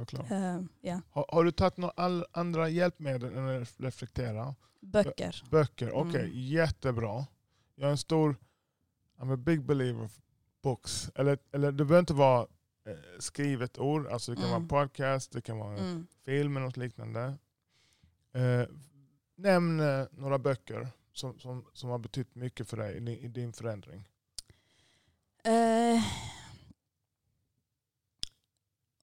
[0.00, 0.30] såklart.
[0.30, 0.98] Eh.
[1.10, 4.54] Har, har du tagit några andra hjälpmedel än att reflektera?
[4.82, 5.42] Böcker.
[5.50, 6.30] Böcker, okej, Mm.
[6.34, 7.26] jättebra.
[7.74, 8.36] Jag är en stor,
[9.20, 10.12] I'm a big believer of
[10.62, 11.10] books.
[11.14, 12.46] Eller, eller det behöver inte vara
[13.18, 14.68] skrivet ord, alltså det kan Mm.
[14.68, 16.06] vara podcast, det kan vara Mm.
[16.24, 17.34] film eller något liknande.
[18.32, 18.62] Eh,
[19.36, 23.28] nämn eh, några böcker som, som, som har betytt mycket för dig i din, i
[23.28, 24.08] din förändring.
[25.44, 26.02] Eh,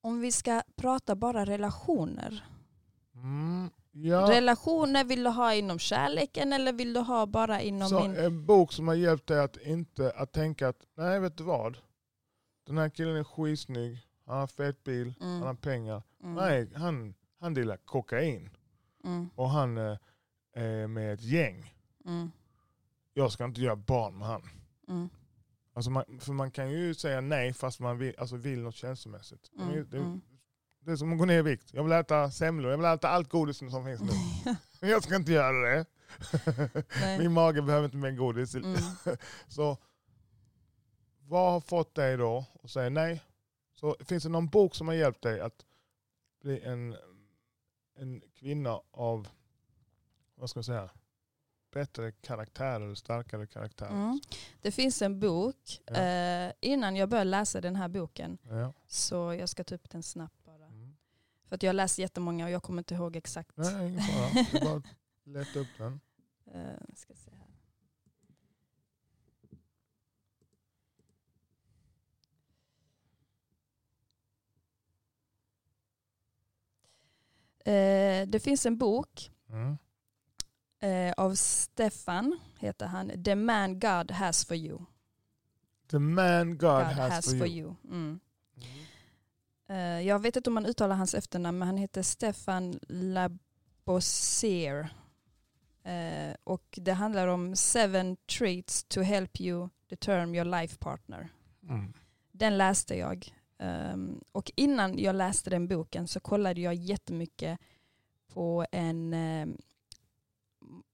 [0.01, 2.45] om vi ska prata bara relationer.
[3.15, 4.29] Mm, ja.
[4.31, 8.15] Relationer vill du ha inom kärleken eller vill du ha bara inom Så min...
[8.17, 11.77] en bok som har hjälpt dig att inte att tänka att nej vet du vad?
[12.67, 15.33] Den här killen är skitsnygg, han har fet bil, Mm.
[15.33, 16.03] han har pengar.
[16.23, 16.35] Mm.
[16.35, 18.49] Nej, han, han dealar kokain
[19.03, 19.29] Mm.
[19.35, 19.97] och han eh,
[20.53, 21.73] är med ett gäng.
[22.05, 22.31] Mm.
[23.13, 24.49] Jag ska inte göra barn med han.
[24.87, 25.09] Mm.
[25.73, 29.51] Alltså man, för man kan ju säga nej fast man vill, alltså vill något känslomässigt.
[29.59, 29.71] Mm.
[29.71, 30.19] Det, det,
[30.79, 31.73] det är som att gå ner i vikt.
[31.73, 34.11] Jag vill äta semlor, jag vill äta allt godis som finns nu.
[34.79, 35.85] Men jag ska inte göra det.
[37.19, 38.55] Min mage behöver inte mer godis.
[39.47, 39.77] Så
[41.27, 43.23] vad har fått dig då att säga nej?
[43.75, 45.65] Så finns det någon bok som har hjälpt dig att
[46.41, 46.95] bli en,
[47.95, 49.27] en kvinna av,
[50.35, 50.89] vad ska jag säga,
[51.71, 53.87] bättre karaktär eller starkare karaktär?
[53.89, 54.19] Mm.
[54.61, 55.81] Det finns en bok.
[55.85, 55.95] Ja.
[55.95, 58.73] Eh, innan jag började läsa den här boken, Ja.
[58.87, 60.65] så jag ska ta upp den snabbt bara.
[60.65, 60.95] Mm.
[61.45, 63.57] För att jag har läst jättemånga och jag kommer inte ihåg exakt.
[63.57, 64.25] Nej, ingen fara.
[64.61, 64.83] Är bara
[65.23, 65.99] leta upp den.
[66.53, 67.47] Eh, ska se här.
[77.71, 79.77] Eh, det finns en bok Mm.
[80.79, 84.79] eh, av Stefan, heter han, The Man God Has For You.
[85.91, 87.75] The man God, God has, for you.
[87.83, 88.19] Mm.
[89.69, 92.79] Eh, jag vet inte om man uttalar hans efternamn, men han heter Stefan
[93.85, 94.89] Labossiere.
[95.83, 101.29] Eh, och det handlar om seven traits to help you determine your life partner.
[101.69, 101.93] Mm.
[102.31, 103.33] Den läste jag.
[103.59, 107.59] Ehm, och innan jag läste den boken så kollade jag jättemycket
[108.33, 109.15] på en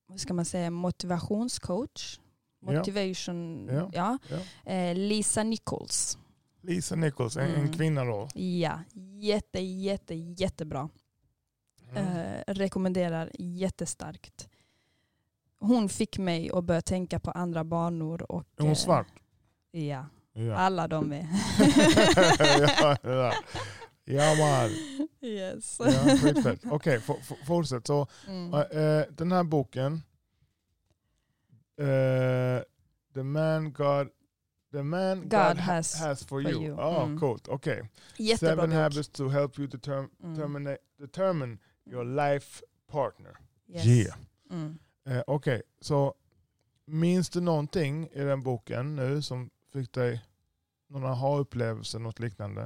[0.07, 2.19] vad ska man säga, motivationscoach.
[2.59, 3.89] Motivation, Ja.
[3.93, 4.17] ja.
[4.63, 4.71] Ja.
[4.71, 6.17] Eh, Lisa Nichols.
[6.61, 7.71] Lisa Nichols, en, en Mm.
[7.73, 8.27] kvinna då.
[8.33, 8.79] Ja,
[9.19, 10.89] jätte, jätte, jättebra.
[11.95, 12.07] Mm.
[12.17, 14.49] Eh, rekommenderar jättestarkt.
[15.59, 18.31] Hon fick mig att börja tänka på andra banor.
[18.31, 19.07] Och, Är hon eh, svart?
[19.71, 20.55] Ja, Ja.
[20.55, 21.27] alla de är.
[22.81, 23.33] ja, ja.
[24.05, 24.69] ja man.
[25.21, 25.79] yes.
[25.79, 26.55] Ja.
[26.71, 27.87] Okej, f- fortsätt.
[27.87, 28.53] Så, Mm.
[28.53, 30.01] eh, den här boken,
[31.79, 32.63] eh,
[33.13, 34.09] The Man God,
[34.71, 36.63] the man God, God ha- has has for for you.
[36.63, 36.75] you.
[36.77, 37.19] Ja, Mm.
[37.19, 37.47] coolt.
[37.47, 37.89] Okej.
[38.17, 38.79] Jättebra Seven bok.
[38.79, 40.77] habits to help you determ- Mm.
[40.99, 43.37] determine, your life partner.
[43.69, 43.85] Yes.
[43.85, 44.15] Yeah.
[44.49, 44.79] Mm.
[45.05, 46.13] Eh, Okej, så
[46.85, 50.21] minns du någonting i den boken nu som fick dig
[50.87, 52.61] någon aha-upplevelse, något liknande?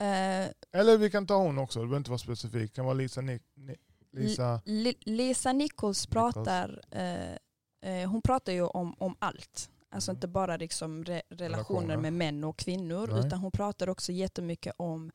[0.00, 2.72] Eh, Eller vi kan ta hon också, det behöver inte vara specifikt.
[2.72, 3.76] Det kan vara Lisa, Ni- Ni-
[4.10, 7.32] Lisa Li- Lisa Nichols pratar, eh,
[7.92, 9.70] eh, hon pratar ju om, om allt.
[9.90, 10.16] Alltså Mm.
[10.16, 11.96] inte bara liksom re- relationer Relationer.
[11.96, 13.26] med män och kvinnor Nej.
[13.26, 15.10] utan hon pratar också jättemycket om,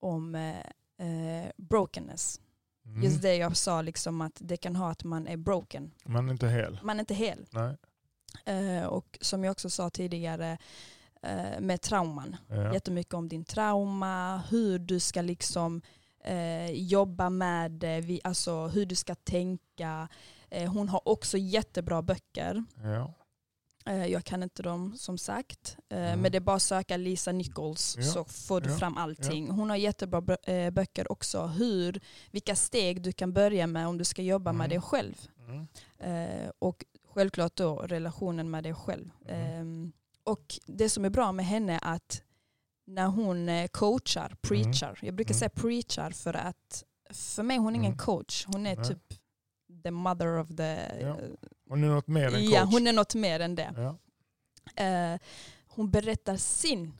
[0.00, 0.52] om
[1.56, 2.40] brokenness.
[2.86, 3.02] mm.
[3.02, 5.90] Just det jag sa, liksom att det kan ha att man är broken.
[6.04, 6.80] Man är inte hel.
[6.82, 7.46] Man är inte hel.
[7.50, 7.76] Nej.
[8.48, 10.58] Eh, och som jag också sa tidigare
[11.22, 12.36] eh, med trauman.
[12.48, 12.72] Ja.
[12.74, 15.82] Jättemycket om din trauma, hur du ska liksom
[16.24, 20.08] eh, jobba med det, vi- alltså hur du ska tänka.
[20.72, 22.64] Hon har också jättebra böcker.
[22.82, 23.14] Ja.
[24.06, 25.76] Jag kan inte dem som sagt.
[25.88, 26.20] Mm.
[26.20, 29.50] Men det är bara att söka Lisa Nichols Ja, så får du ja, fram allting.
[29.50, 31.46] Hon har jättebra bö- böcker också.
[31.46, 34.68] Hur, vilka steg du kan börja med om du ska jobba med Mm.
[34.70, 35.14] dig själv.
[35.48, 36.50] Mm.
[36.58, 36.84] Och
[37.18, 39.10] självklart då relationen med dig själv.
[39.28, 39.92] Mm.
[40.24, 42.22] Och det som är bra med henne är att
[42.86, 45.38] när hon eh, coachar, preachar, jag brukar Mm.
[45.38, 47.98] säga preachar för att för mig hon är ingen Mm.
[47.98, 49.02] coach, hon är typ
[49.82, 50.78] the mother of the...
[51.00, 51.16] Ja.
[51.68, 52.50] Hon är något mer än coach.
[52.52, 53.74] ja, hon är något mer än det.
[53.76, 53.98] ja.
[54.84, 55.20] Eh,
[55.66, 56.92] hon berättar sin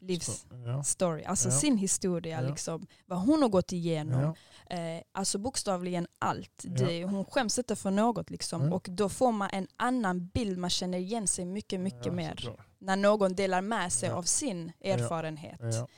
[0.00, 1.28] livsstory, ja.
[1.28, 4.34] alltså sin historia, liksom, vad hon har gått igenom.
[4.68, 4.76] Ja.
[4.76, 6.62] Eh, alltså bokstavligen allt.
[6.64, 6.70] Ja.
[6.86, 8.30] Det, hon skäms inte för något.
[8.30, 8.60] Liksom.
[8.60, 8.72] Mm.
[8.72, 12.56] Och då får man en annan bild, man känner igen sig mycket, mycket Ja, mer.
[12.78, 14.14] När någon delar med sig Ja.
[14.14, 15.60] av sin erfarenhet.
[15.60, 15.88] Ja.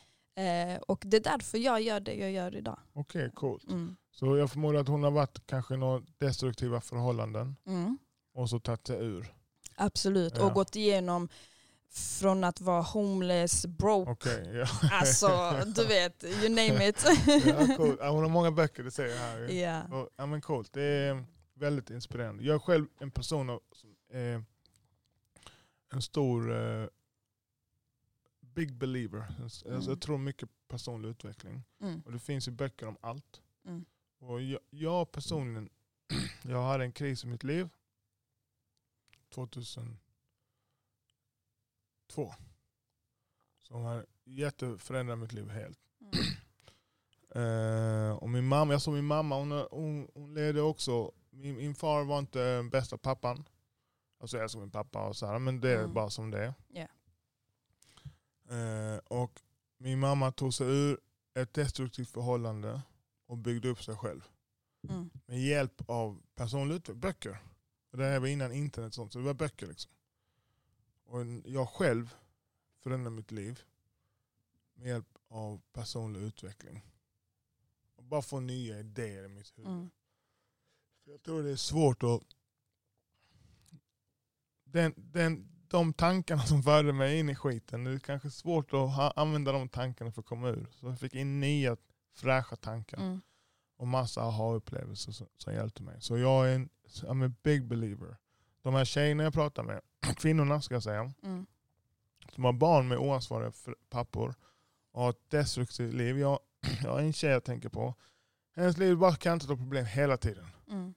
[0.43, 2.79] Eh, och det är därför jag gör det jag gör idag.
[2.93, 3.65] Okej, coolt.
[3.71, 3.97] Mm.
[4.11, 7.99] Så jag förmodar att hon har varit kanske i några destruktiva förhållanden Mm.
[8.35, 9.35] och så tagit sig ur.
[9.77, 10.45] Absolut, Ja.
[10.47, 11.29] och gått igenom
[11.91, 14.67] från att vara homeless, broke, Okej, ja.
[14.93, 17.05] alltså du vet, you name it.
[17.47, 17.97] ja, coolt.
[18.01, 19.39] ja, hon har många böcker, det säger jag här.
[19.49, 19.83] ja.
[19.99, 20.73] Och, ja, men coolt.
[20.73, 21.25] Det är
[21.55, 22.45] väldigt inspirerande.
[22.45, 24.45] Jag är själv en person som är
[25.93, 26.87] en stor eh,
[28.41, 29.25] big believer.
[29.43, 29.83] Alltså, Mm.
[29.83, 31.63] Jag tror mycket på personlig utveckling.
[31.81, 32.03] Mm.
[32.07, 33.41] Och det finns ju böcker om allt.
[33.67, 33.85] Mm.
[34.21, 35.69] Och jag, jag personligen,
[36.43, 37.69] jag hade en kris i mitt liv
[42.09, 42.35] 2002.
[43.63, 45.79] Som har jätteförändrat mitt liv helt.
[46.01, 46.13] Mm.
[47.35, 51.75] Eh, och min mamma, jag såg min mamma, hon, hon, hon levde också, min, min
[51.75, 53.45] far var inte den bästa pappan.
[54.21, 55.95] Alltså jag älskar min pappa och så här, men det är Mm.
[55.95, 56.55] bara som det är.
[56.69, 56.87] Ja.
[58.57, 59.41] Eh, och
[59.79, 60.99] min mamma tog sig ur
[61.35, 62.83] ett destruktivt förhållande
[63.27, 64.29] och byggde upp sig själv.
[64.89, 65.11] Mm.
[65.27, 67.39] Med hjälp av personlig utveckling, böcker.
[67.93, 69.67] Och det här var innan internet och sånt, så det var böcker.
[69.67, 69.93] Liksom.
[71.09, 72.15] Och en- jag själv
[72.81, 73.61] förändrade mitt liv
[74.75, 76.85] med hjälp av personlig utveckling.
[77.97, 79.71] Och bara få nya idéer i mitt huvud.
[79.73, 79.91] Mm.
[81.05, 82.23] För Jag tror det är svårt att...
[84.65, 88.95] Den, den, de tankarna som förde mig in i skiten, det är kanske svårt att
[88.97, 90.67] ha, använda de tankarna för att komma ur.
[90.73, 91.77] Så jag fick in nya
[92.15, 93.21] fräscha tankar Mm.
[93.77, 95.97] och massa aha-upplevelser som, som hjälpte mig.
[96.01, 98.17] Så jag är en I'm a big believer.
[98.63, 99.81] De här tjejerna jag pratar med,
[100.15, 101.47] kvinnorna ska jag säga, Mm.
[102.35, 103.53] som har barn med oansvariga
[103.89, 104.35] pappor
[104.93, 106.19] och har ett destruktivt liv.
[106.19, 106.39] Jag,
[106.83, 107.95] jag har en tjej jag tänker på.
[108.57, 110.47] Hennes liv bara kantat av problem hela tiden.
[110.71, 110.95] Mm.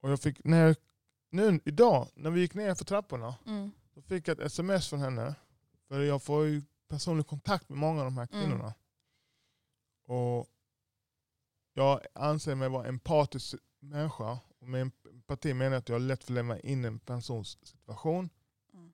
[0.00, 0.76] Och jag fick, när jag,
[1.30, 3.70] nu idag, när vi gick ner för trapporna, Mm.
[3.94, 5.34] då fick jag ett sms från henne.
[5.88, 8.44] För jag får ju personlig kontakt med många av de här Mm.
[8.44, 8.74] kvinnorna.
[10.06, 10.46] Och
[11.74, 14.38] jag anser mig vara en empatisk människa.
[14.58, 14.80] Och med
[15.30, 18.30] empati menar jag att jag har lätt för att lämna in en persons situation.
[18.74, 18.92] Mm.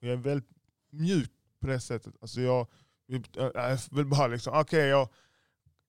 [0.00, 0.50] Och jag är väldigt
[0.90, 1.30] mjuk
[1.60, 2.14] på det sättet.
[2.20, 2.66] Alltså jag,
[3.06, 5.08] jag vill bara liksom, okej jag,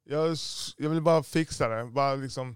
[0.03, 0.37] jag,
[0.77, 1.85] jag vill bara fixa det.
[1.85, 2.55] Bara liksom,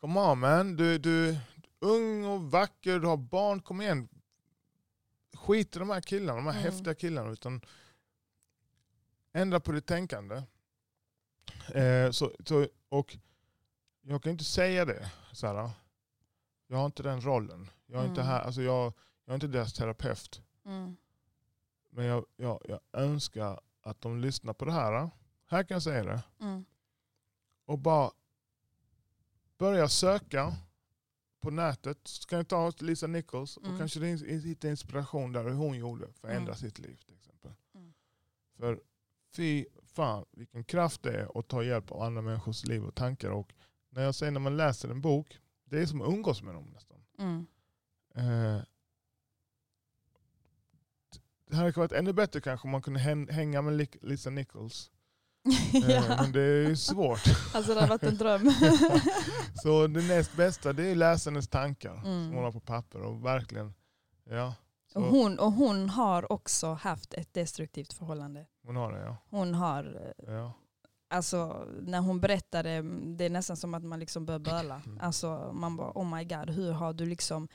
[0.00, 1.38] come on man, du, du är
[1.78, 4.08] ung och vacker, du har barn, kom igen.
[5.34, 6.72] Skit i de här killarna, de här Mm.
[6.72, 7.30] häftiga killarna.
[7.30, 7.60] Utan
[9.32, 10.42] ändra på ditt tänkande.
[11.74, 13.16] Eh, så, så, och
[14.02, 15.10] jag kan inte säga det.
[15.32, 15.70] Så här,
[16.66, 17.70] jag har inte den rollen.
[17.86, 18.32] Jag är, inte, Mm.
[18.32, 18.92] här, alltså jag,
[19.24, 20.42] jag är inte deras terapeut.
[20.64, 20.96] Mm.
[21.90, 25.10] Men jag, jag, jag önskar att de lyssnar på det här.
[25.46, 26.22] Här kan jag säga det.
[26.40, 26.64] Mm.
[27.64, 28.10] Och bara
[29.58, 30.56] börja söka
[31.40, 31.98] på nätet.
[32.04, 33.72] Så kan jag ta Lisa Nichols Mm.
[33.72, 36.56] och kanske hitta inspiration där hur hon gjorde för att ändra Mm.
[36.56, 36.96] sitt liv.
[37.06, 37.52] till exempel.
[37.74, 37.92] Mm.
[38.56, 38.80] För
[39.36, 43.30] fy fan vilken kraft det är att ta hjälp av andra människors liv och tankar.
[43.30, 43.52] Och
[43.90, 45.38] när jag säger när man läser en bok,
[45.70, 46.98] det är som att umgås med dem nästan.
[47.18, 47.46] Mm.
[48.14, 48.62] Eh,
[51.50, 54.90] det hade varit ännu bättre kanske om man kunde hän- hänga med Lisa Nichols.
[55.74, 56.22] Eh, ja.
[56.22, 57.20] Men det är ju svårt.
[57.54, 58.50] Alltså det har varit en dröm.
[59.62, 62.02] Så det näst bästa det är att läsa hennes tankar Mm.
[62.26, 63.00] som hon har på papper.
[63.02, 63.74] Och verkligen,
[64.24, 64.54] ja.
[64.92, 68.46] Så och, hon, och hon har också haft ett destruktivt förhållande.
[68.62, 69.16] hon har det ja.
[69.30, 70.52] Hon har, eh, ja.
[71.08, 72.82] Alltså när hon berättade,
[73.16, 74.82] det är nästan som att man liksom börjar böla.
[74.86, 74.98] Mm.
[75.02, 77.48] Alltså man bara oh my god, hur har du liksom,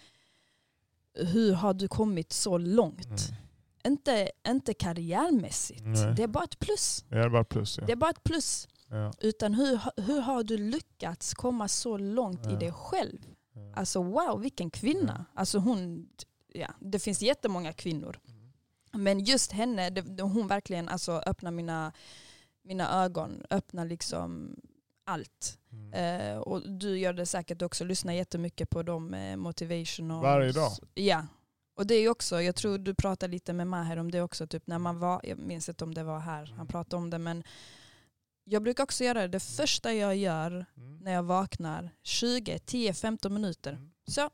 [1.13, 3.05] hur har du kommit så långt?
[3.29, 3.41] Mm.
[3.83, 6.13] Inte, inte karriärmässigt, Nej.
[6.15, 7.05] det är bara ett plus.
[7.09, 7.85] Det är bara plus ja.
[7.85, 8.67] Det är bara ett plus.
[8.89, 9.11] ja.
[9.19, 12.59] Utan hur, hur har du lyckats komma så långt i Ja.
[12.59, 13.19] dig själv?
[13.53, 13.61] ja.
[13.75, 15.25] Alltså wow, vilken kvinna.
[15.33, 16.07] Alltså hon,
[16.53, 18.19] ja, det finns jättemånga kvinnor.
[18.27, 18.51] Mm.
[19.03, 21.91] Men just henne, det, hon verkligen alltså öppnar mina,
[22.63, 24.55] mina ögon, öppnar liksom
[25.05, 25.59] allt.
[25.71, 25.93] Mm.
[25.93, 30.21] Eh, och du gör det säkert också, lyssnar jättemycket på de eh, motivational...
[30.23, 30.71] Varje dag.
[30.93, 31.25] Ja.
[31.75, 34.67] Och det är också, jag tror du pratade lite med Maher om det också, typ
[34.67, 36.67] när man var, jag minns inte om det var här han Mm.
[36.67, 37.43] pratade om det, men
[38.43, 40.97] jag brukar också göra det, det första jag gör Mm.
[40.97, 43.71] när jag vaknar, 20, 10, 15 minuter.
[43.71, 43.91] Mm.
[44.07, 44.29] Så,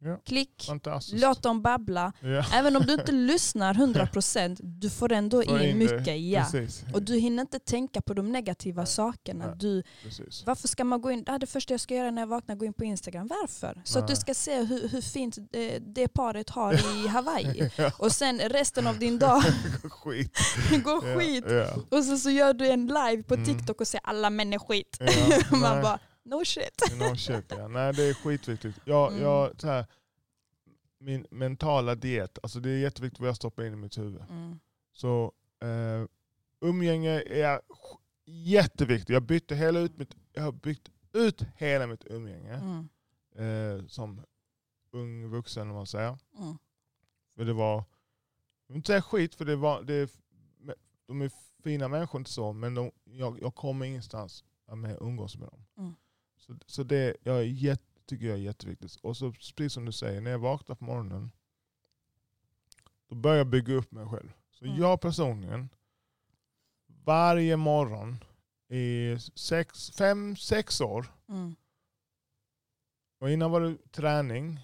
[0.00, 0.20] Ja.
[0.26, 1.22] klick, Fantastiskt.
[1.22, 2.12] låt dem babbla.
[2.20, 2.44] ja.
[2.54, 5.84] Även om du inte lyssnar 100%, du får ändå Få in in det.
[5.98, 6.20] mycket.
[6.20, 6.42] Ja.
[6.50, 6.84] Precis.
[6.94, 8.86] Och du hinner inte tänka på de negativa Nej.
[8.86, 9.46] sakerna.
[9.46, 9.54] Nej.
[9.58, 10.42] Du, Precis.
[10.46, 11.24] varför ska man gå in?
[11.26, 13.26] Ah, det första jag ska göra när jag vaknar gå in på Instagram.
[13.42, 13.80] Varför?
[13.84, 14.20] Så att du Nej.
[14.20, 17.70] ska se hur, hur fint eh, det paret har i Hawaii.
[17.98, 19.42] Och sen resten av din dag
[19.90, 20.38] Skit.
[20.84, 21.44] går skit.
[21.48, 21.54] Ja.
[21.54, 21.98] Ja.
[21.98, 23.46] Och så, så gör du en live på Mm.
[23.46, 24.98] TikTok och säger alla män är skit.
[25.50, 25.82] Man Nej.
[25.82, 25.98] bara,
[26.28, 26.82] no shit.
[26.98, 27.68] No shit, ja.
[27.68, 28.78] Nej det är skitviktigt.
[28.84, 29.22] Jag, Mm.
[29.22, 29.86] jag, så här,
[31.00, 34.22] min mentala diet, alltså det är jätteviktigt vad jag stoppar in i mitt huvud.
[34.30, 34.58] Mm.
[34.92, 35.32] Så
[35.62, 36.04] eh,
[36.60, 37.60] umgänge är
[38.26, 39.08] jätteviktigt.
[39.08, 42.88] Jag, bytte hela ut mitt, jag har byggt ut hela mitt umgänge Mm.
[43.80, 44.20] eh, som
[44.92, 46.18] ung vuxen om man säger.
[46.38, 46.58] Mm.
[47.34, 47.84] För det var, jag
[48.68, 50.10] vill inte säga skit för det var, det
[51.06, 51.30] de är
[51.64, 54.44] fina människor inte så, men de, jag, jag kommer ingenstans
[54.76, 55.64] med att umgås med dem.
[56.48, 58.96] Så, så det jag är jätte, tycker jag är jätteviktigt.
[59.02, 61.30] Och så precis som du säger, när jag vaknar på morgonen,
[63.08, 64.32] då börjar jag bygga upp mig själv.
[64.50, 64.76] Så Mm.
[64.78, 65.68] jag personligen,
[66.86, 68.24] varje morgon
[68.68, 71.56] i sex, fem, sex år, Mm.
[73.18, 74.60] och innan var det träning,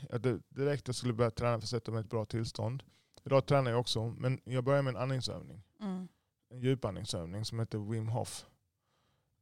[0.49, 2.83] direkt jag skulle börja träna för att sätta mig i ett bra tillstånd.
[3.25, 5.63] Idag tränar jag också, men jag börjar med en andningsövning.
[5.81, 6.09] Mm.
[6.51, 8.47] En djupandningsövning som heter Wim Hof.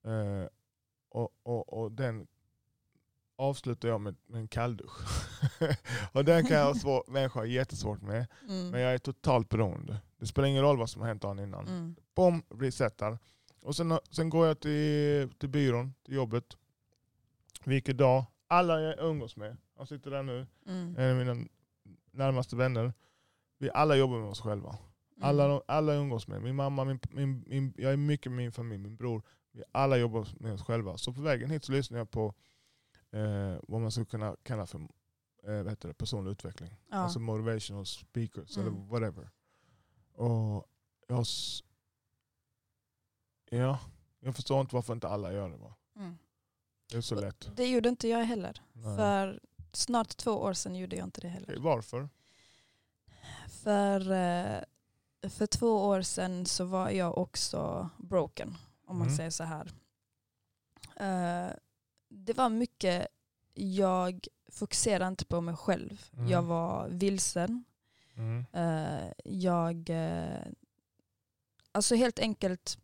[0.05, 0.47] Eh,
[1.13, 2.27] och, och, och den
[3.37, 4.99] avslutar jag med, med en kalldusch.
[6.13, 8.27] och den kan jag svår, människor ha jättesvårt med.
[8.49, 8.71] Mm.
[8.71, 10.01] Men jag är totalt beroende.
[10.19, 11.69] Det spelar ingen roll vad som har hänt dagen innan.
[11.69, 11.97] Mm.
[12.15, 13.19] Bom, resetar.
[13.63, 16.57] Och sen, sen går jag till, till byrån, till jobbet.
[17.65, 18.25] Vilken dag.
[18.49, 19.57] Alla jag umgås med.
[19.79, 20.47] Jag sitter där nu.
[20.67, 20.97] Mm.
[20.99, 21.49] En av mina
[22.11, 22.93] närmaste vänner.
[23.59, 24.79] Vi alla jobbar med oss själva.
[25.21, 26.43] Alla, alla umgås med.
[26.43, 29.23] Min mamma, min, min, min, jag är mycket med min familj, min bror.
[29.53, 30.99] Vi alla jobbar med oss själva.
[30.99, 32.35] Så på vägen hit så lyssnar jag på
[33.11, 34.87] eh, vad man skulle kunna kalla för eh,
[35.63, 36.77] vad heter det, personlig utveckling.
[36.91, 36.97] Ja.
[36.97, 38.89] Alltså motivational speakers eller Mm.
[38.89, 39.31] whatever.
[40.15, 40.67] Och
[41.09, 41.25] jag,
[43.51, 43.79] ja,
[44.21, 45.57] jag förstår inte varför inte alla gör det.
[45.57, 45.75] Va?
[45.97, 46.19] Mm.
[46.91, 47.51] Det är så lätt.
[47.57, 48.63] Det gjorde inte jag heller.
[48.73, 48.97] Nej.
[48.97, 49.41] För
[49.73, 51.57] snart två år sedan gjorde jag inte det heller.
[51.59, 52.09] Varför?
[53.49, 54.61] För, eh,
[55.31, 58.57] för två år sedan så var jag också broken,
[58.93, 59.17] om man Mm.
[59.17, 59.73] säger så här.
[60.97, 61.53] Eh,
[62.09, 63.07] Det var mycket,
[63.55, 66.05] jag fokuserade inte på mig själv.
[66.17, 66.29] Mm.
[66.29, 67.65] Jag var vilsen.
[68.17, 68.45] Mm.
[68.53, 70.43] Eh, Jag, eh,
[71.73, 72.79] alltså helt enkelt,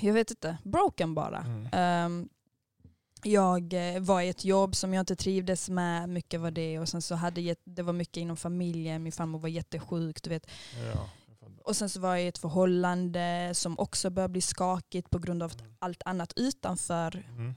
[0.00, 1.44] jag vet inte, broken bara.
[1.72, 2.28] Ehm,
[3.22, 6.78] jag var i ett jobb som jag inte trivdes med, mycket var det.
[6.78, 10.22] Och sen så hade jag, det var mycket inom familjen, min farmor var jättesjuk.
[10.22, 10.46] Du vet.
[10.94, 11.08] Ja.
[11.66, 15.42] Och sen så var jag i ett förhållande som också började bli skakigt på grund
[15.42, 15.74] av att Mm.
[15.78, 17.54] allt annat utanför Mm.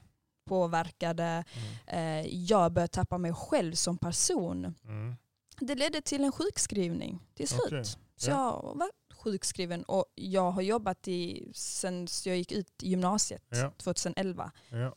[0.48, 1.44] påverkade.
[1.86, 2.24] Mm.
[2.24, 4.74] Eh, Jag började tappa mig själv som person.
[4.84, 5.16] Mm.
[5.60, 7.62] Det ledde till en sjukskrivning till slut.
[7.66, 7.84] Okej,
[8.16, 13.72] Så jag var sjukskriven och jag har jobbat i, sen jag gick ut gymnasiet Ja.
[13.76, 14.50] 2011.
[14.68, 14.94] Ja.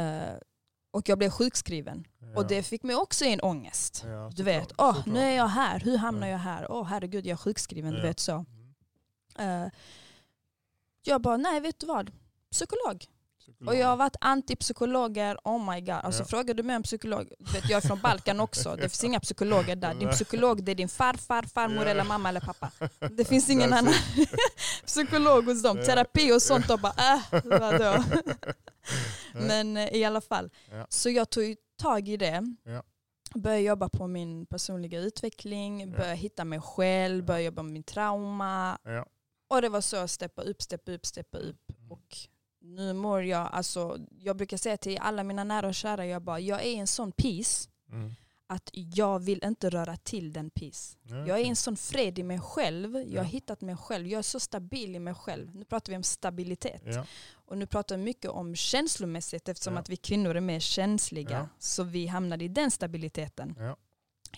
[0.00, 0.36] Eh,
[0.90, 2.06] och jag blev sjukskriven.
[2.18, 2.26] Ja.
[2.36, 4.02] Och det fick mig också i en ångest.
[4.06, 5.06] Ja, Du vet, åh såklart.
[5.14, 6.32] nu är jag här, hur hamnar Ja.
[6.32, 6.70] jag här?
[6.72, 8.06] Åh herregud jag är sjukskriven, du Ja.
[8.06, 8.44] vet så.
[9.38, 9.66] Eh,
[11.02, 12.12] jag bara, nej vet du vad?
[12.52, 13.04] Psykolog.
[13.40, 13.68] Psykolog.
[13.74, 15.90] Och jag har varit antipsykologer, oh my god.
[15.94, 16.26] Alltså Ja.
[16.26, 19.76] frågar du mig om psykolog, vet, jag är från Balkan också, det finns inga psykologer
[19.76, 19.94] där.
[19.94, 21.90] Din psykolog det är din farfar, farmor Ja.
[21.90, 22.70] eller mamma eller pappa.
[23.10, 23.94] Det finns ingen annan
[24.86, 25.76] psykolog hos dem.
[25.76, 28.04] Terapi och sånt och bara äh, vadå?
[29.32, 30.50] Men eh, i alla fall.
[30.70, 30.86] Ja.
[30.88, 32.42] Så jag tog tag i det.
[32.64, 32.82] Ja.
[33.34, 35.86] Började jobba på min personliga utveckling, Ja.
[35.98, 37.26] började hitta mig själv, Ja.
[37.26, 38.78] började jobba med min trauma.
[39.48, 41.70] Och det var så steppa upp, steppa upp, steppa upp.
[41.78, 41.92] Mm.
[41.92, 42.16] Och
[42.60, 46.40] nu mår jag, alltså jag brukar säga till alla mina nära och kära, jag bara,
[46.40, 48.14] jag är en sån peace Mm.
[48.46, 50.96] att jag vill inte röra till den peace.
[51.02, 53.20] Ja, Jag är en sån fred i mig själv, jag Ja.
[53.20, 55.54] har hittat mig själv, jag är så stabil i mig själv.
[55.54, 56.82] Nu pratar vi om stabilitet.
[56.84, 57.06] Ja.
[57.32, 59.80] Och nu pratar vi mycket om känslomässigt eftersom Ja.
[59.80, 61.30] att vi kvinnor är mer känsliga.
[61.30, 61.48] Ja.
[61.58, 63.54] Så vi hamnar i den stabiliteten.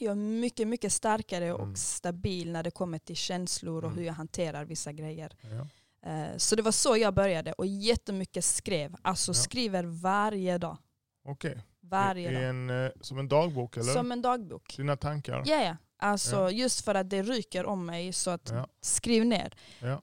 [0.01, 0.05] Ja.
[0.05, 1.61] Jag är mycket, mycket starkare Mm.
[1.61, 3.99] och stabil när det kommer till känslor och Mm.
[3.99, 5.33] hur jag hanterar vissa grejer.
[5.43, 5.67] Ja.
[6.11, 8.97] Eh, Så det var så jag började och jättemycket skrev.
[9.03, 9.35] Alltså Ja.
[9.35, 10.77] skriver varje dag.
[11.25, 11.63] Okej.
[11.81, 12.43] Varje I, dag.
[12.45, 13.93] en, eh, som en dagbok eller?
[13.93, 14.77] Som en dagbok.
[14.77, 15.43] Dina tankar?
[15.47, 15.77] Ja, ja.
[16.01, 16.51] Alltså Ja.
[16.51, 18.67] just för att det ryker om mig så att Ja.
[18.81, 19.55] skriv ner.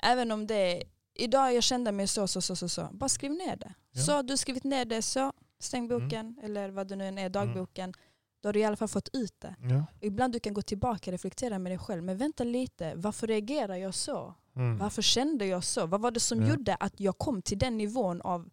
[0.01, 2.89] Även om det är, idag jag kände mig så, så, så, så, så.
[2.91, 3.73] Bara skriv ner det.
[4.01, 5.99] Så du skrivit ner det, så stäng Mm.
[5.99, 7.93] boken eller vad det nu än är, dagboken.
[8.41, 9.55] Då har du i alla fall fått ut det.
[9.61, 9.85] Ja.
[10.01, 12.03] Ibland du kan gå tillbaka och reflektera med dig själv.
[12.03, 14.33] Men vänta lite, varför reagerar jag så?
[14.55, 14.77] Mm.
[14.77, 15.85] Varför kände jag så?
[15.85, 16.47] Vad var det som Ja.
[16.47, 18.49] gjorde att jag kom till den nivån av,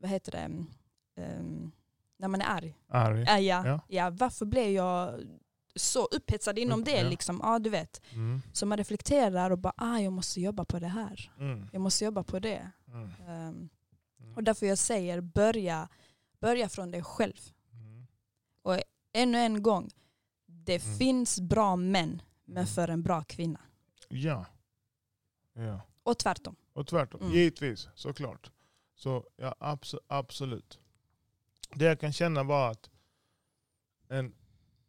[0.00, 0.50] vad heter det,
[1.22, 1.72] Ehm,
[2.18, 2.74] när man är arg?
[2.88, 3.22] Arg?
[3.22, 3.66] Äh, ja.
[3.66, 3.80] Ja.
[3.88, 4.10] Ja.
[4.10, 5.20] varför blev jag
[5.76, 7.04] så upphetsad inom det?
[7.04, 7.40] Liksom?
[7.42, 8.00] Ja, du vet.
[8.12, 8.42] Mm.
[8.52, 11.32] Så man reflekterar och bara, ah, jag måste jobba på det här.
[11.38, 11.68] Mm.
[11.72, 12.70] Jag måste jobba på det.
[12.88, 13.68] Mm.
[14.36, 15.88] och därför jag säger, börja,
[16.40, 17.40] börja från dig själv.
[18.64, 18.80] Mm.
[19.12, 19.90] Ännu en gång,
[20.46, 20.98] det Mm.
[20.98, 22.66] finns bra män, men Mm.
[22.66, 23.60] för en bra kvinna.
[24.08, 24.46] Ja.
[25.52, 25.80] ja.
[26.02, 26.56] Och tvärtom.
[26.72, 27.32] Och tvärtom, Mm.
[27.32, 28.50] givetvis, såklart.
[28.94, 30.78] Så ja, abso absolut.
[31.74, 32.90] Det jag kan känna bara att
[34.08, 34.34] en,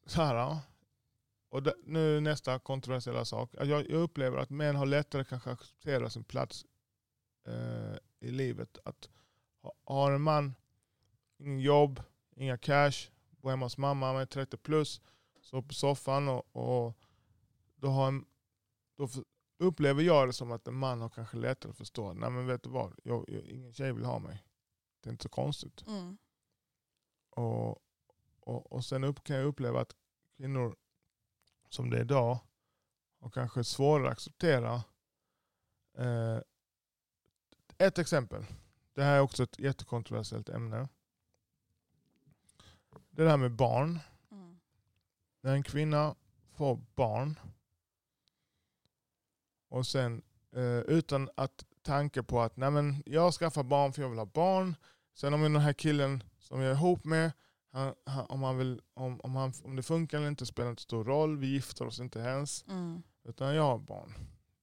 [0.06, 0.58] så här,
[1.50, 3.50] och det, nu nästa kontroversiella sak.
[3.54, 6.66] Jag, jag upplever att män har lättare kanske att acceptera sin plats
[7.48, 8.78] eh, i livet.
[8.86, 9.10] Att
[9.62, 10.56] ha, har en man,
[11.38, 12.04] ingen jobb,
[12.36, 13.10] inga cash,
[13.42, 15.02] bor hemma hos mamma med 30 plus,
[15.42, 16.98] så på soffan och, och
[17.76, 18.26] då, har en,
[18.96, 19.10] då
[19.58, 22.14] upplever jag det som att en man har kanske lättare att förstå.
[22.14, 24.44] Nej men vet du vad, jag, jag, ingen tjej vill ha mig.
[25.00, 25.88] Det är inte så konstigt.
[25.88, 26.18] Mm.
[27.30, 27.70] Och,
[28.40, 29.96] och, och sen upp, kan jag uppleva att
[30.38, 30.76] kvinnor
[31.70, 32.40] som det är idag
[33.20, 34.84] har kanske svårare att acceptera.
[35.98, 36.40] Eh,
[37.78, 38.46] ett exempel.
[38.94, 40.88] Det här är också ett jättekontroversiellt ämne.
[43.12, 44.00] Det där med barn.
[44.32, 44.60] Mm.
[45.42, 46.16] När en kvinna
[46.54, 47.40] får barn
[49.70, 50.22] och sen
[50.56, 54.26] eh, utan att tanke på att nej men jag skaffar barn för jag vill ha
[54.26, 54.76] barn.
[55.14, 57.32] Sen om den här killen som jag är ihop med,
[57.72, 60.82] han, han, om, han vill, om, om, han, om det funkar eller inte spelar inte
[60.82, 61.38] stor roll.
[61.38, 62.66] Vi gifter oss inte ens.
[62.68, 63.04] Mm.
[63.24, 64.14] Utan jag har barn.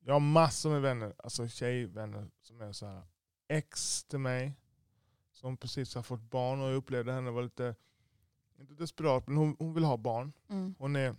[0.01, 3.03] Jag har massor med vänner, alltså tjejvänner som är så här
[3.49, 4.55] ex till mig.
[5.33, 7.75] Som precis har fått barn och jag upplevde henne var lite,
[8.59, 10.32] inte desperat, men hon, hon vill ha barn.
[10.48, 10.74] Mm.
[10.78, 11.16] Hon är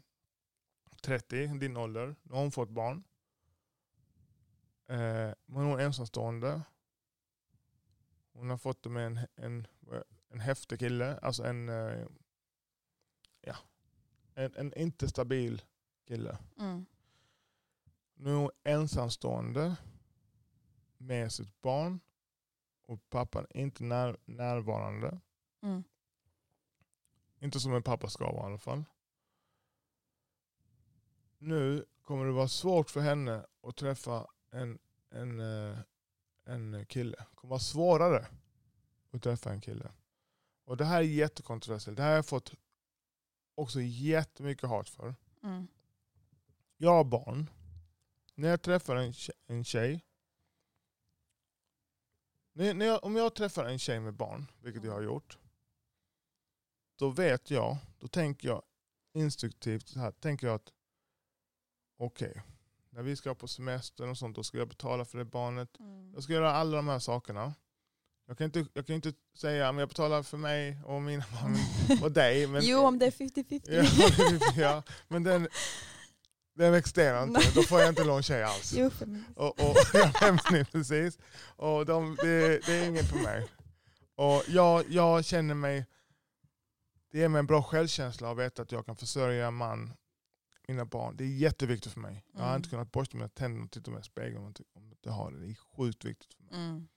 [1.02, 2.16] 30, din ålder.
[2.24, 3.04] Nu har hon fått barn.
[4.88, 6.62] Eh, men hon är ensamstående.
[8.34, 9.68] Hon har fått det med en, en,
[10.30, 11.18] en häftig kille.
[11.18, 12.06] Alltså en, eh,
[13.42, 13.56] ja,
[14.34, 15.62] en, en inte stabil
[16.08, 16.38] kille.
[16.60, 16.86] Mm.
[18.14, 19.76] Nu är hon ensamstående
[20.98, 22.00] med sitt barn.
[22.86, 25.20] Och pappan är inte när, närvarande.
[25.62, 25.84] Mm.
[27.40, 28.84] Inte som en pappa ska vara i alla fall.
[31.38, 34.80] Nu kommer det vara svårt för henne att träffa en,
[35.10, 35.78] en, eh,
[36.46, 37.18] en kille.
[37.18, 38.28] Det kommer vara svårare
[39.12, 39.92] att träffa en kille.
[40.66, 41.98] Och det här är jättekontroversiellt.
[41.98, 42.54] Det här har jag fått
[43.56, 45.16] också jättemycket hat för.
[45.44, 45.68] Mm.
[46.78, 47.50] Jag har barn.
[48.36, 50.06] När jag träffar en tjej, en tjej
[52.60, 55.38] när, när jag, om jag träffar en tjej med barn, vilket jag har gjort,
[57.00, 58.62] då vet jag, då tänker jag
[59.14, 60.74] instinktivt så här, tänker jag att
[62.00, 62.42] okej,
[62.90, 65.80] när vi ska på semester och sånt, då ska jag betala för det barnet.
[65.80, 66.14] Mm.
[66.14, 67.54] Jag ska göra alla de här sakerna.
[68.28, 71.58] Jag kan inte, jag kan inte säga att jag betalar för mig och mina barn
[72.04, 72.48] och dig.
[72.48, 73.62] Men, jo, om det är 50-50.
[73.66, 75.48] ja, ja, men den,
[76.56, 77.42] den existerar inte.
[77.56, 78.74] Då får jag inte någon tjej alls.
[78.74, 78.92] jo.
[79.36, 81.18] Och, och, ja, precis.
[81.56, 83.48] Och de, det, det är inget för mig.
[84.16, 85.86] Och jag, jag känner mig,
[87.12, 89.94] det ger mig en bra självkänsla att veta att jag kan försörja en man
[90.68, 91.18] mina barn.
[91.18, 92.26] Det är jätteviktigt för mig.
[92.34, 92.58] Jag har Mm.
[92.58, 95.40] inte kunnat borsta mina tänder och titta mig i spegeln om jag inte- har det.
[95.40, 96.54] Det är sjukt viktigt för mig.
[96.56, 96.88] Mm.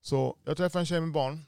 [0.00, 1.44] Så jag träffade en tjej med barn.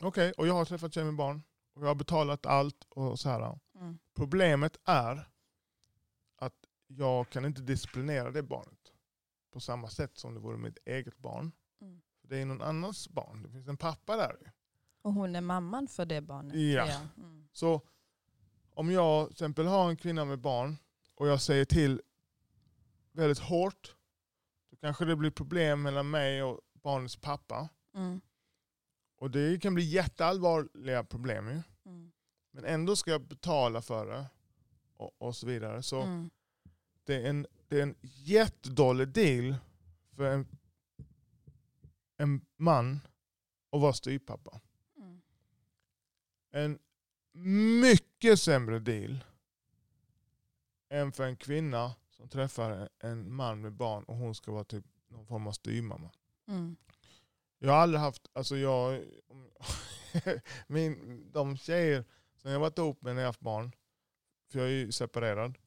[0.00, 1.42] Okej, och jag har träffat tjej med barn.
[1.74, 3.58] Och jag har betalat allt och så här.
[3.74, 3.98] Mm.
[4.14, 5.28] Problemet är
[6.36, 6.54] att
[6.86, 8.92] jag kan inte disciplinera det barnet
[9.52, 11.52] på samma sätt som det vore mitt eget barn.
[11.80, 12.00] Mm.
[12.22, 13.42] Det är någon annans barn.
[13.42, 14.52] Det finns en pappa där.
[15.02, 16.56] Och hon är mamman för det barnet.
[16.56, 17.00] Ja.
[17.16, 17.48] Mm.
[17.52, 17.80] Så
[18.74, 20.76] om jag till exempel har en kvinna med barn
[21.14, 22.00] och jag säger till
[23.12, 23.96] väldigt hårt,
[24.70, 27.68] då kanske det blir problem mellan mig och barnets pappa.
[27.94, 28.20] Mm.
[29.16, 31.62] Och det kan bli jätteallvarliga problem ju.
[31.86, 32.12] Mm.
[32.50, 34.26] Men ändå ska jag betala för det
[34.96, 35.82] och, och så vidare.
[35.82, 36.30] Så Mm.
[37.04, 39.56] det, är en, det är en jättedålig deal
[40.16, 40.46] för en,
[42.16, 43.00] en man
[43.72, 44.60] att vara styvpappa.
[46.52, 46.78] En
[47.80, 49.24] mycket sämre deal
[50.88, 54.84] än för en kvinna som träffar en man med barn och hon ska vara typ
[55.08, 56.10] någon form av styvmamma.
[56.48, 56.76] Mm.
[57.58, 59.04] Jag har aldrig haft, alltså jag,
[60.66, 62.04] min, de tjejer
[62.36, 63.72] som jag varit ihop med när jag haft barn,
[64.48, 65.58] för jag är ju separerad,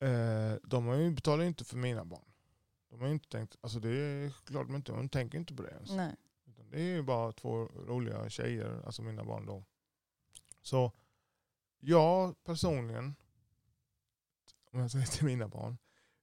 [0.00, 2.24] eh, de har ju, betalar ju inte för mina barn.
[2.90, 5.70] De har inte tänkt, alltså det är klart de inte, de tänker inte på det
[5.70, 5.90] ens.
[5.90, 6.16] Nej.
[6.70, 9.64] Det är ju bara två roliga tjejer, alltså mina barn då.
[10.62, 10.92] Så
[11.80, 13.14] jag personligen,
[14.70, 15.78] om jag säger till mina barn,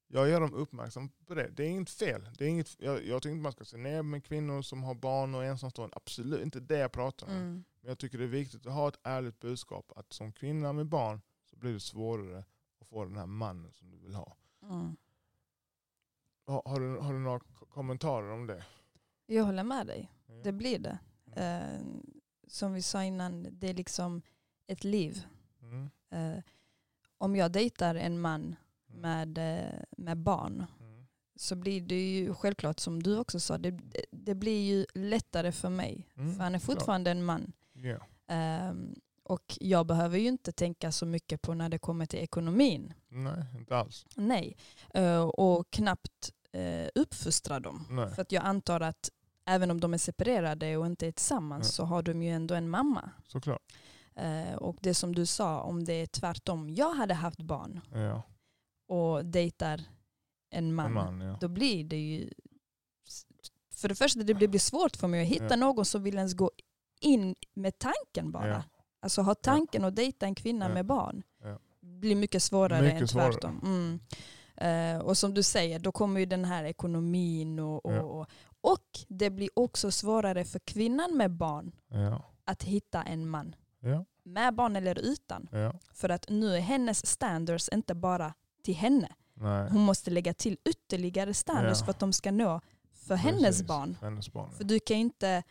[0.08, 1.50] jag gör dem uppmärksam på det.
[1.50, 2.30] Det är inget fel.
[2.38, 4.96] Det är inget, jag, jag tycker inte man ska se ner med kvinnor som har
[4.96, 5.96] barn och ensamstående.
[5.96, 7.34] Absolut inte det jag pratar om.
[7.34, 7.64] Mm.
[7.82, 9.92] Men jag tycker det är viktigt att ha ett ärligt budskap.
[9.96, 12.46] Att som kvinna med barn så blir det svårare
[12.80, 14.38] att få den här mannen som du vill ha.
[14.64, 14.98] Mm.
[16.46, 18.66] Har, har, du, har du några kommentarer om det?
[19.28, 20.12] Jag håller med dig.
[20.28, 20.34] Ja.
[20.44, 20.98] Det blir det.
[21.36, 21.86] Eh,
[22.48, 24.22] som vi sa innan, det är liksom
[24.68, 25.26] ett liv.
[25.62, 25.90] Mm.
[26.12, 26.44] Eh,
[27.18, 28.56] om jag dejtar en man
[28.90, 29.02] Mm.
[29.02, 31.08] med, eh, med barn Mm.
[31.36, 33.80] så blir det ju självklart som du också sa, det,
[34.12, 36.08] det blir ju lättare för mig.
[36.18, 37.54] Mm, För han är fortfarande en man.
[37.74, 37.98] Ja.
[38.28, 42.94] Ehm, och jag behöver ju inte tänka så mycket på när det kommer till ekonomin.
[43.08, 44.06] Nej, inte alls.
[44.16, 44.58] Nej.
[44.94, 47.86] Eh, och knappt uh, uppfostra dem.
[47.90, 48.10] Nej.
[48.16, 49.10] För att jag antar att
[49.48, 51.72] även om de är separerade och inte är tillsammans Ja.
[51.72, 53.10] så har de ju ändå en mamma.
[53.28, 53.62] Såklart.
[54.16, 58.24] Eh, och det som du sa, om det är tvärtom, jag hade haft barn Ja.
[58.88, 59.82] och dejtar
[60.50, 61.38] en man, En man, ja.
[61.42, 62.30] då blir det ju...
[63.74, 66.52] För det första, det blir svårt för mig att hitta någon som vill ens gå
[67.02, 68.64] in med tanken bara.
[69.00, 71.24] Alltså ha tanken att dejta en kvinna med barn.
[71.80, 73.32] Blir mycket svårare Mycket än svårare.
[73.32, 73.60] tvärtom.
[73.64, 74.00] Mm.
[74.58, 78.28] Eh, och som du säger, då kommer ju den här ekonomin och, och, och,
[78.62, 82.26] och det blir också svårare för kvinnan med barn Ja.
[82.46, 83.56] att hitta en man.
[83.80, 84.06] Ja.
[84.24, 85.48] Med barn eller utan.
[85.52, 85.74] Ja.
[85.94, 89.10] För att nu är hennes standards inte bara till henne.
[89.34, 89.70] Nej.
[89.70, 92.62] Hon måste lägga till ytterligare standards för att de ska nå
[92.94, 93.68] för hennes Precis.
[93.68, 93.96] barn.
[94.00, 94.52] För hennes barn.
[94.52, 95.44] För du kan inte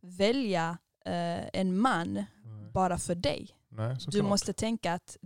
[0.00, 2.26] välja eh, en man Nej.
[2.72, 3.48] bara för dig.
[3.68, 5.16] Nej, Du måste tänka att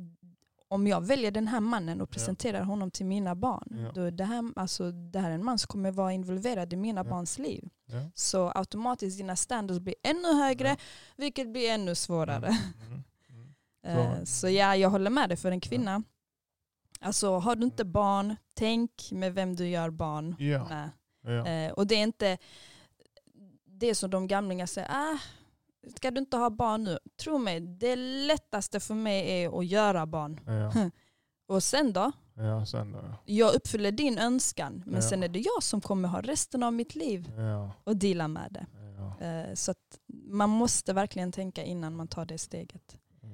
[0.70, 3.92] om jag väljer den här mannen och presenterar honom till mina barn, Ja.
[3.94, 6.76] då är det, här, alltså, det här är en man som kommer vara involverad i
[6.76, 7.04] mina Ja.
[7.10, 7.68] barns liv.
[7.86, 8.10] Ja.
[8.14, 10.76] Så automatiskt dina standards blir ännu högre, Ja.
[11.16, 12.46] vilket blir ännu svårare.
[12.46, 13.02] Mm.
[13.84, 13.98] Mm.
[13.98, 16.02] Eh, Så- Så ja, jag håller med dig för en kvinna.
[17.00, 20.68] Alltså har du inte barn, tänk med vem du gör barn Ja.
[20.68, 20.90] med.
[21.22, 21.46] Ja.
[21.46, 22.38] Eh, Och det är inte
[23.64, 25.18] det som de gamlingar säger, ah,
[25.96, 26.98] ska du inte ha barn nu?
[27.22, 30.40] Tro mig, det lättaste för mig är att göra barn.
[30.46, 30.90] Ja.
[31.54, 32.12] Och sen då?
[32.34, 32.98] ja, sen då.
[32.98, 33.14] ja.
[33.24, 35.02] Jag uppfyller din önskan, men Ja.
[35.08, 37.70] sen är det jag som kommer ha resten av mitt liv Ja.
[37.84, 38.66] och deala med det.
[39.26, 39.74] Eh, Så
[40.28, 42.98] man måste verkligen tänka innan man tar det steget.
[43.22, 43.28] Ja.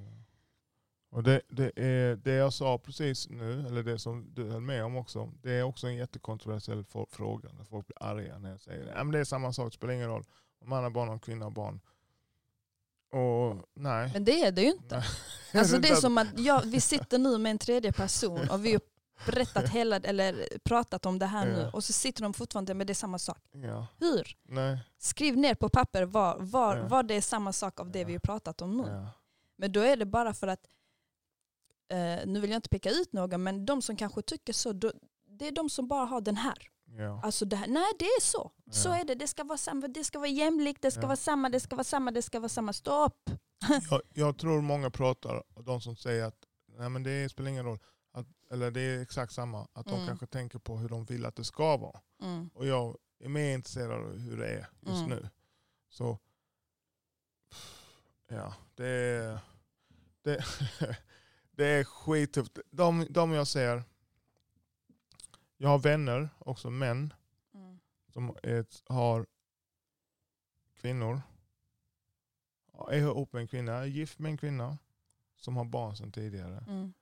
[1.10, 4.84] Och det, det, är, det jag sa precis nu, eller det som du höll med
[4.84, 7.48] om också, det är också en jättekontroversiell fråga.
[7.52, 8.92] När folk blir arga när jag säger det.
[8.96, 10.24] Men det är samma sak, det spelar ingen roll
[10.60, 11.80] om man har barn och kvinna har barn.
[13.14, 14.10] Och nej.
[14.12, 14.96] Men det är det ju inte.
[14.96, 15.04] Nej.
[15.60, 18.72] Alltså det är som att ja, vi sitter nu med en tredje person och vi
[18.72, 18.80] har
[19.26, 22.92] berättat hela, eller pratat om det här nu och så sitter de fortfarande med det
[22.92, 23.38] är samma sak.
[23.52, 24.36] Ja, Hur?
[24.42, 24.78] nej.
[24.98, 28.20] Skriv ner på papper var, var, var det är samma sak av det vi har
[28.20, 29.06] pratat om nu.
[29.56, 30.66] Men då är det bara för att,
[31.88, 34.92] eh, nu vill jag inte peka ut någon, men de som kanske tycker så, då,
[35.26, 36.70] det är de som bara har den här.
[36.96, 37.20] Ja.
[37.22, 38.50] Alltså det här, nej det är så.
[38.70, 38.96] Så Ja.
[38.96, 41.06] är det, det ska vara samma, det ska vara jämlikt, det ska Ja.
[41.06, 42.72] vara samma, det ska vara samma, det ska vara samma.
[42.72, 43.30] Stopp!
[43.90, 46.44] Jag, jag tror många pratar, de som säger att
[46.78, 47.78] nej, men det spelar ingen roll,
[48.12, 50.06] att, eller det är exakt samma, att de Mm.
[50.06, 52.00] kanske tänker på hur de vill att det ska vara.
[52.22, 52.50] Mm.
[52.54, 55.08] Och jag är mer intresserad av hur det är just Mm.
[55.10, 55.28] nu.
[55.88, 56.18] Så
[58.28, 59.38] ja, det är...
[60.22, 60.44] Det,
[61.50, 62.58] det är skittufft.
[62.70, 63.82] De, de jag ser,
[65.64, 67.14] jag har vänner, också män,
[67.54, 67.78] Mm.
[68.12, 69.26] som är, har
[70.74, 71.22] kvinnor.
[72.88, 74.78] Är ihop med en kvinna, är gift med en kvinna
[75.36, 76.64] som har barn sedan tidigare.
[76.68, 76.92] Mm.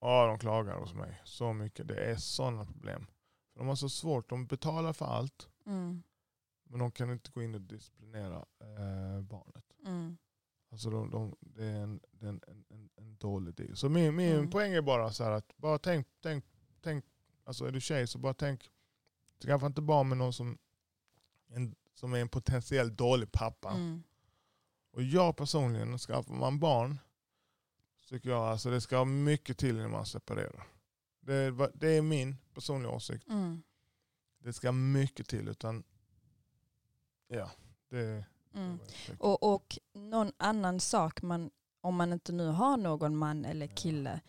[0.00, 1.88] Ja, de klagar hos mig så mycket.
[1.88, 3.06] Det är sådana problem.
[3.54, 5.48] De har så svårt, de betalar för allt.
[5.66, 6.02] Mm.
[6.64, 9.64] Men de kan inte gå in och disciplinera eh, barnet.
[9.86, 10.16] Mm.
[10.72, 13.76] Alltså de, de, det är en, det är en, en, en dålig deal.
[13.76, 14.50] Så min, min Mm.
[14.50, 16.44] poäng är bara så att bara tänk, tänk,
[16.80, 17.04] tänk,
[17.50, 18.70] alltså är du tjej så bara tänk,
[19.42, 20.58] skaffa inte barn med någon som,
[21.48, 23.70] en, som är en potentiellt dålig pappa.
[23.70, 24.02] Mm.
[24.92, 26.98] Och jag personligen, skaffar man barn,
[28.00, 30.66] så tycker jag alltså det ska mycket till innan man separerar.
[31.20, 33.28] Det, det är min personliga åsikt.
[33.28, 33.62] Mm.
[34.38, 35.48] Det ska mycket till.
[35.48, 35.82] utan
[37.28, 37.50] ja,
[37.88, 38.24] det,
[38.54, 38.78] Mm.
[39.06, 39.16] det.
[39.18, 41.50] Och, och någon annan sak, man,
[41.80, 44.20] om man inte nu har någon man eller kille.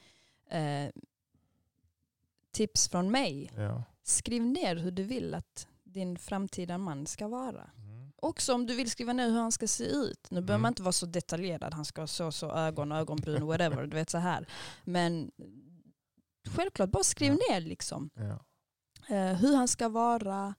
[0.49, 0.89] Eh,
[2.52, 3.52] tips från mig.
[3.56, 3.84] ja.
[4.03, 7.69] Skriv ner hur du vill att din framtida man ska vara.
[7.78, 8.11] Mm.
[8.15, 10.28] Också om du vill skriva ner hur han ska se ut.
[10.32, 10.61] Nu behöver Mm.
[10.61, 11.73] man inte vara så detaljerad.
[11.73, 13.88] Han ska ha så så ögon, ögonbryn, whatever.
[13.88, 14.48] du vet så här.
[14.84, 15.32] Men
[16.49, 17.53] självklart bara skriv Ja.
[17.53, 18.10] ner liksom.
[18.15, 18.45] Ja.
[19.15, 20.56] Eh, hur han ska vara,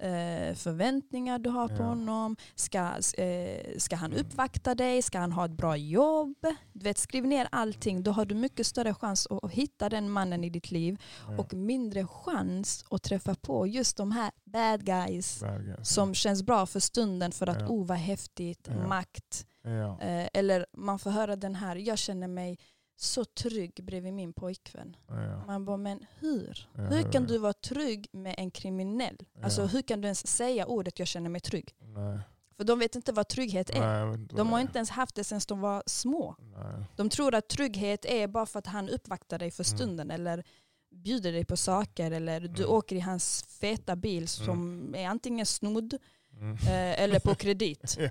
[0.00, 1.82] eh, förväntningar du har på Ja.
[1.84, 2.36] honom.
[2.54, 2.78] Ska,
[3.18, 5.02] eh, ska han uppvakta dig?
[5.02, 6.36] Ska han ha ett bra jobb?
[6.72, 8.02] Du vet, skriv ner allting.
[8.02, 11.38] Då har du mycket större chans att, hitta den mannen i ditt liv Ja.
[11.38, 15.88] och mindre chans att träffa på just de här bad guys Bad guys.
[15.88, 17.68] som känns bra för stunden för att Ja.
[17.68, 18.86] oh vad häftigt, Ja.
[18.88, 19.46] makt.
[19.62, 20.00] ja.
[20.00, 22.58] Eh, eller man får höra den här, jag känner mig
[22.96, 24.96] så trygg bredvid min pojkvän.
[25.08, 25.44] Ja.
[25.46, 26.68] Man bara, men hur?
[26.74, 29.16] Ja, hur kan du vara trygg med en kriminell?
[29.42, 29.66] Alltså Ja.
[29.66, 31.74] hur kan du ens säga ordet jag känner mig trygg?
[31.80, 32.18] Nej.
[32.56, 34.06] För de vet inte vad trygghet är.
[34.06, 36.34] Nej, De har inte ens haft det sedan de var små.
[36.38, 36.84] Nej.
[36.96, 39.76] De tror att trygghet är bara för att han uppvaktar dig för Mm.
[39.76, 40.44] stunden eller
[40.90, 42.74] bjuder dig på saker eller du Mm.
[42.74, 45.94] åker i hans feta bil som är antingen snodd
[46.40, 46.56] Mm.
[46.56, 47.96] eh, eller på kredit.
[47.98, 48.10] ja.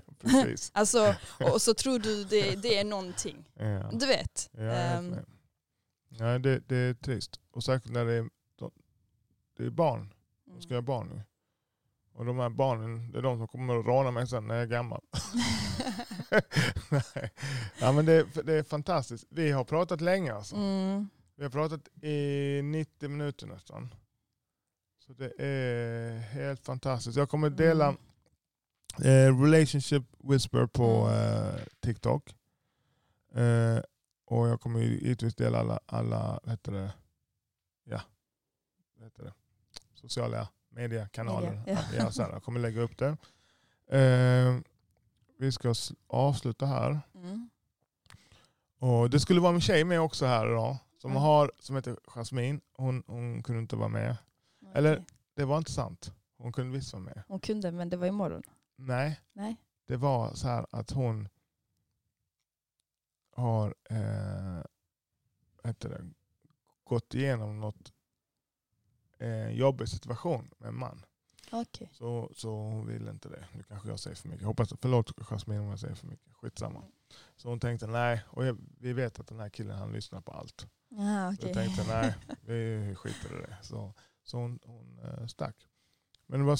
[0.72, 1.14] Alltså,
[1.52, 3.44] och så tror du det, det är någonting.
[3.54, 3.90] Ja.
[3.92, 4.50] Du vet.
[4.52, 5.16] Ja, vet Ehm.
[6.08, 7.40] Nej, det, det är trist.
[7.50, 8.28] Och särskilt när det är,
[9.56, 10.14] det är barn.
[10.44, 10.84] De ska mm.
[10.84, 11.22] ha barn nu.
[12.14, 14.62] Och de här barnen, det är de som kommer att råna mig sen när jag
[14.62, 15.00] är gammal.
[16.90, 17.30] Nej.
[17.80, 19.24] ja, men det, det är fantastiskt.
[19.30, 20.56] Vi har pratat länge alltså.
[20.56, 21.08] mm.
[21.36, 23.94] Vi har pratat i 90 minuter nästan.
[24.98, 27.16] Så det är helt fantastiskt.
[27.16, 27.96] Jag kommer dela
[28.98, 31.46] eh, Relationship Whisper på Mm.
[31.46, 32.34] eh, TikTok.
[33.34, 33.78] Eh,
[34.26, 36.92] och jag kommer givetvis dela alla, alla heter det,
[37.84, 38.00] ja,
[39.00, 39.32] heter det,
[39.94, 41.50] sociala mediekanaler.
[41.66, 42.28] Media, ja.
[42.32, 43.16] Jag kommer lägga upp det.
[43.98, 44.58] Eh,
[45.38, 45.74] vi ska
[46.06, 47.00] avsluta här.
[47.14, 47.50] Mm.
[48.78, 50.76] Och det skulle vara min tjej med också här idag.
[50.98, 51.22] Som, Mm.
[51.22, 52.60] har, som heter Jasmine.
[52.76, 54.16] Hon, hon kunde inte vara med.
[54.74, 55.06] Eller- Okej.
[55.34, 56.12] Det var inte sant.
[56.38, 57.22] Hon kunde visst vara med.
[57.28, 58.42] Hon kunde men det var imorgon.
[58.76, 59.56] Nej, Nej.
[59.86, 61.28] det var så här att hon
[63.30, 64.62] har eh,
[65.64, 66.10] heter det,
[66.84, 67.92] gått igenom något
[69.18, 71.04] eh, jobbig situation med en man.
[71.52, 71.90] Okej.
[71.92, 73.46] Så, så hon ville inte det.
[73.52, 74.46] Nu kanske jag säger för mycket.
[74.46, 76.34] Hoppas, förlåt Jasmine om jag säger för mycket.
[76.34, 76.82] Skitsamma.
[77.36, 78.22] Så hon tänkte nej.
[78.28, 80.66] Och jag, vi vet att den här killen han lyssnar på allt.
[80.88, 81.48] Ja, Så okej.
[81.48, 83.56] jag tänkte nej, vi skiter i det.
[83.62, 85.56] Så, så hon, hon eh, stack.
[86.26, 86.56] Men det var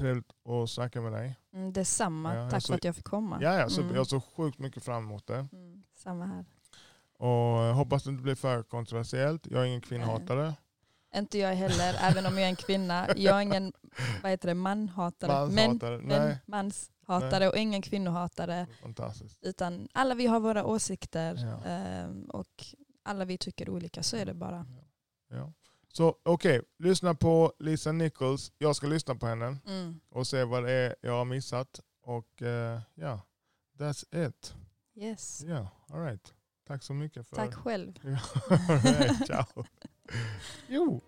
[0.00, 0.30] supertrevligt
[0.64, 1.36] att snacka med dig.
[1.54, 2.34] Mm, detsamma.
[2.34, 3.38] Ja, Tack så- för att jag fick komma.
[3.42, 3.82] Ja, ja, super.
[3.84, 3.96] Mm.
[3.96, 5.46] Jag såg sjukt mycket fram emot det.
[5.52, 6.44] Mm, samma här.
[7.18, 9.46] Och eh, hoppas det inte blir för kontroversiellt.
[9.46, 10.54] Jag är ingen kvinnohatare.
[11.14, 13.08] Inte jag heller, även om jag är en kvinna.
[13.16, 13.72] Jag är ingen
[14.22, 15.46] vad heter det, manhatare.
[15.46, 15.98] Men, Manshatare.
[15.98, 18.66] men Nej, manshatare och ingen kvinnohatare.
[18.82, 19.38] fantastiskt.
[19.42, 21.70] Utan alla vi har våra åsikter Ja.
[21.70, 22.64] ehm, och
[23.02, 24.02] alla vi tycker olika.
[24.02, 24.66] Så är det bara.
[25.30, 25.52] Ja.
[25.92, 28.52] Så okej, lyssna på Lisa Nichols.
[28.58, 30.00] Jag ska lyssna på henne Mm.
[30.10, 31.80] och se vad det är jag har missat.
[32.02, 33.20] Och eh, ja,
[33.78, 34.54] that's it.
[34.96, 35.42] Yes.
[35.46, 36.34] Ja, all right.
[36.66, 37.26] Tack så mycket.
[37.26, 37.98] För Tack själv.
[38.02, 38.18] Ja,
[38.68, 39.64] all right, ciao.
[40.68, 41.00] Jo.